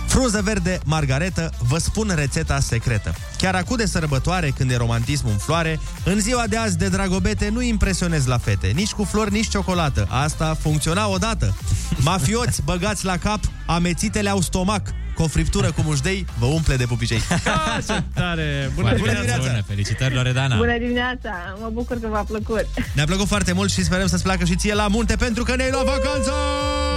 Frunză 0.09 0.41
verde, 0.43 0.81
margaretă, 0.85 1.51
vă 1.59 1.79
spun 1.79 2.13
rețeta 2.15 2.61
secretă. 2.61 3.15
Chiar 3.37 3.55
acum 3.55 3.77
de 3.77 3.87
sărbătoare, 3.87 4.51
când 4.57 4.71
e 4.71 4.77
romantismul 4.77 5.33
în 5.33 5.39
floare, 5.39 5.81
în 6.05 6.21
ziua 6.21 6.47
de 6.47 6.57
azi 6.57 6.79
de 6.79 6.89
dragobete 6.89 7.49
nu 7.49 7.63
impresionez 7.63 8.27
la 8.27 8.39
fete, 8.39 8.67
nici 8.67 8.91
cu 8.91 9.05
flori, 9.05 9.33
nici 9.33 9.49
ciocolată. 9.49 10.07
Asta 10.11 10.57
funcționa 10.61 11.09
odată. 11.09 11.55
Mafioți 11.97 12.63
băgați 12.79 13.05
la 13.05 13.17
cap, 13.17 13.41
amețitele 13.67 14.29
au 14.29 14.41
stomac. 14.41 14.83
Cu 15.15 15.23
o 15.23 15.27
friptură 15.27 15.73
cu 15.73 15.83
mușdei 15.85 16.27
vă 16.39 16.47
umple 16.47 16.77
de 16.77 16.87
pupicei. 16.87 17.21
Ah, 17.31 17.85
ce 17.87 18.03
tare! 18.15 18.71
Bună 18.75 18.87
Bună 18.89 18.95
dimineața! 18.95 19.21
dimineața! 19.21 19.51
Bună, 19.51 19.63
felicitări, 19.67 20.15
Loredana! 20.15 20.57
Bună 20.57 20.79
dimineața! 20.79 21.31
Mă 21.61 21.69
bucur 21.73 22.01
că 22.01 22.09
v-a 22.11 22.23
plăcut. 22.23 22.67
Ne-a 22.95 23.05
plăcut 23.05 23.27
foarte 23.27 23.53
mult 23.53 23.71
și 23.71 23.85
sperăm 23.85 24.07
să-ți 24.07 24.23
placă 24.23 24.45
și 24.45 24.57
ție 24.57 24.75
la 24.75 24.87
munte 24.89 25.17
pentru 25.17 25.43
că 25.43 25.57
ne-ai 25.57 25.71
luat 25.71 25.85
vacanță! 25.85 26.33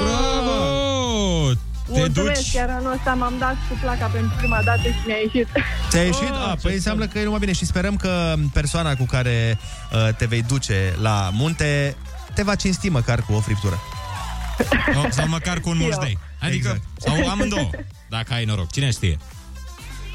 Bravo! 0.04 1.54
Te 1.94 2.00
Mulțumesc, 2.00 2.42
duci... 2.42 2.52
chiar 2.54 2.70
anul 2.70 2.92
ăsta 2.92 3.14
m-am 3.14 3.34
dat 3.40 3.56
cu 3.70 3.78
placa 3.82 4.06
pentru 4.06 4.34
prima 4.38 4.62
dată 4.66 4.82
și 4.82 5.02
mi-a 5.06 5.16
ieșit. 5.16 5.48
Ți-a 5.90 6.02
ieșit? 6.02 6.32
Ah, 6.50 6.58
păi 6.62 6.74
înseamnă 6.74 7.08
că 7.08 7.20
e 7.20 7.24
numai 7.24 7.40
bine 7.40 7.54
și 7.54 7.66
sperăm 7.66 7.96
că 7.96 8.34
persoana 8.54 8.96
cu 8.96 9.06
care 9.06 9.58
uh, 9.92 10.16
te 10.16 10.26
vei 10.26 10.42
duce 10.42 10.96
la 11.02 11.30
munte 11.34 11.96
te 12.34 12.44
va 12.44 12.56
cinsti 12.56 12.90
măcar 12.90 13.24
cu 13.28 13.34
o 13.34 13.40
friptură. 13.40 13.80
Sau, 14.94 15.06
sau 15.10 15.28
măcar 15.28 15.60
cu 15.60 15.70
un 15.70 15.80
Eu. 15.80 15.86
mușdei. 15.86 16.18
Adică, 16.40 16.56
Exact. 16.56 16.82
sau 16.98 17.30
amândouă, 17.30 17.70
dacă 18.10 18.34
ai 18.34 18.46
noroc. 18.46 18.72
Cine 18.72 18.92
știe? 18.92 19.18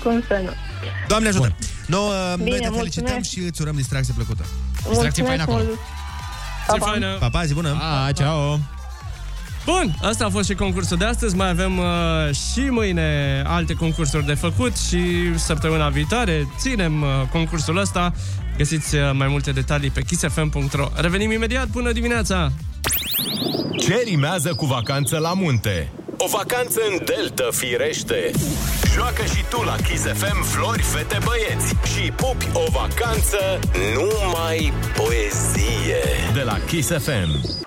Cum 0.02 0.22
să 0.26 0.40
nu? 0.44 0.50
Doamne 1.08 1.28
ajută! 1.28 1.54
No, 1.86 1.98
uh, 1.98 2.12
noi 2.36 2.44
Bine, 2.44 2.56
te 2.58 2.68
felicităm 2.74 3.12
mulțumesc. 3.12 3.30
și 3.30 3.38
îți 3.38 3.62
urăm 3.62 3.74
distracție 3.76 4.14
plăcută. 4.16 4.44
Distracție 4.88 5.22
Mulțumesc 5.22 5.26
faină 5.28 5.42
acolo. 5.42 5.62
mult. 5.64 5.78
Ce 6.72 6.78
faină! 6.78 7.16
Pa, 7.18 7.28
pa, 7.28 7.44
zi 7.44 7.54
bună! 7.54 7.76
A, 8.06 8.12
ceau! 8.12 8.60
Bun, 9.64 9.94
asta 10.02 10.24
a 10.24 10.28
fost 10.28 10.48
și 10.48 10.54
concursul 10.54 10.96
de 10.96 11.04
astăzi. 11.04 11.36
Mai 11.36 11.48
avem 11.48 11.78
uh, 11.78 11.84
și 12.52 12.60
mâine 12.60 13.42
alte 13.46 13.74
concursuri 13.74 14.26
de 14.26 14.34
făcut 14.34 14.76
și 14.76 14.98
săptămâna 15.38 15.88
viitoare 15.88 16.48
ținem 16.58 17.02
uh, 17.02 17.08
concursul 17.32 17.76
ăsta. 17.76 18.12
Găsiți 18.56 18.94
uh, 18.94 19.10
mai 19.12 19.28
multe 19.28 19.52
detalii 19.52 19.90
pe 19.90 20.02
kissfm.ro. 20.02 20.88
Revenim 20.94 21.30
imediat. 21.30 21.68
Bună 21.68 21.92
dimineața! 21.92 22.52
Ce 23.78 24.02
rimează 24.04 24.54
cu 24.54 24.66
vacanță 24.66 25.18
la 25.18 25.32
munte? 25.32 25.92
O 26.18 26.28
vacanță 26.28 26.80
în 26.90 27.04
Delta, 27.04 27.48
firește! 27.50 28.30
Joacă 28.94 29.24
și 29.24 29.44
tu 29.48 29.62
la 29.62 29.76
Kiss 29.76 30.02
FM 30.02 30.42
Flori, 30.42 30.82
fete, 30.82 31.18
băieți 31.24 31.68
și 31.68 32.10
pupi 32.10 32.46
o 32.52 32.70
vacanță 32.70 33.58
numai 33.94 34.72
poezie 34.96 36.02
de 36.34 36.40
la 36.40 36.58
Kiss 36.66 36.88
FM. 36.88 37.64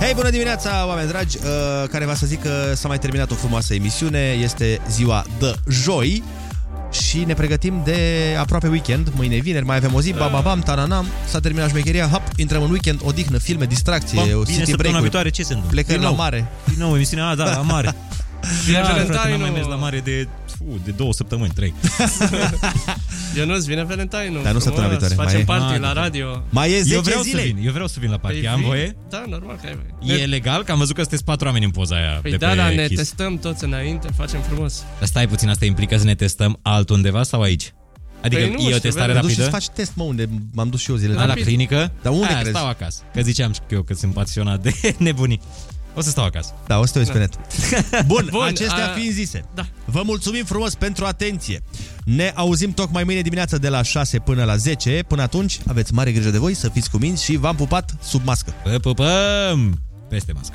Hei, 0.00 0.14
bună 0.14 0.30
dimineața, 0.30 0.86
oameni 0.86 1.08
dragi, 1.08 1.36
uh, 1.36 1.88
care 1.88 2.04
va 2.04 2.14
să 2.14 2.26
zic 2.26 2.42
că 2.42 2.72
s-a 2.74 2.88
mai 2.88 2.98
terminat 2.98 3.30
o 3.30 3.34
frumoasă 3.34 3.74
emisiune, 3.74 4.38
este 4.42 4.80
ziua 4.90 5.24
de 5.38 5.54
joi 5.68 6.22
și 6.92 7.18
ne 7.24 7.34
pregătim 7.34 7.80
de 7.84 7.98
aproape 8.38 8.68
weekend, 8.68 9.12
mâine 9.16 9.34
e 9.34 9.38
vineri, 9.40 9.64
mai 9.64 9.76
avem 9.76 9.94
o 9.94 10.00
zi, 10.00 10.12
bam, 10.12 10.30
bam, 10.30 10.42
bam, 10.42 10.60
taranam, 10.60 11.06
s-a 11.26 11.40
terminat 11.40 11.68
șmecheria, 11.68 12.06
hop, 12.06 12.22
intrăm 12.36 12.62
în 12.62 12.70
weekend, 12.70 13.00
odihnă, 13.04 13.38
filme, 13.38 13.64
distracție, 13.64 14.20
Bă, 14.30 14.36
o 14.36 14.42
bine, 14.42 14.56
city 14.56 14.70
săptămâna 14.70 14.88
break 14.88 15.00
viitoare 15.00 15.28
ce 15.30 15.42
se 15.42 15.52
întâmplă? 15.54 15.70
Plecări 15.70 15.98
Din 15.98 16.04
la 16.06 16.12
nou. 16.12 16.18
mare. 16.18 16.46
Din 16.64 16.78
nou, 16.78 16.94
emisiunea, 16.94 17.26
a, 17.28 17.34
da, 17.34 17.44
la 17.44 17.60
mare. 17.60 17.94
Vine 18.66 18.78
Da, 18.78 18.84
frate, 18.84 19.02
Valentine-ul. 19.02 19.30
n-am 19.30 19.40
mai 19.40 19.50
mers 19.50 19.66
la 19.66 19.74
mare 19.74 20.00
de, 20.04 20.28
fu, 20.70 20.80
de 20.84 20.90
două 20.90 21.12
săptămâni, 21.12 21.52
trei. 21.54 21.74
Ionuț, 23.36 23.64
vine 23.64 23.84
Valentine-ul. 23.84 24.42
Dar 24.42 24.52
nu 24.52 24.58
săptămâna 24.58 24.96
frumos, 24.96 25.08
viitoare, 25.08 25.14
mai 25.14 25.24
Facem 25.26 25.40
e. 25.40 25.44
party 25.44 25.74
Ah, 25.74 25.80
la 25.80 25.92
da. 25.94 26.00
radio. 26.02 26.42
Mai 26.50 26.72
e 26.72 26.82
10 26.82 26.94
Eu 26.94 27.00
vreau 27.00 27.22
zile. 27.22 27.40
să 27.40 27.46
vin, 27.46 27.56
eu 27.66 27.72
vreau 27.72 27.86
să 27.86 27.96
vin 28.00 28.10
la 28.10 28.16
party. 28.18 28.38
Păi 28.38 28.48
Am 28.48 28.56
vii? 28.58 28.66
voie? 28.66 28.96
Da, 29.10 29.24
normal 29.28 29.56
că 29.62 29.66
ai 29.66 29.78
voie. 30.00 30.20
E 30.20 30.24
legal? 30.26 30.62
Că 30.64 30.72
am 30.72 30.78
văzut 30.78 30.94
că 30.94 31.00
sunteți 31.00 31.24
patru 31.24 31.46
oameni 31.46 31.64
în 31.64 31.70
poza 31.70 31.96
aia 31.96 32.18
Păi 32.22 32.30
de 32.30 32.36
da, 32.36 32.48
pe 32.48 32.56
dar 32.56 32.72
ne 32.72 32.86
Kiss. 32.86 32.96
testăm 32.96 33.38
toți 33.38 33.64
înainte, 33.64 34.08
facem 34.16 34.40
frumos. 34.40 34.84
Dar 34.98 35.08
stai 35.08 35.28
puțin, 35.28 35.48
asta 35.48 35.64
implică 35.64 35.96
să 35.98 36.04
ne 36.04 36.14
testăm 36.14 36.58
altundeva 36.62 37.22
sau 37.22 37.40
aici? 37.40 37.72
Adică 38.22 38.40
Păi 38.42 38.50
nu 38.50 38.58
e 38.58 38.62
o 38.64 38.66
știu, 38.66 38.78
testare 38.78 39.12
Te 39.12 39.18
duci 39.18 39.30
și 39.30 39.38
rapidă? 39.40 39.56
îți 39.56 39.66
faci 39.66 39.74
test, 39.76 39.92
mă, 39.94 40.02
unde 40.04 40.28
m-am 40.52 40.68
dus 40.68 40.80
și 40.80 40.90
eu 40.90 40.96
zile 40.96 41.12
Da, 41.12 41.18
la 41.18 41.24
trecute. 41.24 41.44
clinică? 41.44 41.92
Dar 42.02 42.12
unde 42.12 42.26
Aia, 42.26 42.34
crezi? 42.38 42.50
stau 42.56 42.68
acasă. 42.68 43.02
Că 43.14 43.20
ziceam 43.20 43.52
și 43.52 43.60
eu 43.70 43.82
că 43.82 43.94
sunt 43.94 44.12
pasionat 44.14 44.62
de 44.62 44.72
nebunii. 44.98 45.40
O 45.94 46.00
să 46.00 46.10
stau 46.10 46.24
acasă. 46.24 46.54
Da, 46.66 46.78
o 46.78 46.86
să 46.86 46.92
te 46.92 46.98
uiți 46.98 47.12
pe 47.12 47.18
net. 47.18 47.34
Bun, 48.06 48.28
Bun, 48.30 48.42
acestea 48.44 48.90
a- 48.90 48.92
fiind 48.94 49.12
zise, 49.12 49.44
Da. 49.54 49.62
vă 49.84 50.02
mulțumim 50.04 50.44
frumos 50.44 50.74
pentru 50.74 51.04
atenție. 51.04 51.62
Ne 52.04 52.32
auzim 52.34 52.72
tocmai 52.72 53.04
mâine 53.04 53.20
dimineața 53.20 53.56
de 53.56 53.68
la 53.68 53.82
6 53.82 54.18
până 54.18 54.44
la 54.44 54.56
10. 54.56 55.04
Până 55.08 55.22
atunci, 55.22 55.58
aveți 55.68 55.92
mare 55.94 56.12
grijă 56.12 56.30
de 56.30 56.38
voi, 56.38 56.54
să 56.54 56.68
fiți 56.68 56.90
cuminți 56.90 57.24
și 57.24 57.36
v-am 57.36 57.56
pupat 57.56 57.94
sub 58.02 58.20
mască. 58.24 58.54
Pă, 58.62 58.70
pupăm! 58.78 59.80
Peste 60.08 60.32
mască. 60.32 60.54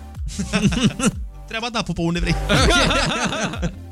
Treaba 1.48 1.68
ta, 1.72 1.82
pupă 1.82 2.02
unde 2.02 2.20
vrei. 2.20 2.36